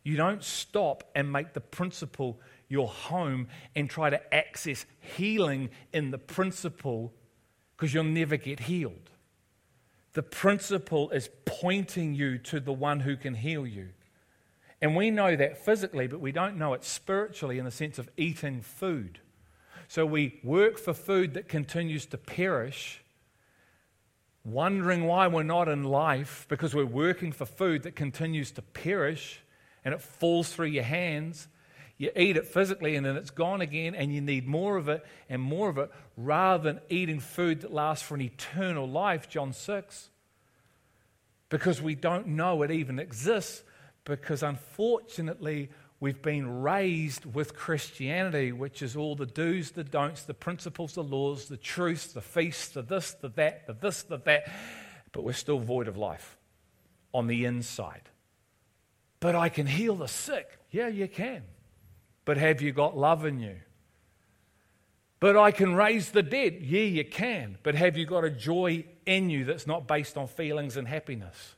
You 0.07 0.15
don't 0.15 0.41
stop 0.41 1.03
and 1.15 1.33
make 1.33 1.51
the 1.51 1.59
principle 1.59 2.39
your 2.69 2.87
home 2.87 3.49
and 3.75 3.89
try 3.89 4.09
to 4.09 4.33
access 4.33 4.85
healing 5.01 5.69
in 5.91 6.11
the 6.11 6.17
principle 6.17 7.13
because 7.75 7.93
you'll 7.93 8.05
never 8.05 8.37
get 8.37 8.61
healed. 8.61 9.09
The 10.13 10.23
principle 10.23 11.09
is 11.09 11.29
pointing 11.43 12.13
you 12.13 12.37
to 12.37 12.61
the 12.61 12.71
one 12.71 13.01
who 13.01 13.17
can 13.17 13.33
heal 13.33 13.67
you. 13.67 13.89
And 14.81 14.95
we 14.95 15.11
know 15.11 15.35
that 15.35 15.65
physically, 15.65 16.07
but 16.07 16.21
we 16.21 16.31
don't 16.31 16.55
know 16.55 16.73
it 16.73 16.85
spiritually 16.85 17.59
in 17.59 17.65
the 17.65 17.69
sense 17.69 17.99
of 17.99 18.09
eating 18.15 18.61
food. 18.61 19.19
So 19.89 20.05
we 20.05 20.39
work 20.41 20.77
for 20.77 20.93
food 20.93 21.33
that 21.33 21.49
continues 21.49 22.05
to 22.05 22.17
perish, 22.17 23.03
wondering 24.45 25.05
why 25.05 25.27
we're 25.27 25.43
not 25.43 25.67
in 25.67 25.83
life 25.83 26.45
because 26.47 26.73
we're 26.73 26.85
working 26.85 27.33
for 27.33 27.45
food 27.45 27.83
that 27.83 27.97
continues 27.97 28.51
to 28.51 28.61
perish 28.61 29.41
and 29.87 29.93
it 29.93 30.01
falls 30.01 30.51
through 30.51 30.67
your 30.67 30.83
hands. 30.83 31.47
You 31.97 32.11
eat 32.13 32.35
it 32.35 32.45
physically 32.45 32.97
and 32.97 33.05
then 33.05 33.15
it's 33.15 33.29
gone 33.29 33.61
again, 33.61 33.95
and 33.95 34.13
you 34.13 34.19
need 34.19 34.45
more 34.45 34.75
of 34.75 34.89
it 34.89 35.01
and 35.29 35.41
more 35.41 35.69
of 35.69 35.77
it 35.77 35.89
rather 36.17 36.61
than 36.61 36.81
eating 36.89 37.21
food 37.21 37.61
that 37.61 37.71
lasts 37.71 38.05
for 38.05 38.15
an 38.15 38.21
eternal 38.21 38.85
life, 38.85 39.29
John 39.29 39.53
6. 39.53 40.09
Because 41.47 41.81
we 41.81 41.95
don't 41.95 42.27
know 42.27 42.63
it 42.63 42.71
even 42.71 42.99
exists, 42.99 43.63
because 44.03 44.43
unfortunately, 44.43 45.69
we've 46.01 46.21
been 46.21 46.61
raised 46.61 47.23
with 47.23 47.55
Christianity, 47.55 48.51
which 48.51 48.81
is 48.81 48.97
all 48.97 49.15
the 49.15 49.25
do's, 49.25 49.71
the 49.71 49.85
don'ts, 49.85 50.23
the 50.23 50.33
principles, 50.33 50.95
the 50.95 51.03
laws, 51.03 51.47
the 51.47 51.55
truths, 51.55 52.07
the 52.07 52.19
feasts, 52.19 52.67
the 52.73 52.81
this, 52.81 53.13
the 53.13 53.29
that, 53.29 53.67
the 53.67 53.73
this, 53.73 54.03
the 54.03 54.17
that, 54.17 54.51
but 55.13 55.23
we're 55.23 55.31
still 55.31 55.59
void 55.59 55.87
of 55.87 55.95
life 55.95 56.35
on 57.13 57.27
the 57.27 57.45
inside. 57.45 58.09
But 59.19 59.35
I 59.35 59.49
can 59.49 59.67
heal 59.67 59.95
the 59.95 60.07
sick. 60.07 60.47
Yeah, 60.71 60.87
you 60.87 61.07
can. 61.07 61.43
But 62.25 62.37
have 62.37 62.61
you 62.61 62.71
got 62.71 62.97
love 62.97 63.25
in 63.25 63.39
you? 63.39 63.55
But 65.19 65.35
I 65.35 65.51
can 65.51 65.73
raise 65.73 66.11
the 66.11 66.21
dead. 66.21 66.59
Yeah, 66.61 66.81
you 66.81 67.03
can. 67.03 67.57
But 67.63 67.75
have 67.75 67.97
you 67.97 68.05
got 68.05 68.23
a 68.23 68.29
joy 68.29 68.85
in 69.05 69.29
you 69.29 69.45
that's 69.45 69.65
not 69.65 69.87
based 69.87 70.17
on 70.17 70.27
feelings 70.27 70.77
and 70.77 70.87
happiness? 70.87 71.55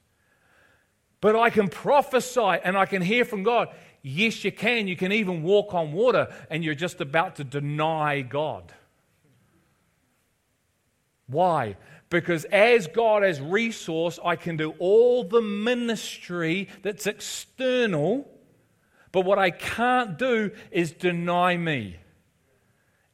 But 1.22 1.36
I 1.36 1.50
can 1.50 1.68
prophesy 1.68 2.60
and 2.64 2.78
I 2.78 2.86
can 2.86 3.02
hear 3.02 3.26
from 3.26 3.44
God. 3.44 3.70
Yes, 4.02 4.46
you 4.46 4.52
can. 4.54 4.88
You 4.88 4.96
can 4.96 5.12
even 5.12 5.44
walk 5.44 5.74
on 5.74 5.92
water 5.92 6.34
and 6.50 6.64
you're 6.64 6.76
just 6.76 7.02
about 7.02 7.36
to 7.36 7.44
deny 7.44 8.22
God. 8.22 8.72
Why? 11.28 11.76
Because 12.10 12.46
as 12.46 12.88
God 12.88 13.24
as 13.24 13.40
resource, 13.40 14.20
I 14.24 14.36
can 14.36 14.58
do 14.58 14.74
all 14.80 15.24
the 15.24 15.42
ministry 15.42 16.70
that's 16.82 17.06
external 17.06 18.28
but 19.12 19.26
what 19.26 19.40
I 19.40 19.52
can't 19.52 20.18
do 20.18 20.52
is 20.72 20.92
deny 20.92 21.58
me. 21.58 21.98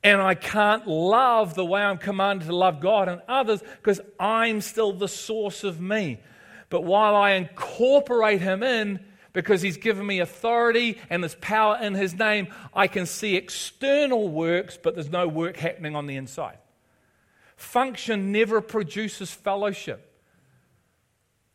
And 0.04 0.22
I 0.22 0.36
can't 0.36 0.88
love 0.88 1.56
the 1.56 1.66
way 1.66 1.82
I'm 1.82 1.98
commanded 1.98 2.48
to 2.48 2.56
love 2.56 2.80
God 2.80 3.08
and 3.08 3.22
others 3.28 3.62
because 3.78 4.00
I'm 4.20 4.62
still 4.62 4.94
the 4.94 5.08
source 5.08 5.64
of 5.64 5.82
me. 5.82 6.20
But 6.70 6.82
while 6.82 7.16
I 7.16 7.32
incorporate 7.32 8.42
Him 8.42 8.62
in, 8.62 9.00
because 9.34 9.62
He's 9.62 9.78
given 9.78 10.06
me 10.06 10.20
authority 10.20 11.00
and 11.10 11.24
there's 11.24 11.36
power 11.36 11.80
in 11.82 11.96
His 11.96 12.14
name, 12.14 12.50
I 12.74 12.88
can 12.88 13.06
see 13.06 13.36
external 13.36 14.28
works, 14.28 14.78
but 14.82 14.94
there's 14.94 15.10
no 15.10 15.28
work 15.28 15.58
happening 15.58 15.96
on 15.96 16.06
the 16.06 16.18
inside. 16.18 16.58
Function 17.56 18.32
never 18.32 18.62
produces 18.62 19.32
fellowship. 19.32 20.12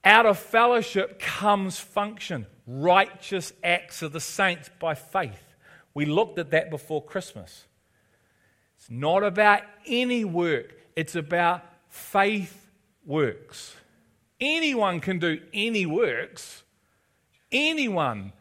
Out 0.04 0.26
of 0.26 0.38
fellowship 0.38 1.18
comes 1.18 1.78
function 1.78 2.46
righteous 2.66 3.52
acts 3.64 4.00
of 4.00 4.12
the 4.12 4.20
saints 4.20 4.70
by 4.78 4.94
faith. 4.94 5.54
We 5.92 6.06
looked 6.06 6.38
at 6.38 6.52
that 6.52 6.70
before 6.70 7.04
Christmas. 7.04 7.66
It's 8.78 8.90
not 8.90 9.22
about 9.22 9.62
any 9.86 10.24
work, 10.24 10.74
it's 10.96 11.16
about 11.16 11.62
faith 11.88 12.70
works. 13.04 13.74
Anyone 14.40 15.00
can 15.00 15.18
do 15.18 15.40
any 15.52 15.84
works. 15.84 16.62
Anyone. 17.52 18.32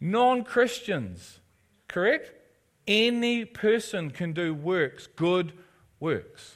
Non 0.00 0.44
Christians, 0.44 1.38
correct? 1.88 2.32
Any 2.86 3.44
person 3.44 4.10
can 4.10 4.32
do 4.32 4.52
works, 4.52 5.06
good 5.06 5.52
works. 6.00 6.55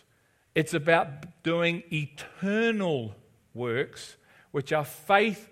It's 0.55 0.75
about 0.75 1.43
doing 1.43 1.83
eternal 1.93 3.15
works, 3.55 4.17
which 4.51 4.73
are 4.73 4.85
faith 4.85 5.49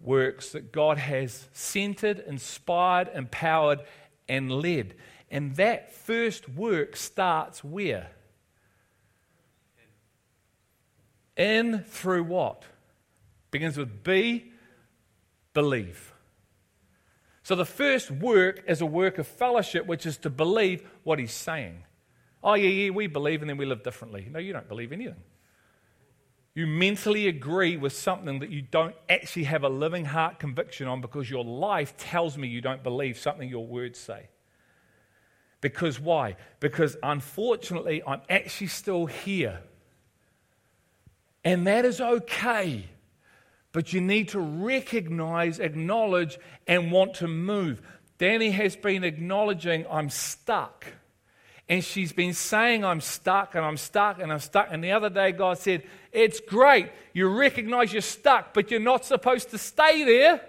works 0.00 0.52
that 0.52 0.72
God 0.72 0.98
has 0.98 1.48
centered, 1.52 2.20
inspired, 2.20 3.08
empowered, 3.14 3.80
and 4.28 4.50
led. 4.50 4.94
And 5.30 5.56
that 5.56 5.92
first 5.92 6.48
work 6.48 6.96
starts 6.96 7.64
where? 7.64 8.10
In 11.36 11.80
through 11.80 12.24
what? 12.24 12.62
Begins 13.50 13.76
with 13.76 14.04
B, 14.04 14.52
believe. 15.52 16.12
So 17.42 17.54
the 17.54 17.64
first 17.64 18.10
work 18.10 18.62
is 18.66 18.80
a 18.80 18.86
work 18.86 19.18
of 19.18 19.26
fellowship, 19.26 19.86
which 19.86 20.06
is 20.06 20.16
to 20.18 20.30
believe 20.30 20.88
what 21.04 21.18
he's 21.18 21.32
saying. 21.32 21.84
Oh, 22.46 22.54
yeah, 22.54 22.68
yeah, 22.68 22.90
we 22.90 23.08
believe 23.08 23.42
and 23.42 23.50
then 23.50 23.58
we 23.58 23.66
live 23.66 23.82
differently. 23.82 24.26
No, 24.30 24.38
you 24.38 24.54
don't 24.54 24.68
believe 24.68 24.92
anything 24.92 25.16
you 26.56 26.66
mentally 26.66 27.28
agree 27.28 27.76
with 27.76 27.92
something 27.92 28.38
that 28.38 28.48
you 28.48 28.62
don't 28.62 28.94
actually 29.10 29.44
have 29.44 29.62
a 29.62 29.68
living 29.68 30.06
heart 30.06 30.38
conviction 30.38 30.88
on 30.88 31.02
because 31.02 31.28
your 31.28 31.44
life 31.44 31.94
tells 31.98 32.38
me 32.38 32.48
you 32.48 32.62
don't 32.62 32.82
believe 32.82 33.18
something 33.18 33.46
your 33.46 33.66
words 33.66 33.98
say. 33.98 34.30
Because 35.60 36.00
why? 36.00 36.36
Because 36.58 36.96
unfortunately, 37.02 38.02
I'm 38.06 38.22
actually 38.30 38.68
still 38.68 39.04
here. 39.04 39.60
And 41.44 41.66
that 41.66 41.84
is 41.84 42.00
okay. 42.00 42.86
But 43.72 43.92
you 43.92 44.00
need 44.00 44.30
to 44.30 44.40
recognize, 44.40 45.58
acknowledge, 45.58 46.38
and 46.66 46.90
want 46.90 47.16
to 47.16 47.28
move. 47.28 47.82
Danny 48.16 48.50
has 48.52 48.76
been 48.76 49.04
acknowledging 49.04 49.84
I'm 49.90 50.08
stuck. 50.08 50.86
And 51.68 51.82
she's 51.82 52.12
been 52.12 52.32
saying, 52.32 52.84
I'm 52.84 53.00
stuck 53.00 53.56
and 53.56 53.64
I'm 53.64 53.76
stuck 53.76 54.20
and 54.20 54.32
I'm 54.32 54.38
stuck. 54.38 54.68
And 54.70 54.84
the 54.84 54.92
other 54.92 55.10
day, 55.10 55.32
God 55.32 55.58
said, 55.58 55.82
It's 56.12 56.38
great. 56.40 56.90
You 57.12 57.28
recognize 57.28 57.92
you're 57.92 58.02
stuck, 58.02 58.54
but 58.54 58.70
you're 58.70 58.78
not 58.78 59.04
supposed 59.04 59.50
to 59.50 59.58
stay 59.58 60.04
there. 60.04 60.40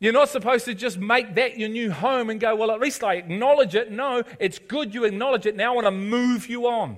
You're 0.00 0.12
not 0.12 0.28
supposed 0.28 0.64
to 0.66 0.74
just 0.74 0.96
make 0.96 1.34
that 1.34 1.58
your 1.58 1.68
new 1.68 1.90
home 1.90 2.30
and 2.30 2.40
go, 2.40 2.56
Well, 2.56 2.70
at 2.70 2.80
least 2.80 3.04
I 3.04 3.14
acknowledge 3.14 3.74
it. 3.74 3.90
No, 3.90 4.22
it's 4.40 4.58
good 4.58 4.94
you 4.94 5.04
acknowledge 5.04 5.44
it. 5.44 5.54
Now 5.54 5.72
I 5.72 5.74
want 5.74 5.86
to 5.86 5.90
move 5.90 6.48
you 6.48 6.66
on. 6.66 6.96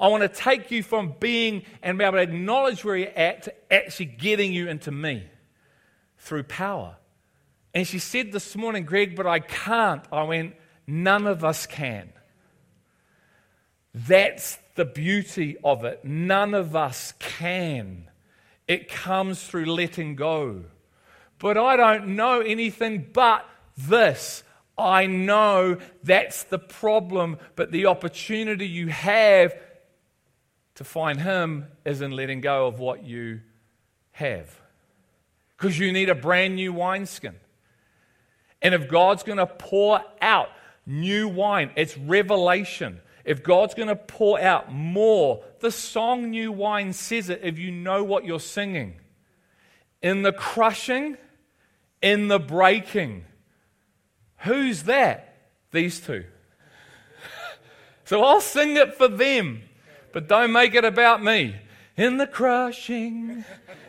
I 0.00 0.08
want 0.08 0.22
to 0.22 0.28
take 0.28 0.70
you 0.70 0.82
from 0.82 1.14
being 1.20 1.64
and 1.82 1.98
be 1.98 2.04
able 2.04 2.16
to 2.16 2.22
acknowledge 2.22 2.84
where 2.84 2.96
you're 2.96 3.08
at 3.08 3.42
to 3.42 3.72
actually 3.72 4.06
getting 4.06 4.52
you 4.52 4.68
into 4.68 4.92
me 4.92 5.24
through 6.18 6.44
power. 6.44 6.96
And 7.74 7.86
she 7.86 7.98
said 7.98 8.32
this 8.32 8.56
morning, 8.56 8.84
Greg, 8.84 9.16
but 9.16 9.26
I 9.26 9.40
can't. 9.40 10.02
I 10.10 10.22
went, 10.22 10.54
None 10.90 11.26
of 11.26 11.44
us 11.44 11.66
can. 11.66 12.10
That's 13.92 14.58
the 14.74 14.86
beauty 14.86 15.58
of 15.62 15.84
it. 15.84 16.02
None 16.02 16.54
of 16.54 16.74
us 16.74 17.12
can. 17.18 18.08
It 18.66 18.88
comes 18.88 19.42
through 19.42 19.66
letting 19.66 20.16
go. 20.16 20.64
But 21.38 21.58
I 21.58 21.76
don't 21.76 22.16
know 22.16 22.40
anything 22.40 23.06
but 23.12 23.46
this. 23.76 24.42
I 24.78 25.04
know 25.04 25.76
that's 26.04 26.44
the 26.44 26.58
problem, 26.58 27.36
but 27.54 27.70
the 27.70 27.84
opportunity 27.84 28.66
you 28.66 28.88
have 28.88 29.54
to 30.76 30.84
find 30.84 31.20
Him 31.20 31.66
is 31.84 32.00
in 32.00 32.12
letting 32.12 32.40
go 32.40 32.66
of 32.66 32.78
what 32.78 33.04
you 33.04 33.40
have. 34.12 34.58
Because 35.56 35.78
you 35.78 35.92
need 35.92 36.08
a 36.08 36.14
brand 36.14 36.54
new 36.54 36.72
wineskin. 36.72 37.34
And 38.62 38.74
if 38.74 38.88
God's 38.88 39.22
going 39.22 39.38
to 39.38 39.46
pour 39.46 40.00
out 40.22 40.48
new 40.88 41.28
wine. 41.28 41.70
It's 41.76 41.96
revelation. 41.96 43.00
If 43.24 43.42
God's 43.42 43.74
going 43.74 43.88
to 43.88 43.96
pour 43.96 44.40
out 44.40 44.72
more, 44.72 45.44
the 45.60 45.70
song 45.70 46.30
New 46.30 46.50
Wine 46.50 46.94
says 46.94 47.28
it 47.28 47.40
if 47.44 47.58
you 47.58 47.70
know 47.70 48.02
what 48.02 48.24
you're 48.24 48.40
singing. 48.40 48.98
In 50.00 50.22
the 50.22 50.32
crushing, 50.32 51.18
in 52.00 52.28
the 52.28 52.38
breaking. 52.38 53.26
Who's 54.38 54.84
that? 54.84 55.36
These 55.72 56.00
two. 56.00 56.24
so 58.04 58.24
I'll 58.24 58.40
sing 58.40 58.76
it 58.76 58.94
for 58.94 59.08
them, 59.08 59.62
but 60.12 60.26
don't 60.26 60.52
make 60.52 60.74
it 60.74 60.86
about 60.86 61.22
me. 61.22 61.56
In 61.98 62.16
the 62.16 62.26
crushing, 62.26 63.44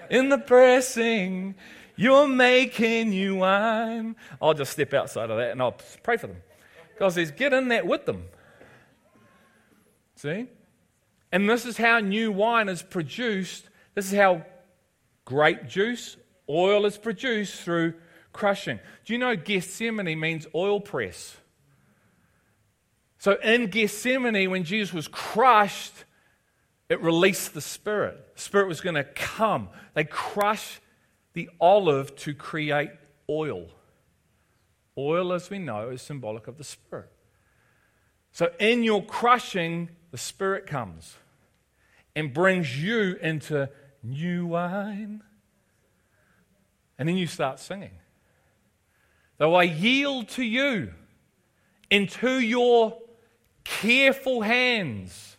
in 0.10 0.30
the 0.30 0.40
pressing, 0.40 1.56
You're 1.96 2.28
making 2.28 3.10
new 3.10 3.36
wine. 3.36 4.16
I'll 4.42 4.54
just 4.54 4.72
step 4.72 4.94
outside 4.94 5.30
of 5.30 5.38
that 5.38 5.52
and 5.52 5.62
I'll 5.62 5.78
pray 6.02 6.16
for 6.16 6.28
them. 6.28 6.42
God 7.00 7.14
says, 7.14 7.32
get 7.32 7.54
in 7.54 7.70
that 7.70 7.88
with 7.88 8.06
them. 8.06 8.26
See? 10.16 10.48
And 11.32 11.50
this 11.50 11.66
is 11.66 11.78
how 11.78 12.00
new 12.00 12.32
wine 12.32 12.68
is 12.68 12.84
produced. 12.84 13.70
This 13.96 14.12
is 14.12 14.18
how 14.18 14.46
grape 15.24 15.68
juice, 15.68 16.18
oil 16.50 16.86
is 16.86 16.98
produced 16.98 17.62
through 17.62 17.94
crushing. 18.34 18.80
Do 19.06 19.14
you 19.14 19.20
know 19.20 19.36
Gethsemane 19.36 20.20
means 20.20 20.46
oil 20.54 20.82
press? 20.82 21.38
So 23.20 23.38
in 23.42 23.68
Gethsemane, 23.68 24.50
when 24.50 24.64
Jesus 24.64 24.94
was 24.94 25.08
crushed, 25.08 25.94
it 26.90 27.02
released 27.02 27.54
the 27.54 27.62
Spirit. 27.62 28.36
The 28.36 28.42
Spirit 28.42 28.68
was 28.68 28.82
going 28.82 28.96
to 28.96 29.04
come. 29.04 29.70
They 29.94 30.04
crushed 30.04 30.80
the 31.34 31.50
olive 31.62 32.16
to 32.18 32.34
create 32.34 32.90
oil. 33.30 33.68
Oil, 35.00 35.32
as 35.32 35.50
we 35.50 35.60
know, 35.60 35.90
is 35.90 36.02
symbolic 36.02 36.48
of 36.48 36.58
the 36.58 36.64
Spirit. 36.64 37.12
So 38.32 38.52
in 38.60 38.84
your 38.84 39.04
crushing, 39.04 39.90
the 40.12 40.18
Spirit 40.18 40.66
comes 40.66 41.16
and 42.16 42.34
brings 42.34 42.82
you 42.82 43.18
into 43.22 43.70
new 44.04 44.48
wine. 44.48 45.24
And 46.98 47.08
then 47.08 47.16
you 47.16 47.28
start 47.28 47.60
singing. 47.60 47.94
Though 49.38 49.56
I 49.56 49.64
yield 49.64 50.28
to 50.30 50.44
you 50.44 50.94
into 51.90 52.40
your 52.40 52.98
careful 53.64 54.42
hands. 54.42 55.38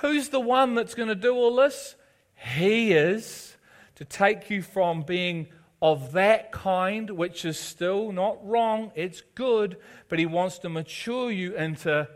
Who's 0.00 0.30
the 0.30 0.40
one 0.40 0.74
that's 0.74 0.94
going 0.94 1.08
to 1.08 1.14
do 1.14 1.34
all 1.34 1.54
this? 1.56 1.94
He 2.34 2.92
is 2.92 3.56
to 3.94 4.04
take 4.04 4.50
you 4.50 4.60
from 4.60 5.02
being 5.02 5.48
of 5.84 6.12
that 6.12 6.50
kind, 6.50 7.10
which 7.10 7.44
is 7.44 7.58
still 7.58 8.10
not 8.10 8.38
wrong, 8.42 8.90
it's 8.94 9.20
good, 9.34 9.76
but 10.08 10.18
He 10.18 10.24
wants 10.24 10.58
to 10.60 10.70
mature 10.70 11.30
you 11.30 11.54
into 11.54 12.08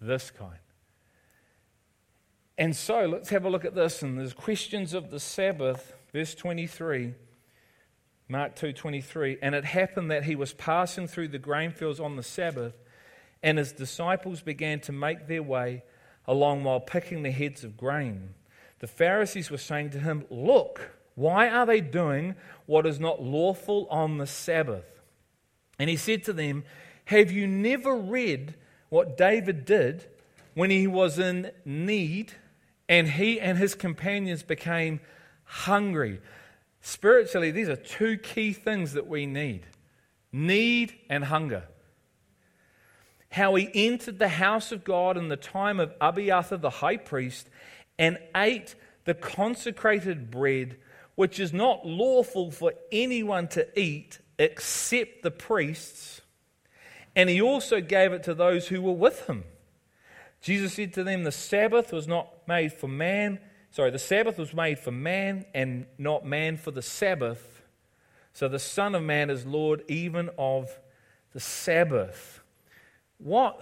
this 0.00 0.30
kind. 0.30 0.58
And 2.56 2.74
so 2.74 3.04
let's 3.04 3.28
have 3.28 3.44
a 3.44 3.50
look 3.50 3.66
at 3.66 3.74
this. 3.74 4.02
And 4.02 4.18
there's 4.18 4.32
questions 4.32 4.94
of 4.94 5.10
the 5.10 5.20
Sabbath, 5.20 5.94
verse 6.14 6.34
23. 6.34 7.12
Mark 8.26 8.56
2:23 8.56 9.38
and 9.42 9.54
it 9.56 9.64
happened 9.64 10.10
that 10.10 10.22
he 10.22 10.36
was 10.36 10.52
passing 10.54 11.08
through 11.08 11.28
the 11.28 11.38
grain 11.38 11.72
fields 11.72 11.98
on 11.98 12.14
the 12.14 12.22
Sabbath 12.22 12.74
and 13.42 13.58
his 13.58 13.72
disciples 13.72 14.40
began 14.40 14.78
to 14.80 14.92
make 14.92 15.26
their 15.26 15.42
way 15.42 15.82
along 16.26 16.62
while 16.62 16.78
picking 16.78 17.24
the 17.24 17.32
heads 17.32 17.64
of 17.64 17.76
grain. 17.76 18.34
The 18.78 18.86
Pharisees 18.86 19.50
were 19.50 19.58
saying 19.58 19.90
to 19.90 19.98
him, 19.98 20.26
"Look, 20.30 20.99
why 21.20 21.48
are 21.48 21.66
they 21.66 21.80
doing 21.80 22.34
what 22.66 22.86
is 22.86 22.98
not 22.98 23.22
lawful 23.22 23.86
on 23.90 24.18
the 24.18 24.26
Sabbath?" 24.26 25.00
And 25.78 25.90
he 25.90 25.96
said 25.96 26.24
to 26.24 26.32
them, 26.32 26.64
"Have 27.06 27.30
you 27.30 27.46
never 27.46 27.94
read 27.94 28.54
what 28.88 29.16
David 29.16 29.64
did 29.64 30.06
when 30.54 30.70
he 30.70 30.86
was 30.86 31.18
in 31.18 31.52
need 31.64 32.32
and 32.88 33.08
he 33.08 33.40
and 33.40 33.58
his 33.58 33.74
companions 33.74 34.42
became 34.42 35.00
hungry?" 35.44 36.20
Spiritually, 36.80 37.50
these 37.50 37.68
are 37.68 37.76
two 37.76 38.16
key 38.16 38.52
things 38.52 38.94
that 38.94 39.06
we 39.06 39.26
need 39.26 39.66
need 40.32 40.94
and 41.08 41.24
hunger. 41.24 41.64
How 43.32 43.54
he 43.54 43.70
entered 43.74 44.18
the 44.18 44.28
house 44.28 44.72
of 44.72 44.84
God 44.84 45.16
in 45.16 45.28
the 45.28 45.36
time 45.36 45.78
of 45.78 45.94
Abiathar 46.00 46.58
the 46.58 46.70
high 46.70 46.96
priest 46.96 47.48
and 47.98 48.18
ate 48.34 48.74
the 49.04 49.14
consecrated 49.14 50.30
bread, 50.30 50.76
which 51.20 51.38
is 51.38 51.52
not 51.52 51.86
lawful 51.86 52.50
for 52.50 52.72
anyone 52.90 53.46
to 53.46 53.66
eat 53.78 54.18
except 54.38 55.22
the 55.22 55.30
priests. 55.30 56.22
And 57.14 57.28
he 57.28 57.40
also 57.40 57.80
gave 57.80 58.12
it 58.12 58.22
to 58.24 58.34
those 58.34 58.68
who 58.68 58.80
were 58.80 58.92
with 58.92 59.26
him. 59.26 59.44
Jesus 60.40 60.74
said 60.74 60.94
to 60.94 61.04
them, 61.04 61.24
The 61.24 61.32
Sabbath 61.32 61.92
was 61.92 62.08
not 62.08 62.48
made 62.48 62.72
for 62.72 62.88
man 62.88 63.38
sorry, 63.70 63.90
the 63.90 63.98
Sabbath 63.98 64.38
was 64.38 64.52
made 64.52 64.78
for 64.78 64.90
man 64.90 65.44
and 65.54 65.86
not 65.98 66.24
man 66.26 66.56
for 66.56 66.70
the 66.70 66.82
Sabbath. 66.82 67.62
So 68.32 68.48
the 68.48 68.58
Son 68.58 68.94
of 68.94 69.02
Man 69.02 69.30
is 69.30 69.46
Lord 69.46 69.82
even 69.88 70.30
of 70.38 70.78
the 71.32 71.40
Sabbath. 71.40 72.40
What 73.18 73.60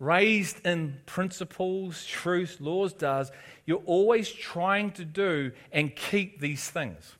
raised 0.00 0.66
in 0.66 0.98
principles, 1.06 2.04
truth, 2.06 2.56
laws 2.58 2.92
does, 2.92 3.30
you're 3.66 3.82
always 3.84 4.32
trying 4.32 4.90
to 4.92 5.04
do 5.04 5.52
and 5.70 5.94
keep 5.94 6.40
these 6.40 6.68
things. 6.68 7.16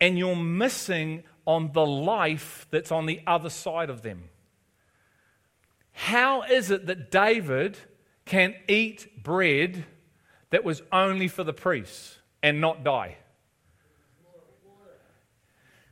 And 0.00 0.18
you're 0.18 0.36
missing 0.36 1.24
on 1.46 1.72
the 1.72 1.84
life 1.84 2.66
that's 2.70 2.92
on 2.92 3.06
the 3.06 3.20
other 3.26 3.50
side 3.50 3.90
of 3.90 4.02
them. 4.02 4.28
How 5.92 6.42
is 6.42 6.70
it 6.70 6.86
that 6.86 7.10
David 7.10 7.78
can 8.26 8.54
eat 8.68 9.22
bread 9.22 9.84
that 10.50 10.62
was 10.62 10.82
only 10.92 11.28
for 11.28 11.42
the 11.42 11.52
priests 11.52 12.18
and 12.42 12.60
not 12.60 12.84
die? 12.84 13.16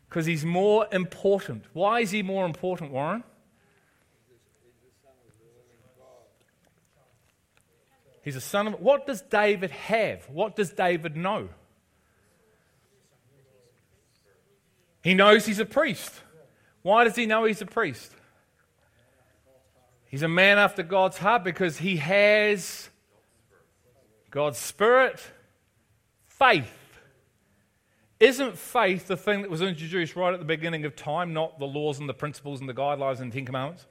Because 0.08 0.26
he's 0.26 0.44
more 0.44 0.86
important. 0.92 1.64
Why 1.72 2.00
is 2.00 2.10
he 2.10 2.22
more 2.22 2.44
important, 2.44 2.90
Warren? 2.90 3.24
He's 8.23 8.37
a 8.37 8.41
son 8.41 8.68
of. 8.68 8.81
What 8.81 9.07
does 9.07 9.20
David 9.20 9.70
have? 9.70 10.29
What 10.29 10.57
does 10.57 10.70
David 10.70 11.16
know? 11.16 11.49
He 15.03 15.14
knows 15.14 15.45
he's 15.45 15.59
a 15.59 15.66
priest. 15.66 16.12
Why 16.83 17.05
does 17.05 17.16
he 17.16 17.27
know 17.27 17.45
he's 17.45 17.61
a 17.61 17.66
priest? 17.66 18.12
He's 20.07 20.23
a 20.23 20.29
man 20.29 20.59
after 20.59 20.83
God's 20.83 21.18
heart 21.18 21.43
because 21.43 21.79
he 21.79 21.97
has 21.97 22.89
God's 24.31 24.59
Spirit, 24.59 25.20
faith. 26.27 26.79
Isn't 28.20 28.57
faith 28.57 29.09
the 29.09 29.16
thing 29.16 29.43
that 29.43 29.51
was 29.51 29.62
introduced 29.62 30.14
right 30.14 30.33
at 30.33 30.39
the 30.39 30.47
beginning 30.47 30.85
of 30.85 30.95
time, 30.95 31.33
not 31.33 31.59
the 31.59 31.66
laws 31.66 31.99
and 31.99 32.09
the 32.09 32.14
principles 32.14 32.61
and 32.61 32.68
the 32.68 32.75
guidelines 32.75 33.20
and 33.20 33.33
the 33.33 33.37
Ten 33.37 33.47
Commandments? 33.47 33.87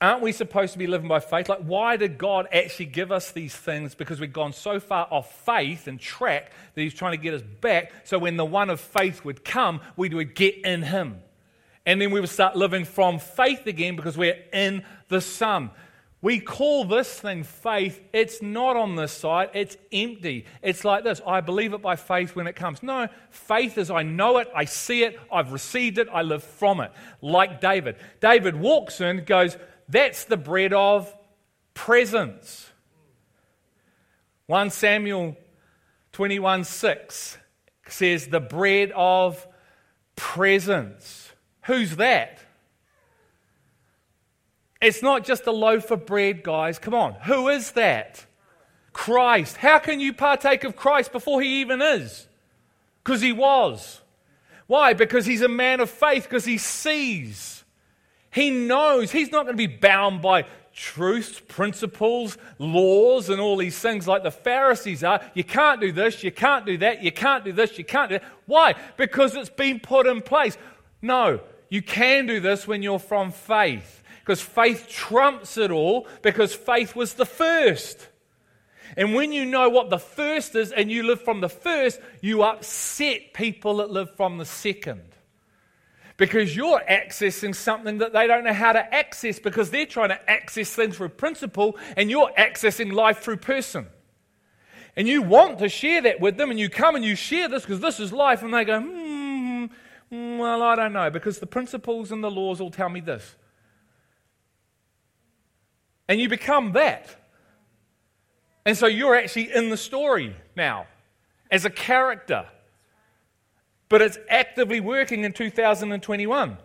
Aren't 0.00 0.22
we 0.22 0.32
supposed 0.32 0.72
to 0.72 0.78
be 0.78 0.86
living 0.86 1.08
by 1.08 1.20
faith? 1.20 1.50
Like, 1.50 1.60
why 1.60 1.96
did 1.96 2.16
God 2.16 2.48
actually 2.52 2.86
give 2.86 3.12
us 3.12 3.32
these 3.32 3.54
things? 3.54 3.94
Because 3.94 4.18
we've 4.18 4.32
gone 4.32 4.54
so 4.54 4.80
far 4.80 5.06
off 5.10 5.44
faith 5.44 5.88
and 5.88 6.00
track 6.00 6.52
that 6.74 6.80
He's 6.80 6.94
trying 6.94 7.12
to 7.12 7.22
get 7.22 7.34
us 7.34 7.42
back. 7.60 7.92
So 8.04 8.18
when 8.18 8.38
the 8.38 8.44
one 8.44 8.70
of 8.70 8.80
faith 8.80 9.24
would 9.26 9.44
come, 9.44 9.82
we 9.96 10.08
would 10.08 10.34
get 10.34 10.56
in 10.64 10.82
Him. 10.82 11.20
And 11.84 12.00
then 12.00 12.12
we 12.12 12.20
would 12.20 12.30
start 12.30 12.56
living 12.56 12.86
from 12.86 13.18
faith 13.18 13.66
again 13.66 13.94
because 13.94 14.16
we're 14.16 14.38
in 14.52 14.84
the 15.08 15.20
Son. 15.20 15.70
We 16.22 16.38
call 16.38 16.84
this 16.84 17.18
thing 17.18 17.44
faith. 17.44 18.00
It's 18.12 18.42
not 18.42 18.76
on 18.76 18.94
this 18.94 19.12
side, 19.12 19.50
it's 19.54 19.76
empty. 19.90 20.44
It's 20.62 20.84
like 20.84 21.02
this 21.02 21.22
I 21.26 21.40
believe 21.40 21.72
it 21.72 21.80
by 21.80 21.96
faith 21.96 22.36
when 22.36 22.46
it 22.46 22.56
comes. 22.56 22.82
No, 22.82 23.08
faith 23.30 23.78
is 23.78 23.90
I 23.90 24.02
know 24.02 24.36
it, 24.38 24.48
I 24.54 24.66
see 24.66 25.02
it, 25.02 25.18
I've 25.32 25.52
received 25.52 25.96
it, 25.96 26.08
I 26.12 26.22
live 26.22 26.44
from 26.44 26.80
it. 26.80 26.92
Like 27.22 27.60
David. 27.60 27.96
David 28.20 28.54
walks 28.54 29.00
in, 29.00 29.24
goes, 29.24 29.56
That's 29.90 30.24
the 30.24 30.36
bread 30.36 30.72
of 30.72 31.12
presence. 31.74 32.70
1 34.46 34.70
Samuel 34.70 35.36
21 36.12 36.64
6 36.64 37.38
says, 37.88 38.28
The 38.28 38.40
bread 38.40 38.92
of 38.94 39.46
presence. 40.14 41.32
Who's 41.64 41.96
that? 41.96 42.38
It's 44.80 45.02
not 45.02 45.24
just 45.24 45.46
a 45.46 45.52
loaf 45.52 45.90
of 45.90 46.06
bread, 46.06 46.42
guys. 46.42 46.78
Come 46.78 46.94
on. 46.94 47.14
Who 47.26 47.48
is 47.48 47.72
that? 47.72 48.24
Christ. 48.92 49.56
How 49.56 49.78
can 49.78 50.00
you 50.00 50.12
partake 50.12 50.64
of 50.64 50.76
Christ 50.76 51.12
before 51.12 51.42
he 51.42 51.60
even 51.60 51.82
is? 51.82 52.28
Because 53.02 53.20
he 53.20 53.32
was. 53.32 54.00
Why? 54.68 54.92
Because 54.92 55.26
he's 55.26 55.42
a 55.42 55.48
man 55.48 55.80
of 55.80 55.90
faith, 55.90 56.24
because 56.24 56.44
he 56.44 56.58
sees. 56.58 57.59
He 58.30 58.50
knows 58.50 59.10
he's 59.10 59.32
not 59.32 59.44
going 59.44 59.56
to 59.56 59.68
be 59.68 59.78
bound 59.78 60.22
by 60.22 60.46
truths, 60.72 61.40
principles, 61.48 62.38
laws, 62.58 63.28
and 63.28 63.40
all 63.40 63.56
these 63.56 63.78
things 63.78 64.06
like 64.06 64.22
the 64.22 64.30
Pharisees 64.30 65.02
are. 65.02 65.20
You 65.34 65.44
can't 65.44 65.80
do 65.80 65.92
this, 65.92 66.22
you 66.22 66.30
can't 66.30 66.64
do 66.64 66.78
that, 66.78 67.02
you 67.02 67.12
can't 67.12 67.44
do 67.44 67.52
this, 67.52 67.76
you 67.76 67.84
can't 67.84 68.10
do 68.10 68.18
that. 68.18 68.28
Why? 68.46 68.74
Because 68.96 69.34
it's 69.34 69.50
been 69.50 69.80
put 69.80 70.06
in 70.06 70.22
place. 70.22 70.56
No, 71.02 71.40
you 71.68 71.82
can 71.82 72.26
do 72.26 72.40
this 72.40 72.66
when 72.66 72.82
you're 72.82 72.98
from 72.98 73.32
faith 73.32 74.02
because 74.20 74.40
faith 74.40 74.86
trumps 74.88 75.56
it 75.56 75.70
all 75.70 76.06
because 76.22 76.54
faith 76.54 76.94
was 76.94 77.14
the 77.14 77.26
first. 77.26 78.08
And 78.96 79.14
when 79.14 79.32
you 79.32 79.44
know 79.44 79.68
what 79.68 79.90
the 79.90 79.98
first 79.98 80.54
is 80.54 80.72
and 80.72 80.90
you 80.90 81.04
live 81.04 81.22
from 81.22 81.40
the 81.40 81.48
first, 81.48 82.00
you 82.20 82.42
upset 82.42 83.32
people 83.32 83.78
that 83.78 83.90
live 83.90 84.14
from 84.16 84.38
the 84.38 84.44
second. 84.44 85.02
Because 86.20 86.54
you're 86.54 86.82
accessing 86.86 87.54
something 87.54 87.96
that 87.98 88.12
they 88.12 88.26
don't 88.26 88.44
know 88.44 88.52
how 88.52 88.72
to 88.72 88.94
access 88.94 89.38
because 89.38 89.70
they're 89.70 89.86
trying 89.86 90.10
to 90.10 90.30
access 90.30 90.68
things 90.70 90.98
through 90.98 91.08
principle 91.08 91.78
and 91.96 92.10
you're 92.10 92.30
accessing 92.36 92.92
life 92.92 93.20
through 93.20 93.38
person. 93.38 93.86
And 94.96 95.08
you 95.08 95.22
want 95.22 95.60
to 95.60 95.70
share 95.70 96.02
that 96.02 96.20
with 96.20 96.36
them, 96.36 96.50
and 96.50 96.60
you 96.60 96.68
come 96.68 96.94
and 96.94 97.02
you 97.02 97.14
share 97.14 97.48
this 97.48 97.62
because 97.62 97.80
this 97.80 97.98
is 97.98 98.12
life, 98.12 98.42
and 98.42 98.52
they 98.52 98.66
go, 98.66 98.82
hmm, 98.82 99.66
well, 100.38 100.62
I 100.62 100.76
don't 100.76 100.92
know, 100.92 101.08
because 101.08 101.38
the 101.38 101.46
principles 101.46 102.12
and 102.12 102.22
the 102.22 102.30
laws 102.30 102.60
all 102.60 102.70
tell 102.70 102.90
me 102.90 103.00
this. 103.00 103.34
And 106.06 106.20
you 106.20 106.28
become 106.28 106.72
that. 106.72 107.16
And 108.66 108.76
so 108.76 108.86
you're 108.86 109.14
actually 109.14 109.54
in 109.54 109.70
the 109.70 109.78
story 109.78 110.36
now 110.54 110.86
as 111.50 111.64
a 111.64 111.70
character. 111.70 112.46
But 113.90 114.00
it's 114.00 114.18
actively 114.30 114.80
working 114.80 115.24
in 115.24 115.34
2021. 115.34 116.56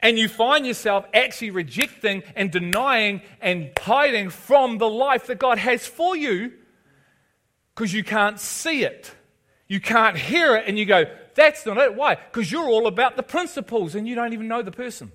And 0.00 0.18
you 0.18 0.28
find 0.28 0.66
yourself 0.66 1.06
actually 1.14 1.50
rejecting 1.50 2.22
and 2.36 2.52
denying 2.52 3.22
and 3.40 3.72
hiding 3.76 4.28
from 4.28 4.78
the 4.78 4.88
life 4.88 5.26
that 5.26 5.38
God 5.38 5.58
has 5.58 5.86
for 5.86 6.14
you 6.14 6.52
because 7.74 7.92
you 7.92 8.04
can't 8.04 8.38
see 8.38 8.84
it. 8.84 9.12
You 9.66 9.80
can't 9.80 10.16
hear 10.16 10.56
it, 10.56 10.64
and 10.68 10.78
you 10.78 10.84
go, 10.84 11.04
That's 11.34 11.64
not 11.64 11.78
it. 11.78 11.94
Why? 11.94 12.16
Because 12.16 12.52
you're 12.52 12.68
all 12.68 12.86
about 12.86 13.16
the 13.16 13.22
principles 13.22 13.94
and 13.94 14.06
you 14.06 14.14
don't 14.14 14.34
even 14.34 14.46
know 14.46 14.60
the 14.60 14.70
person. 14.70 15.10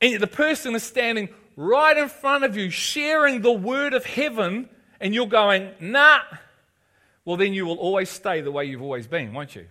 And 0.00 0.18
the 0.18 0.26
person 0.26 0.74
is 0.74 0.82
standing 0.82 1.28
right 1.56 1.96
in 1.96 2.08
front 2.08 2.44
of 2.44 2.56
you, 2.56 2.70
sharing 2.70 3.42
the 3.42 3.52
word 3.52 3.92
of 3.92 4.06
heaven, 4.06 4.70
and 4.98 5.14
you're 5.14 5.26
going, 5.26 5.72
Nah. 5.78 6.20
Well, 7.26 7.36
then 7.36 7.52
you 7.52 7.66
will 7.66 7.76
always 7.76 8.08
stay 8.08 8.40
the 8.40 8.50
way 8.50 8.64
you've 8.64 8.80
always 8.80 9.06
been, 9.06 9.34
won't 9.34 9.54
you? 9.54 9.66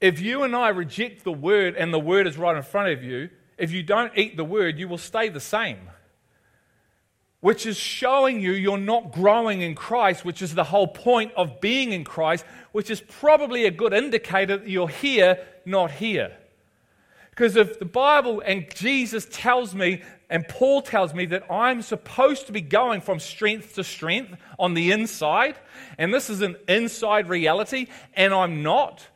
If 0.00 0.20
you 0.20 0.42
and 0.42 0.54
I 0.54 0.68
reject 0.68 1.24
the 1.24 1.32
word 1.32 1.76
and 1.76 1.92
the 1.92 1.98
word 1.98 2.26
is 2.26 2.36
right 2.36 2.56
in 2.56 2.62
front 2.62 2.92
of 2.92 3.02
you, 3.02 3.30
if 3.56 3.70
you 3.70 3.82
don't 3.82 4.12
eat 4.16 4.36
the 4.36 4.44
word, 4.44 4.78
you 4.78 4.88
will 4.88 4.98
stay 4.98 5.28
the 5.28 5.40
same 5.40 5.78
which 7.44 7.66
is 7.66 7.76
showing 7.76 8.40
you 8.40 8.52
you're 8.52 8.78
not 8.78 9.12
growing 9.12 9.60
in 9.60 9.74
Christ, 9.74 10.24
which 10.24 10.40
is 10.40 10.54
the 10.54 10.64
whole 10.64 10.86
point 10.86 11.30
of 11.36 11.60
being 11.60 11.92
in 11.92 12.02
Christ, 12.02 12.42
which 12.72 12.88
is 12.88 13.02
probably 13.02 13.66
a 13.66 13.70
good 13.70 13.92
indicator 13.92 14.56
that 14.56 14.66
you're 14.66 14.88
here, 14.88 15.44
not 15.66 15.90
here. 15.90 16.34
Because 17.28 17.54
if 17.54 17.78
the 17.78 17.84
Bible 17.84 18.40
and 18.40 18.64
Jesus 18.74 19.28
tells 19.30 19.74
me, 19.74 20.02
and 20.30 20.48
Paul 20.48 20.80
tells 20.80 21.12
me 21.12 21.26
that 21.26 21.52
I'm 21.52 21.82
supposed 21.82 22.46
to 22.46 22.52
be 22.52 22.62
going 22.62 23.02
from 23.02 23.20
strength 23.20 23.74
to 23.74 23.84
strength 23.84 24.40
on 24.58 24.72
the 24.72 24.92
inside, 24.92 25.58
and 25.98 26.14
this 26.14 26.30
is 26.30 26.40
an 26.40 26.56
inside 26.66 27.28
reality, 27.28 27.88
and 28.14 28.32
I'm 28.32 28.62
not, 28.62 29.06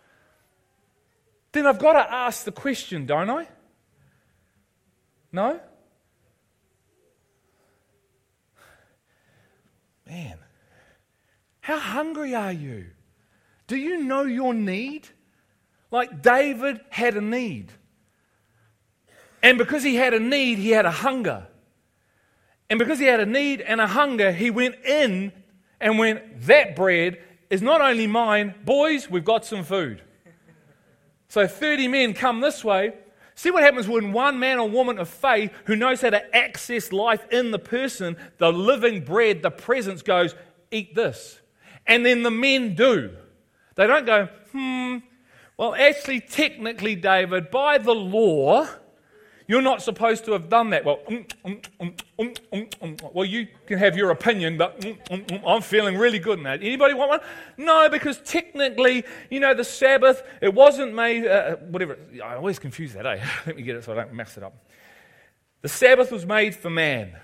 then 1.53 1.67
I've 1.67 1.79
got 1.79 1.95
to 1.95 2.13
ask 2.13 2.45
the 2.45 2.53
question, 2.53 3.07
don't 3.07 3.31
I? 3.31 3.49
No? 5.33 5.61
Man, 10.07 10.39
how 11.61 11.79
hungry 11.79 12.35
are 12.35 12.53
you? 12.53 12.87
Do 13.67 13.77
you 13.77 14.03
know 14.03 14.23
your 14.23 14.55
need? 14.55 15.07
Like 15.91 16.23
David 16.23 16.81
had 16.91 17.17
a 17.17 17.21
need. 17.21 17.71
And 19.43 19.59
because 19.59 19.83
he 19.83 19.95
had 19.95 20.15
a 20.15 20.21
need, 20.21 20.59
he 20.59 20.71
had 20.71 20.87
a 20.87 20.91
hunger. 20.91 21.47
And 22.71 22.79
because 22.79 22.99
he 22.99 23.07
had 23.07 23.21
a 23.21 23.27
need 23.27 23.61
and 23.61 23.81
a 23.81 23.87
hunger, 23.87 24.33
he 24.33 24.51
went 24.51 24.77
in 24.85 25.33
and 25.81 25.99
went, 25.99 26.43
That 26.43 26.75
bread 26.77 27.19
is 27.49 27.63
not 27.63 27.81
only 27.81 28.07
mine, 28.07 28.55
boys, 28.65 29.09
we've 29.09 29.25
got 29.25 29.45
some 29.45 29.65
food. 29.65 30.03
So 31.29 31.47
30 31.47 31.89
men 31.89 32.15
come 32.15 32.41
this 32.41 32.65
way, 32.65 32.93
See 33.39 33.53
what 33.53 33.63
happens 33.63 33.87
when 33.87 34.13
one 34.13 34.41
man 34.41 34.59
or 34.59 34.69
woman 34.69 34.99
of 34.99 35.09
faith 35.09 35.53
who 35.67 35.77
knows 35.77 36.01
how 36.01 36.11
to 36.11 36.37
access 36.37 36.91
life 36.91 37.25
in 37.31 37.53
the 37.53 37.59
person, 37.61 38.17
the 38.39 38.53
living 38.53 39.05
bread, 39.05 39.43
the 39.43 39.51
presence 39.53 40.03
goes, 40.03 40.35
eat 40.73 40.97
this. 40.97 41.41
And 41.87 42.05
then 42.05 42.25
the 42.25 42.33
men 42.33 42.75
do. 42.75 43.15
They 43.77 43.87
don't 43.87 44.05
go, 44.05 44.29
hmm, 44.51 44.97
well, 45.57 45.77
actually, 45.77 46.19
technically, 46.19 46.97
David, 46.97 47.49
by 47.53 47.79
the 47.79 47.95
law, 47.95 48.67
you're 49.49 49.63
not 49.63 49.81
supposed 49.81 50.27
to 50.27 50.33
have 50.33 50.51
done 50.51 50.71
that. 50.71 50.85
Well, 50.85 51.01
um, 51.09 51.27
um, 52.19 52.35
um, 52.83 52.97
well, 53.15 53.25
you 53.25 53.49
can 53.67 53.79
have 53.79 53.97
your 53.97 54.11
opinion, 54.11 54.59
but 54.59 54.85
I'm 55.45 55.63
feeling 55.63 55.97
really 55.97 56.19
good 56.19 56.39
now. 56.39 56.53
Anybody 56.53 56.93
want 56.93 57.09
one? 57.09 57.21
No, 57.57 57.89
because 57.89 58.21
technically, 58.21 59.05
you 59.31 59.41
know, 59.41 59.55
the 59.55 59.65
Sabbath, 59.65 60.23
it 60.43 60.53
wasn't 60.53 60.95
made, 60.95 61.27
uh, 61.27 61.57
whatever. 61.57 61.99
I 62.23 62.35
always 62.35 62.59
confuse 62.59 62.93
that, 62.93 63.07
eh? 63.07 63.25
Let 63.47 63.57
me 63.57 63.63
get 63.63 63.75
it 63.75 63.85
so 63.85 63.93
I 63.93 63.97
don't 63.97 64.13
mess 64.13 64.37
it 64.37 64.43
up. 64.43 64.55
The 65.63 65.69
Sabbath 65.69 66.13
was 66.13 66.27
made 66.27 66.55
for 66.55 66.69
man. 66.69 67.17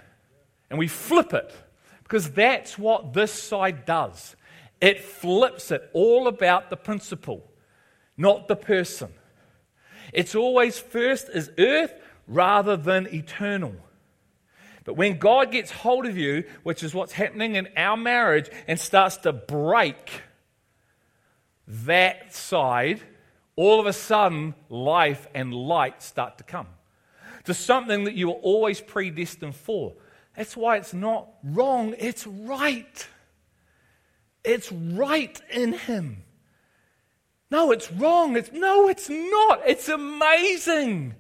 And 0.70 0.78
we 0.78 0.88
flip 0.88 1.34
it 1.34 1.52
because 2.04 2.30
that's 2.30 2.78
what 2.78 3.12
this 3.12 3.32
side 3.32 3.84
does. 3.84 4.34
It 4.80 5.00
flips 5.00 5.70
it 5.70 5.90
all 5.92 6.26
about 6.26 6.70
the 6.70 6.76
principle, 6.76 7.44
not 8.16 8.48
the 8.48 8.56
person. 8.56 9.12
It's 10.12 10.34
always 10.34 10.78
first 10.78 11.28
is 11.28 11.50
earth, 11.58 11.92
rather 12.26 12.76
than 12.76 13.12
eternal. 13.12 13.74
But 14.84 14.94
when 14.94 15.18
God 15.18 15.50
gets 15.50 15.70
hold 15.70 16.06
of 16.06 16.16
you, 16.16 16.44
which 16.62 16.82
is 16.82 16.94
what's 16.94 17.12
happening 17.12 17.56
in 17.56 17.68
our 17.76 17.96
marriage, 17.96 18.50
and 18.68 18.78
starts 18.78 19.16
to 19.18 19.32
break 19.32 20.22
that 21.66 22.34
side, 22.34 23.00
all 23.56 23.80
of 23.80 23.86
a 23.86 23.92
sudden 23.92 24.54
life 24.68 25.26
and 25.34 25.54
light 25.54 26.02
start 26.02 26.38
to 26.38 26.44
come 26.44 26.66
to 27.44 27.54
something 27.54 28.04
that 28.04 28.14
you 28.14 28.28
were 28.28 28.34
always 28.34 28.80
predestined 28.80 29.54
for. 29.54 29.94
That's 30.36 30.56
why 30.56 30.76
it's 30.76 30.94
not 30.94 31.28
wrong, 31.42 31.94
it's 31.98 32.26
right. 32.26 33.06
It's 34.44 34.70
right 34.70 35.40
in 35.50 35.72
Him. 35.72 36.22
No, 37.50 37.70
it's 37.70 37.90
wrong. 37.92 38.36
It's, 38.36 38.52
no, 38.52 38.88
it's 38.88 39.08
not. 39.08 39.60
It's 39.64 39.88
amazing. 39.88 41.14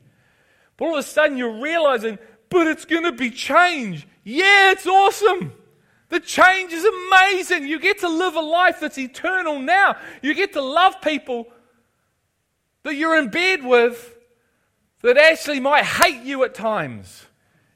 But 0.76 0.86
all 0.86 0.92
of 0.94 0.98
a 0.98 1.02
sudden 1.02 1.36
you're 1.36 1.60
realizing, 1.60 2.18
but 2.48 2.66
it's 2.66 2.84
going 2.84 3.04
to 3.04 3.12
be 3.12 3.30
change. 3.30 4.06
Yeah, 4.22 4.72
it's 4.72 4.86
awesome. 4.86 5.52
The 6.08 6.20
change 6.20 6.72
is 6.72 6.84
amazing. 6.84 7.66
You 7.66 7.78
get 7.80 8.00
to 8.00 8.08
live 8.08 8.34
a 8.34 8.40
life 8.40 8.80
that's 8.80 8.98
eternal 8.98 9.58
now. 9.58 9.96
You 10.22 10.34
get 10.34 10.52
to 10.52 10.62
love 10.62 11.00
people 11.00 11.48
that 12.84 12.94
you're 12.94 13.18
in 13.18 13.30
bed 13.30 13.64
with 13.64 14.16
that 15.02 15.16
actually 15.18 15.60
might 15.60 15.84
hate 15.84 16.22
you 16.22 16.44
at 16.44 16.54
times. 16.54 17.26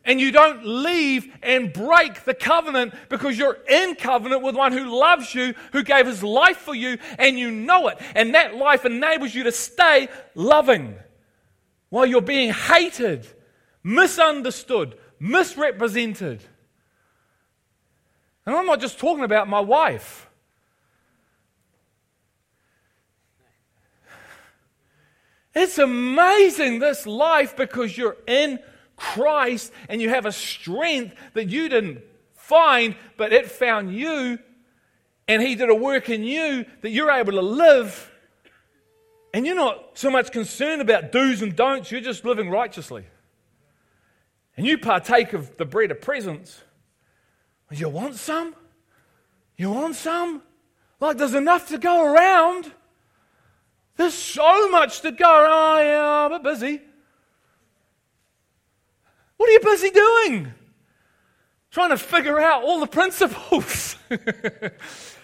And 0.05 0.21
you 0.21 0.33
don't 0.33 0.65
leave 0.65 1.31
and 1.43 1.73
break 1.73 2.25
the 2.25 2.33
covenant 2.33 2.95
because 3.11 3.37
you're 3.37 3.59
in 3.69 3.95
covenant 3.95 4.43
with 4.43 4.55
one 4.55 4.73
who 4.73 4.99
loves 4.99 5.35
you, 5.35 5.55
who 5.73 5.83
gave 5.83 6.07
his 6.07 6.23
life 6.23 6.57
for 6.57 6.75
you, 6.75 6.97
and 7.19 7.39
you 7.39 7.51
know 7.51 7.89
it. 7.89 7.99
And 8.15 8.35
that 8.35 8.55
life 8.55 8.87
enables 8.87 9.35
you 9.35 9.43
to 9.45 9.53
stay 9.53 10.09
loving 10.35 10.97
while 11.91 12.07
you're 12.07 12.21
being 12.21 12.53
hated, 12.53 13.27
misunderstood, 13.83 14.99
misrepresented. 15.19 16.43
And 18.47 18.57
I'm 18.57 18.67
not 18.67 18.81
just 18.81 18.99
talking 18.99 19.25
about 19.25 19.49
my 19.49 19.61
wife. 19.61 20.29
It's 25.55 25.79
amazing 25.79 26.79
this 26.79 27.07
life 27.07 27.57
because 27.57 27.97
you're 27.97 28.17
in 28.27 28.59
Christ 28.97 29.73
and 29.89 30.01
you 30.01 30.09
have 30.09 30.25
a 30.25 30.33
strength 30.33 31.17
that 31.35 31.49
you 31.49 31.69
didn't 31.69 32.03
find, 32.35 32.95
but 33.17 33.33
it 33.33 33.51
found 33.51 33.95
you, 33.95 34.39
and 35.27 35.43
He 35.43 35.55
did 35.55 35.69
a 35.69 35.75
work 35.75 36.09
in 36.09 36.23
you 36.23 36.65
that 36.83 36.91
you're 36.91 37.11
able 37.11 37.33
to 37.33 37.43
live 37.43 38.08
and 39.35 39.47
you're 39.47 39.55
not 39.55 39.91
so 39.95 40.11
much 40.11 40.33
concerned 40.33 40.81
about 40.81 41.13
do's 41.13 41.43
and 41.43 41.55
don'ts, 41.55 41.91
you're 41.91 42.01
just 42.01 42.25
living 42.25 42.51
righteously. 42.51 43.05
And 44.57 44.67
you 44.67 44.79
partake 44.79 45.33
of 45.33 45.57
the 45.57 45.65
bread 45.65 45.91
of 45.91 46.01
presence. 46.01 46.63
You 47.71 47.89
want 47.89 48.17
some? 48.17 48.55
You 49.57 49.71
want 49.71 49.95
some? 49.95 50.43
Like 51.01 51.19
there's 51.19 51.35
enough 51.35 51.69
to 51.69 51.79
go 51.79 52.05
around. 52.05 52.73
There's 53.97 54.15
so 54.15 54.69
much 54.69 55.01
to 55.03 55.13
go. 55.13 55.29
Around. 55.29 55.51
Oh, 55.51 55.81
yeah, 55.81 56.11
I'm 56.27 56.33
a 56.33 56.39
bit 56.39 56.45
busy. 56.45 56.81
What 59.37 59.49
are 59.49 59.53
you 59.53 59.61
busy 59.61 59.91
doing? 59.91 60.53
Trying 61.71 61.91
to 61.91 61.99
figure 61.99 62.41
out 62.41 62.63
all 62.63 62.81
the 62.81 62.87
principles. 62.87 63.97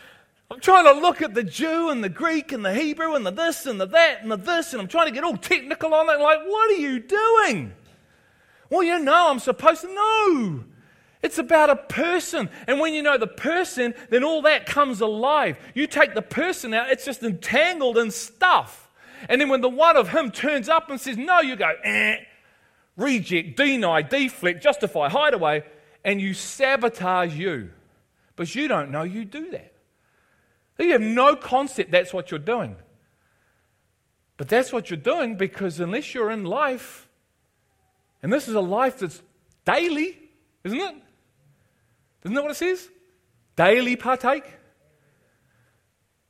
I'm 0.51 0.61
trying 0.61 0.85
to 0.85 1.01
look 1.01 1.23
at 1.23 1.35
the 1.35 1.43
Jew 1.43 1.91
and 1.91 2.05
the 2.05 2.09
Greek 2.09 2.53
and 2.53 2.65
the 2.65 2.75
Hebrew 2.75 3.15
and 3.15 3.25
the 3.25 3.31
this 3.31 3.67
and 3.67 3.81
the 3.81 3.87
that 3.87 4.23
and 4.23 4.31
the 4.31 4.37
this, 4.37 4.73
and 4.73 4.83
I'm 4.83 4.89
trying 4.89 5.07
to 5.07 5.13
get 5.13 5.25
all 5.25 5.37
technical 5.37 5.95
on 5.95 6.09
it. 6.11 6.21
Like, 6.21 6.41
what 6.47 6.71
are 6.71 6.81
you 6.81 7.01
doing? 7.01 7.73
Well, 8.71 8.83
you 8.83 8.99
know, 8.99 9.31
I'm 9.31 9.39
supposed 9.39 9.83
to 9.83 9.95
know. 9.95 10.65
It's 11.23 11.39
about 11.39 11.71
a 11.71 11.77
person. 11.77 12.51
And 12.67 12.79
when 12.79 12.93
you 12.93 13.03
know 13.03 13.17
the 13.17 13.27
person, 13.27 13.95
then 14.11 14.23
all 14.23 14.43
that 14.43 14.67
comes 14.67 15.01
alive. 15.01 15.59
You 15.75 15.87
take 15.87 16.15
the 16.15 16.23
person 16.23 16.75
out, 16.75 16.91
it's 16.91 17.05
just 17.05 17.23
entangled 17.23 17.97
in 17.97 18.11
stuff. 18.11 18.91
And 19.29 19.41
then 19.41 19.49
when 19.49 19.63
the 19.63 19.71
one 19.71 19.97
of 19.97 20.11
him 20.11 20.31
turns 20.31 20.69
up 20.69 20.91
and 20.91 21.01
says, 21.01 21.17
no, 21.17 21.41
you 21.41 21.57
go, 21.57 21.73
eh, 21.83 22.17
reject, 22.97 23.57
deny, 23.57 24.03
deflect, 24.03 24.63
justify, 24.63 25.09
hide 25.09 25.33
away, 25.33 25.65
and 26.05 26.21
you 26.21 26.35
sabotage 26.35 27.35
you. 27.35 27.71
But 28.37 28.55
you 28.55 28.69
don't 28.69 28.91
know 28.91 29.03
you 29.03 29.25
do 29.25 29.51
that. 29.53 29.74
You 30.79 30.93
have 30.93 31.01
no 31.01 31.37
concept 31.37 31.91
that's 31.91 32.13
what 32.13 32.31
you're 32.31 32.41
doing. 32.41 32.77
But 34.37 34.49
that's 34.49 34.73
what 34.73 34.91
you're 34.91 34.97
doing 34.97 35.37
because 35.37 35.79
unless 35.79 36.15
you're 36.15 36.31
in 36.31 36.45
life, 36.45 37.09
and 38.23 38.33
this 38.33 38.49
is 38.49 38.55
a 38.55 38.61
life 38.61 38.99
that's 38.99 39.23
daily, 39.65 40.19
isn't 40.65 40.81
it? 40.81 40.95
Isn't 42.25 42.35
that 42.35 42.43
what 42.43 42.51
it 42.51 42.57
says? 42.57 42.89
Daily 43.55 43.97
partake. 43.97 44.45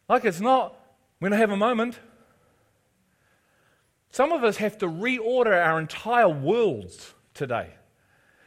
Like 0.09 0.25
it's 0.25 0.41
not 0.41 0.79
when 1.19 1.33
I 1.33 1.37
have 1.37 1.51
a 1.51 1.57
moment. 1.57 1.99
Some 4.11 4.33
of 4.33 4.45
us 4.45 4.59
have 4.59 4.79
to 4.79 4.87
reorder 4.87 5.65
our 5.65 5.81
entire 5.81 6.29
worlds 6.29 7.15
today 7.33 7.71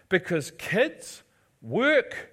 because 0.08 0.52
kids, 0.52 1.24
work, 1.62 2.32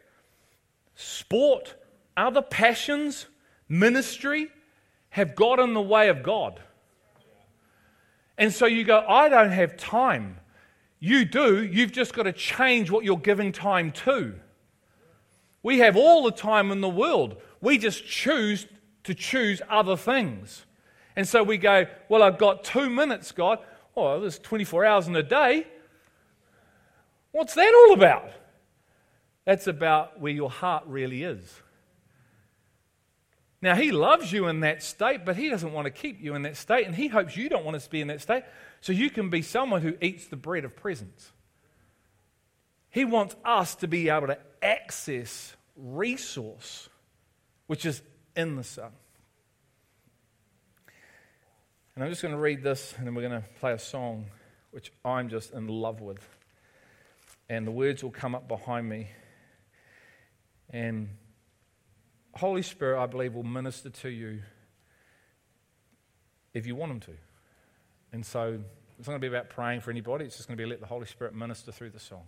sport, 0.95 1.75
other 2.17 2.43
passions, 2.43 3.27
ministry 3.79 4.49
have 5.11 5.35
got 5.35 5.59
in 5.59 5.75
the 5.75 5.81
way 5.81 6.09
of 6.09 6.23
God. 6.23 6.61
And 8.37 8.53
so 8.53 8.67
you 8.67 8.85
go, 8.85 9.05
I 9.07 9.29
don't 9.29 9.53
have 9.53 9.77
time. 9.77 10.39
You 10.99 11.25
do, 11.25 11.63
you've 11.63 11.93
just 11.93 12.15
got 12.15 12.25
to 12.25 12.33
change 12.33 12.91
what 12.91 13.05
you're 13.05 13.17
giving 13.17 13.53
time 13.53 13.93
to. 13.93 14.35
We 15.63 15.79
have 15.79 15.97
all 15.97 16.25
the 16.25 16.33
time 16.33 16.71
in 16.71 16.81
the 16.81 16.89
world. 16.89 17.37
We 17.61 17.79
just 17.79 18.05
choose 18.07 18.67
to 19.05 19.15
choose 19.15 19.63
other 19.69 19.97
things. 19.97 20.67
And 21.17 21.29
so 21.29 21.43
we 21.43 21.59
go, 21.59 21.87
Well, 22.09 22.23
I've 22.23 22.39
got 22.39 22.65
two 22.65 22.91
minutes, 22.91 23.33
God. 23.33 23.59
Oh, 23.97 24.21
there's 24.21 24.39
24 24.39 24.85
hours 24.85 25.07
in 25.07 25.15
a 25.15 25.23
day. 25.23 25.67
What's 27.33 27.55
that 27.55 27.87
all 27.89 27.95
about? 27.95 28.31
That's 29.45 29.67
about 29.67 30.21
where 30.21 30.33
your 30.33 30.51
heart 30.51 30.85
really 30.87 31.23
is. 31.23 31.61
Now, 33.65 33.75
He 33.75 33.93
loves 33.93 34.31
you 34.31 34.49
in 34.49 34.61
that 34.61 34.83
state, 34.83 35.25
but 35.25 35.37
He 35.37 35.49
doesn't 35.49 35.73
want 35.73 35.87
to 35.87 35.91
keep 35.91 36.23
you 36.23 36.35
in 36.35 36.43
that 36.43 36.59
state, 36.59 36.85
and 36.85 36.95
He 36.95 37.09
hopes 37.09 37.35
you 37.35 37.49
don't 37.49 37.65
want 37.65 37.81
to 37.81 37.89
be 37.89 38.03
in 38.03 38.09
that 38.09 38.21
state 38.21 38.45
so 38.83 38.93
you 38.93 39.09
can 39.09 39.31
be 39.31 39.41
someone 39.41 39.81
who 39.81 39.95
eats 40.03 40.27
the 40.27 40.37
bread 40.37 40.67
of 40.67 40.77
presence. 40.77 41.33
He 42.91 43.07
wants 43.07 43.35
us 43.43 43.75
to 43.77 43.89
be 43.89 44.11
able 44.11 44.27
to 44.27 44.39
access 44.63 45.57
resource, 45.77 46.91
which 47.67 47.87
is 47.87 48.03
in 48.37 48.57
the 48.57 48.65
Son. 48.65 48.93
And 51.95 52.05
I'm 52.05 52.11
just 52.11 52.21
going 52.21 52.35
to 52.35 52.41
read 52.41 52.63
this, 52.63 52.93
and 52.99 53.07
then 53.07 53.15
we're 53.15 53.27
going 53.27 53.41
to 53.41 53.49
play 53.61 53.73
a 53.73 53.79
song, 53.79 54.27
which 54.73 54.93
I'm 55.07 55.31
just 55.31 55.55
in 55.55 55.69
love 55.69 56.03
with. 56.03 56.29
And 57.49 57.67
the 57.67 57.73
words 57.73 58.05
will 58.05 58.11
come 58.11 58.35
up 58.35 58.47
behind 58.47 58.87
me. 58.87 59.09
And 60.69 61.09
Holy 62.37 62.63
Spirit, 62.63 63.01
I 63.01 63.07
believe, 63.07 63.35
will 63.35 63.43
minister 63.43 63.91
to 63.91 64.09
you 64.09 64.43
if 66.53 66.67
you 66.67 66.75
want 66.75 66.93
Him 66.93 67.01
to. 67.01 67.13
And 68.13 68.25
so 68.25 68.59
it's 68.99 69.09
not 69.09 69.13
going 69.13 69.21
to 69.21 69.31
be 69.31 69.37
about 69.37 69.51
praying 69.51 69.81
for 69.81 69.91
anybody, 69.91 70.25
it's 70.25 70.37
just 70.37 70.49
going 70.49 70.57
to 70.57 70.63
be 70.63 70.69
let 70.69 70.81
the 70.81 70.87
Holy 70.87 71.07
Spirit 71.07 71.35
minister 71.35 71.73
through 71.73 71.91
the 71.91 72.01
song. 72.01 72.23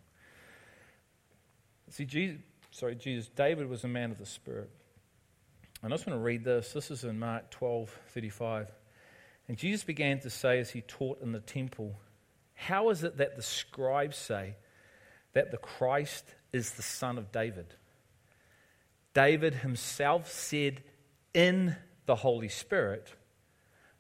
See, 1.91 2.05
Jesus, 2.05 2.41
sorry, 2.73 2.97
Jesus, 2.97 3.29
David 3.29 3.69
was 3.69 3.85
a 3.85 3.89
man 3.89 4.11
of 4.11 4.19
the 4.19 4.27
Spirit. 4.27 4.71
And 5.83 5.93
I 5.93 5.97
just 5.97 6.07
want 6.07 6.19
to 6.19 6.23
read 6.25 6.45
this. 6.45 6.73
This 6.73 6.91
is 6.91 7.05
in 7.05 7.19
Mark 7.19 7.51
12 7.51 7.97
35. 8.09 8.69
And 9.49 9.57
Jesus 9.57 9.85
began 9.85 10.19
to 10.21 10.31
say 10.31 10.59
as 10.59 10.71
he 10.71 10.81
taught 10.81 11.23
in 11.23 11.33
the 11.33 11.41
temple, 11.41 11.95
How 12.55 12.91
is 12.91 13.05
it 13.05 13.19
that 13.19 13.37
the 13.37 13.43
scribes 13.43 14.17
say 14.17 14.57
that 15.35 15.51
the 15.51 15.59
Christ 15.59 16.25
is 16.53 16.73
the 16.73 16.83
son 16.83 17.19
of 17.19 17.31
David? 17.31 17.67
David 19.17 19.55
himself 19.55 20.31
said 20.31 20.83
in 21.33 21.75
the 22.05 22.17
Holy 22.17 22.51
Spirit, 22.51 23.15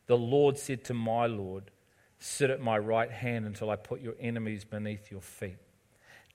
The 0.08 0.16
Lord 0.18 0.58
said 0.58 0.84
to 0.84 0.94
my 0.94 1.24
Lord, 1.24 1.70
Sit 2.18 2.50
at 2.50 2.60
my 2.60 2.76
right 2.76 3.10
hand 3.10 3.46
until 3.46 3.70
I 3.70 3.76
put 3.76 4.02
your 4.02 4.12
enemies 4.20 4.66
beneath 4.66 5.10
your 5.10 5.22
feet. 5.22 5.56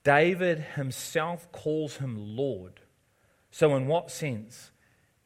David 0.04 0.58
himself 0.74 1.52
calls 1.52 1.98
him 1.98 2.36
Lord. 2.36 2.80
So, 3.52 3.76
in 3.76 3.86
what 3.86 4.10
sense 4.10 4.72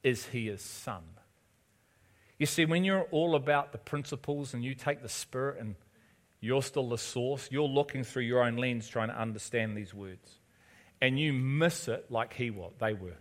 is 0.03 0.25
he 0.25 0.47
his 0.47 0.61
son? 0.61 1.03
You 2.37 2.47
see, 2.47 2.65
when 2.65 2.83
you're 2.83 3.07
all 3.09 3.35
about 3.35 3.71
the 3.71 3.77
principles 3.77 4.53
and 4.53 4.65
you 4.65 4.75
take 4.75 5.01
the 5.01 5.07
Spirit 5.07 5.61
and 5.61 5.75
you're 6.41 6.61
still 6.61 6.89
the 6.89 6.97
source, 6.97 7.47
you're 7.49 7.69
looking 7.69 8.03
through 8.03 8.23
your 8.23 8.43
own 8.43 8.57
lens 8.57 8.89
trying 8.89 9.07
to 9.07 9.17
understand 9.17 9.77
these 9.77 9.93
words. 9.93 10.41
And 10.99 11.17
you 11.17 11.31
miss 11.31 11.87
it 11.87 12.11
like 12.11 12.33
he 12.33 12.49
was, 12.49 12.73
they 12.81 12.91
were. 12.91 13.15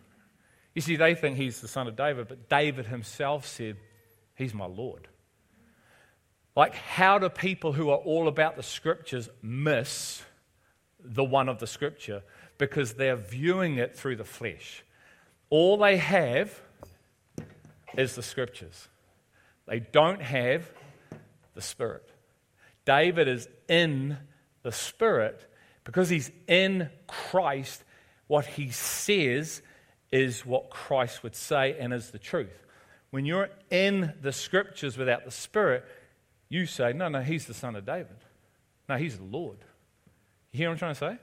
You 0.74 0.82
see, 0.82 0.96
they 0.96 1.14
think 1.14 1.36
he's 1.36 1.60
the 1.60 1.68
son 1.68 1.86
of 1.86 1.96
David, 1.96 2.28
but 2.28 2.48
David 2.48 2.86
himself 2.86 3.46
said, 3.46 3.76
He's 4.34 4.52
my 4.52 4.66
Lord. 4.66 5.06
Like, 6.56 6.74
how 6.74 7.18
do 7.18 7.28
people 7.28 7.72
who 7.72 7.90
are 7.90 7.98
all 7.98 8.28
about 8.28 8.56
the 8.56 8.62
scriptures 8.62 9.28
miss 9.42 10.22
the 11.00 11.24
one 11.24 11.48
of 11.48 11.58
the 11.58 11.66
scripture? 11.66 12.22
Because 12.58 12.94
they're 12.94 13.16
viewing 13.16 13.76
it 13.76 13.96
through 13.96 14.16
the 14.16 14.24
flesh. 14.24 14.84
All 15.50 15.76
they 15.76 15.96
have 15.96 16.60
is 17.96 18.16
the 18.16 18.22
scriptures, 18.22 18.88
they 19.66 19.80
don't 19.80 20.20
have 20.20 20.68
the 21.54 21.62
spirit. 21.62 22.08
David 22.84 23.28
is 23.28 23.48
in 23.68 24.18
the 24.62 24.72
spirit 24.72 25.48
because 25.84 26.08
he's 26.08 26.30
in 26.46 26.90
Christ. 27.06 27.82
What 28.26 28.46
he 28.46 28.70
says 28.70 29.62
is 30.14 30.46
what 30.46 30.70
Christ 30.70 31.24
would 31.24 31.34
say 31.34 31.76
and 31.76 31.92
is 31.92 32.12
the 32.12 32.20
truth. 32.20 32.64
When 33.10 33.26
you're 33.26 33.50
in 33.68 34.14
the 34.22 34.30
scriptures 34.30 34.96
without 34.96 35.24
the 35.24 35.32
Spirit, 35.32 35.84
you 36.48 36.66
say, 36.66 36.92
no, 36.92 37.08
no, 37.08 37.20
he's 37.20 37.46
the 37.46 37.54
son 37.54 37.74
of 37.74 37.84
David. 37.84 38.16
No, 38.88 38.96
he's 38.96 39.18
the 39.18 39.24
Lord. 39.24 39.58
You 40.52 40.58
hear 40.58 40.68
what 40.68 40.74
I'm 40.74 40.78
trying 40.78 40.94
to 40.94 41.00
say? 41.00 41.18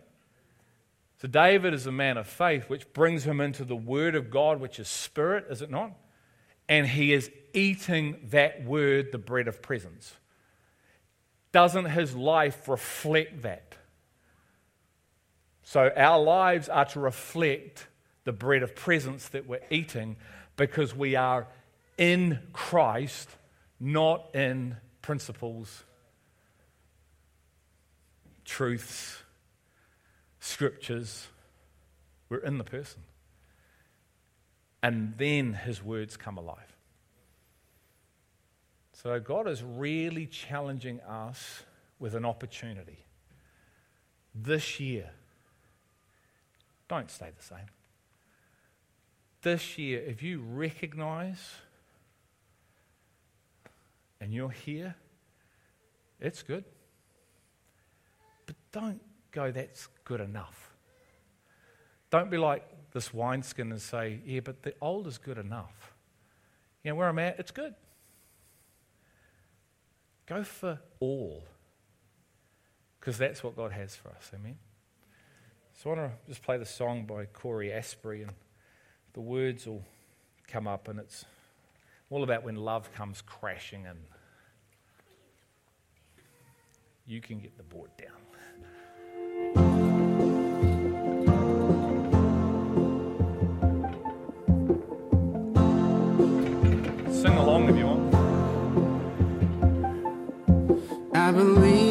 So 1.22 1.30
David 1.30 1.74
is 1.74 1.88
a 1.88 1.92
man 1.92 2.18
of 2.18 2.28
faith, 2.28 2.70
which 2.70 2.92
brings 2.92 3.24
him 3.24 3.40
into 3.40 3.64
the 3.64 3.78
Word 3.78 4.14
of 4.14 4.30
God, 4.30 4.60
which 4.60 4.78
is 4.78 4.90
Spirit, 4.90 5.46
is 5.50 5.62
it 5.62 5.72
not? 5.72 5.94
And 6.68 6.86
he 6.86 7.14
is 7.14 7.32
eating 7.54 8.18
that 8.32 8.66
Word, 8.66 9.14
the 9.14 9.18
bread 9.20 9.48
of 9.48 9.62
presence. 9.62 10.16
Doesn't 11.54 11.86
his 11.86 12.14
life 12.14 12.68
reflect 12.68 13.44
that? 13.44 13.76
So 15.64 15.90
our 15.96 16.22
lives 16.22 16.68
are 16.68 16.86
to 16.86 17.00
reflect 17.00 17.88
the 18.32 18.38
bread 18.38 18.64
of 18.64 18.74
presence 18.74 19.28
that 19.28 19.46
we're 19.46 19.60
eating 19.70 20.16
because 20.56 20.96
we 20.96 21.18
are 21.18 21.48
in 21.98 22.40
Christ, 22.54 23.30
not 23.78 24.34
in 24.34 24.78
principles, 25.02 25.84
truths, 28.46 29.22
scriptures. 30.40 31.28
We're 32.30 32.38
in 32.38 32.58
the 32.58 32.64
person. 32.64 33.02
And 34.82 35.16
then 35.18 35.52
his 35.52 35.84
words 35.84 36.16
come 36.16 36.38
alive. 36.38 36.78
So 38.94 39.20
God 39.20 39.50
is 39.50 39.62
really 39.62 40.26
challenging 40.26 41.02
us 41.02 41.64
with 42.00 42.16
an 42.16 42.24
opportunity. 42.24 43.04
This 44.34 44.80
year, 44.80 45.10
don't 46.88 47.12
stay 47.12 47.30
the 47.36 47.44
same 47.44 47.68
this 49.42 49.78
year, 49.78 50.02
if 50.06 50.22
you 50.22 50.42
recognize 50.42 51.56
and 54.20 54.34
you're 54.34 54.50
here, 54.50 54.96
it's 56.20 56.44
good. 56.44 56.64
But 58.46 58.56
don't 58.72 59.02
go, 59.32 59.52
that's 59.52 59.88
good 60.04 60.22
enough. 60.22 60.72
Don't 62.10 62.30
be 62.30 62.38
like 62.38 62.68
this 62.92 63.14
wineskin 63.14 63.72
and 63.72 63.82
say, 63.82 64.20
yeah, 64.26 64.42
but 64.42 64.64
the 64.64 64.74
old 64.82 65.08
is 65.08 65.18
good 65.18 65.38
enough. 65.38 65.94
You 66.84 66.92
know, 66.92 66.96
where 66.96 67.08
I'm 67.08 67.20
at, 67.20 67.40
it's 67.40 67.52
good. 67.52 67.74
Go 70.26 70.44
for 70.44 70.80
all. 71.00 71.44
Because 73.00 73.18
that's 73.18 73.44
what 73.44 73.56
God 73.56 73.72
has 73.72 73.96
for 73.96 74.10
us. 74.10 74.32
Amen. 74.36 74.58
So 75.74 75.90
I 75.90 75.96
want 75.96 76.12
to 76.12 76.18
just 76.28 76.44
play 76.44 76.58
the 76.58 76.66
song 76.66 77.06
by 77.06 77.26
Cory 77.26 77.74
Asbury 77.74 78.22
and 78.24 78.32
the 79.14 79.22
words 79.22 79.66
will 79.66 79.84
come 80.48 80.68
up, 80.68 80.88
and 80.88 81.00
it's 81.00 81.26
all 82.10 82.24
about 82.24 82.44
when 82.44 82.56
love 82.56 82.94
comes 82.94 83.22
crashing 83.22 83.86
in. 83.86 83.98
You 87.06 87.20
can 87.20 87.40
get 87.40 87.58
the 87.58 87.64
board 87.64 87.90
down. 87.98 88.10
Sing 97.12 97.38
along 97.38 97.70
if 97.70 97.76
you 97.78 97.86
want. 97.86 98.16
I 101.14 101.32
believe 101.32 101.91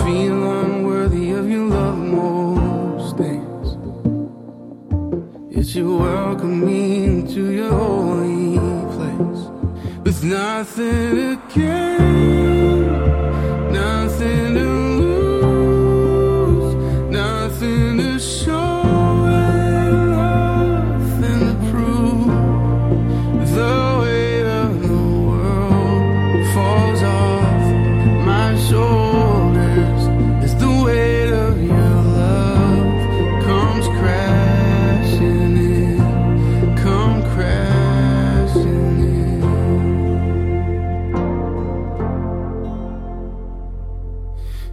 one 0.00 0.84
worthy 0.84 1.30
of 1.32 1.48
your 1.48 1.66
love 1.68 1.98
most 1.98 3.16
days. 3.16 3.68
Yet 5.50 5.74
you 5.74 5.96
welcome 5.96 6.64
me 6.64 7.04
into 7.04 7.52
your 7.52 7.70
holy 7.70 8.58
place 8.94 9.42
with 10.04 10.24
nothing 10.24 11.40
to 11.50 12.13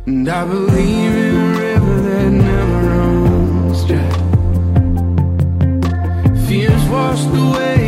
And 0.08 0.28
I 0.28 0.45
believe 0.45 1.16
in 1.26 1.36
a 1.36 1.60
river 1.60 2.02
that 2.02 2.32
never 2.32 2.80
runs 2.89 3.86
dry. 3.86 4.12
Fears 6.47 6.84
washed 6.89 7.30
away 7.30 7.81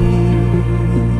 supposed 0.00 1.19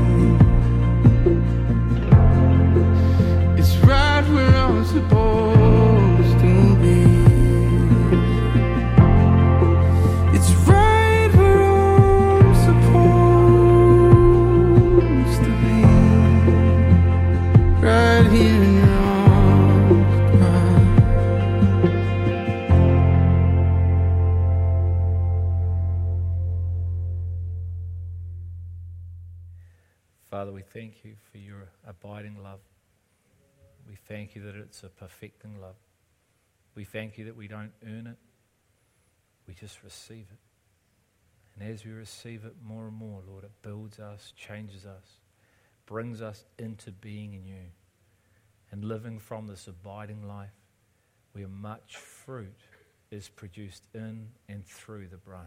you 31.05 31.15
for 31.31 31.39
your 31.39 31.69
abiding 31.87 32.43
love. 32.43 32.61
We 33.89 33.97
thank 33.97 34.35
you 34.35 34.43
that 34.43 34.55
it's 34.55 34.83
a 34.83 34.89
perfecting 34.89 35.61
love. 35.61 35.77
We 36.75 36.85
thank 36.85 37.19
you 37.19 37.25
that 37.27 37.37
we 37.37 37.49
don't 37.49 37.73
earn 37.85 38.07
it, 38.07 38.19
we 39.47 39.55
just 39.55 39.83
receive 39.83 40.27
it. 40.31 40.39
And 41.59 41.69
as 41.69 41.85
we 41.85 41.93
receive 41.93 42.45
it 42.45 42.55
more 42.65 42.87
and 42.87 42.97
more, 42.97 43.21
Lord, 43.29 43.45
it 43.45 43.51
builds 43.63 43.99
us, 43.99 44.33
changes 44.37 44.87
us, 44.87 45.19
brings 45.87 46.23
us 46.23 46.45
into 46.59 46.93
being 46.93 47.35
in 47.35 47.45
you 47.45 47.67
and 48.71 48.85
living 48.85 49.19
from 49.19 49.47
this 49.47 49.67
abiding 49.67 50.27
life 50.27 50.55
where 51.33 51.49
much 51.49 51.97
fruit 51.97 52.61
is 53.11 53.29
produced 53.29 53.85
in 53.95 54.29
and 54.49 54.65
through 54.65 55.09
the 55.09 55.17
branch. 55.17 55.45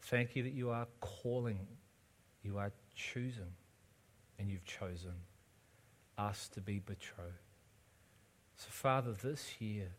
Thank 0.00 0.34
you 0.34 0.42
that 0.42 0.52
you 0.52 0.70
are 0.70 0.86
calling, 1.00 1.66
you 2.42 2.58
are 2.58 2.72
choosing, 2.94 3.52
and 4.38 4.50
you've 4.50 4.64
chosen 4.64 5.14
us 6.18 6.48
to 6.48 6.60
be 6.60 6.78
betrothed. 6.78 7.32
So, 8.56 8.68
Father, 8.70 9.12
this 9.12 9.60
year, 9.60 9.92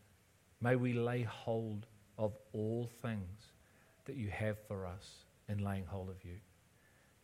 may 0.61 0.75
we 0.75 0.93
lay 0.93 1.23
hold 1.23 1.87
of 2.17 2.37
all 2.53 2.89
things 3.01 3.51
that 4.05 4.15
you 4.15 4.29
have 4.29 4.57
for 4.67 4.85
us 4.85 5.25
in 5.49 5.63
laying 5.63 5.85
hold 5.85 6.09
of 6.09 6.23
you. 6.23 6.37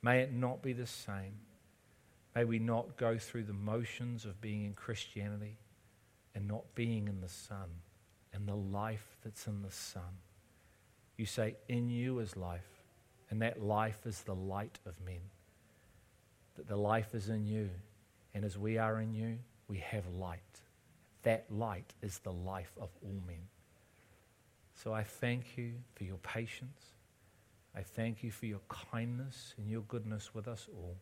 May 0.01 0.21
it 0.21 0.33
not 0.33 0.61
be 0.61 0.73
the 0.73 0.87
same. 0.87 1.39
May 2.35 2.45
we 2.45 2.59
not 2.59 2.97
go 2.97 3.17
through 3.17 3.43
the 3.43 3.53
motions 3.53 4.25
of 4.25 4.39
being 4.39 4.65
in 4.65 4.73
Christianity 4.73 5.57
and 6.35 6.47
not 6.47 6.63
being 6.75 7.07
in 7.07 7.21
the 7.21 7.29
Son 7.29 7.81
and 8.33 8.47
the 8.47 8.55
life 8.55 9.17
that's 9.23 9.47
in 9.47 9.61
the 9.61 9.71
Son. 9.71 10.19
You 11.17 11.25
say, 11.25 11.55
In 11.67 11.89
you 11.89 12.19
is 12.19 12.37
life, 12.37 12.85
and 13.29 13.41
that 13.41 13.61
life 13.61 14.05
is 14.05 14.21
the 14.21 14.35
light 14.35 14.79
of 14.85 14.93
men. 15.03 15.21
That 16.59 16.67
the 16.67 16.75
life 16.75 17.15
is 17.15 17.29
in 17.29 17.47
you, 17.47 17.69
and 18.33 18.43
as 18.43 18.57
we 18.57 18.77
are 18.77 18.99
in 18.99 19.13
you, 19.13 19.37
we 19.69 19.77
have 19.77 20.03
light. 20.13 20.41
That 21.23 21.45
light 21.49 21.93
is 22.01 22.17
the 22.19 22.33
life 22.33 22.73
of 22.77 22.89
all 23.01 23.21
men. 23.25 23.47
So 24.73 24.93
I 24.93 25.03
thank 25.03 25.57
you 25.57 25.75
for 25.95 26.03
your 26.03 26.17
patience. 26.17 26.81
I 27.73 27.81
thank 27.81 28.23
you 28.23 28.31
for 28.31 28.45
your 28.45 28.59
kindness 28.67 29.53
and 29.57 29.69
your 29.69 29.83
goodness 29.83 30.35
with 30.35 30.49
us 30.49 30.67
all 30.75 30.97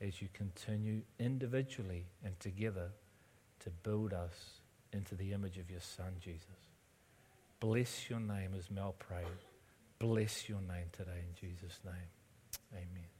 as 0.00 0.20
you 0.20 0.26
continue 0.32 1.02
individually 1.20 2.06
and 2.24 2.38
together 2.40 2.90
to 3.60 3.70
build 3.70 4.12
us 4.12 4.62
into 4.92 5.14
the 5.14 5.32
image 5.32 5.58
of 5.58 5.70
your 5.70 5.80
Son, 5.80 6.14
Jesus. 6.18 6.48
Bless 7.60 8.10
your 8.10 8.18
name 8.18 8.50
as 8.58 8.68
Mel 8.68 8.96
prayed. 8.98 9.26
Bless 10.00 10.48
your 10.48 10.60
name 10.60 10.86
today 10.90 11.22
in 11.28 11.48
Jesus' 11.48 11.78
name. 11.84 12.10
Amen. 12.72 13.19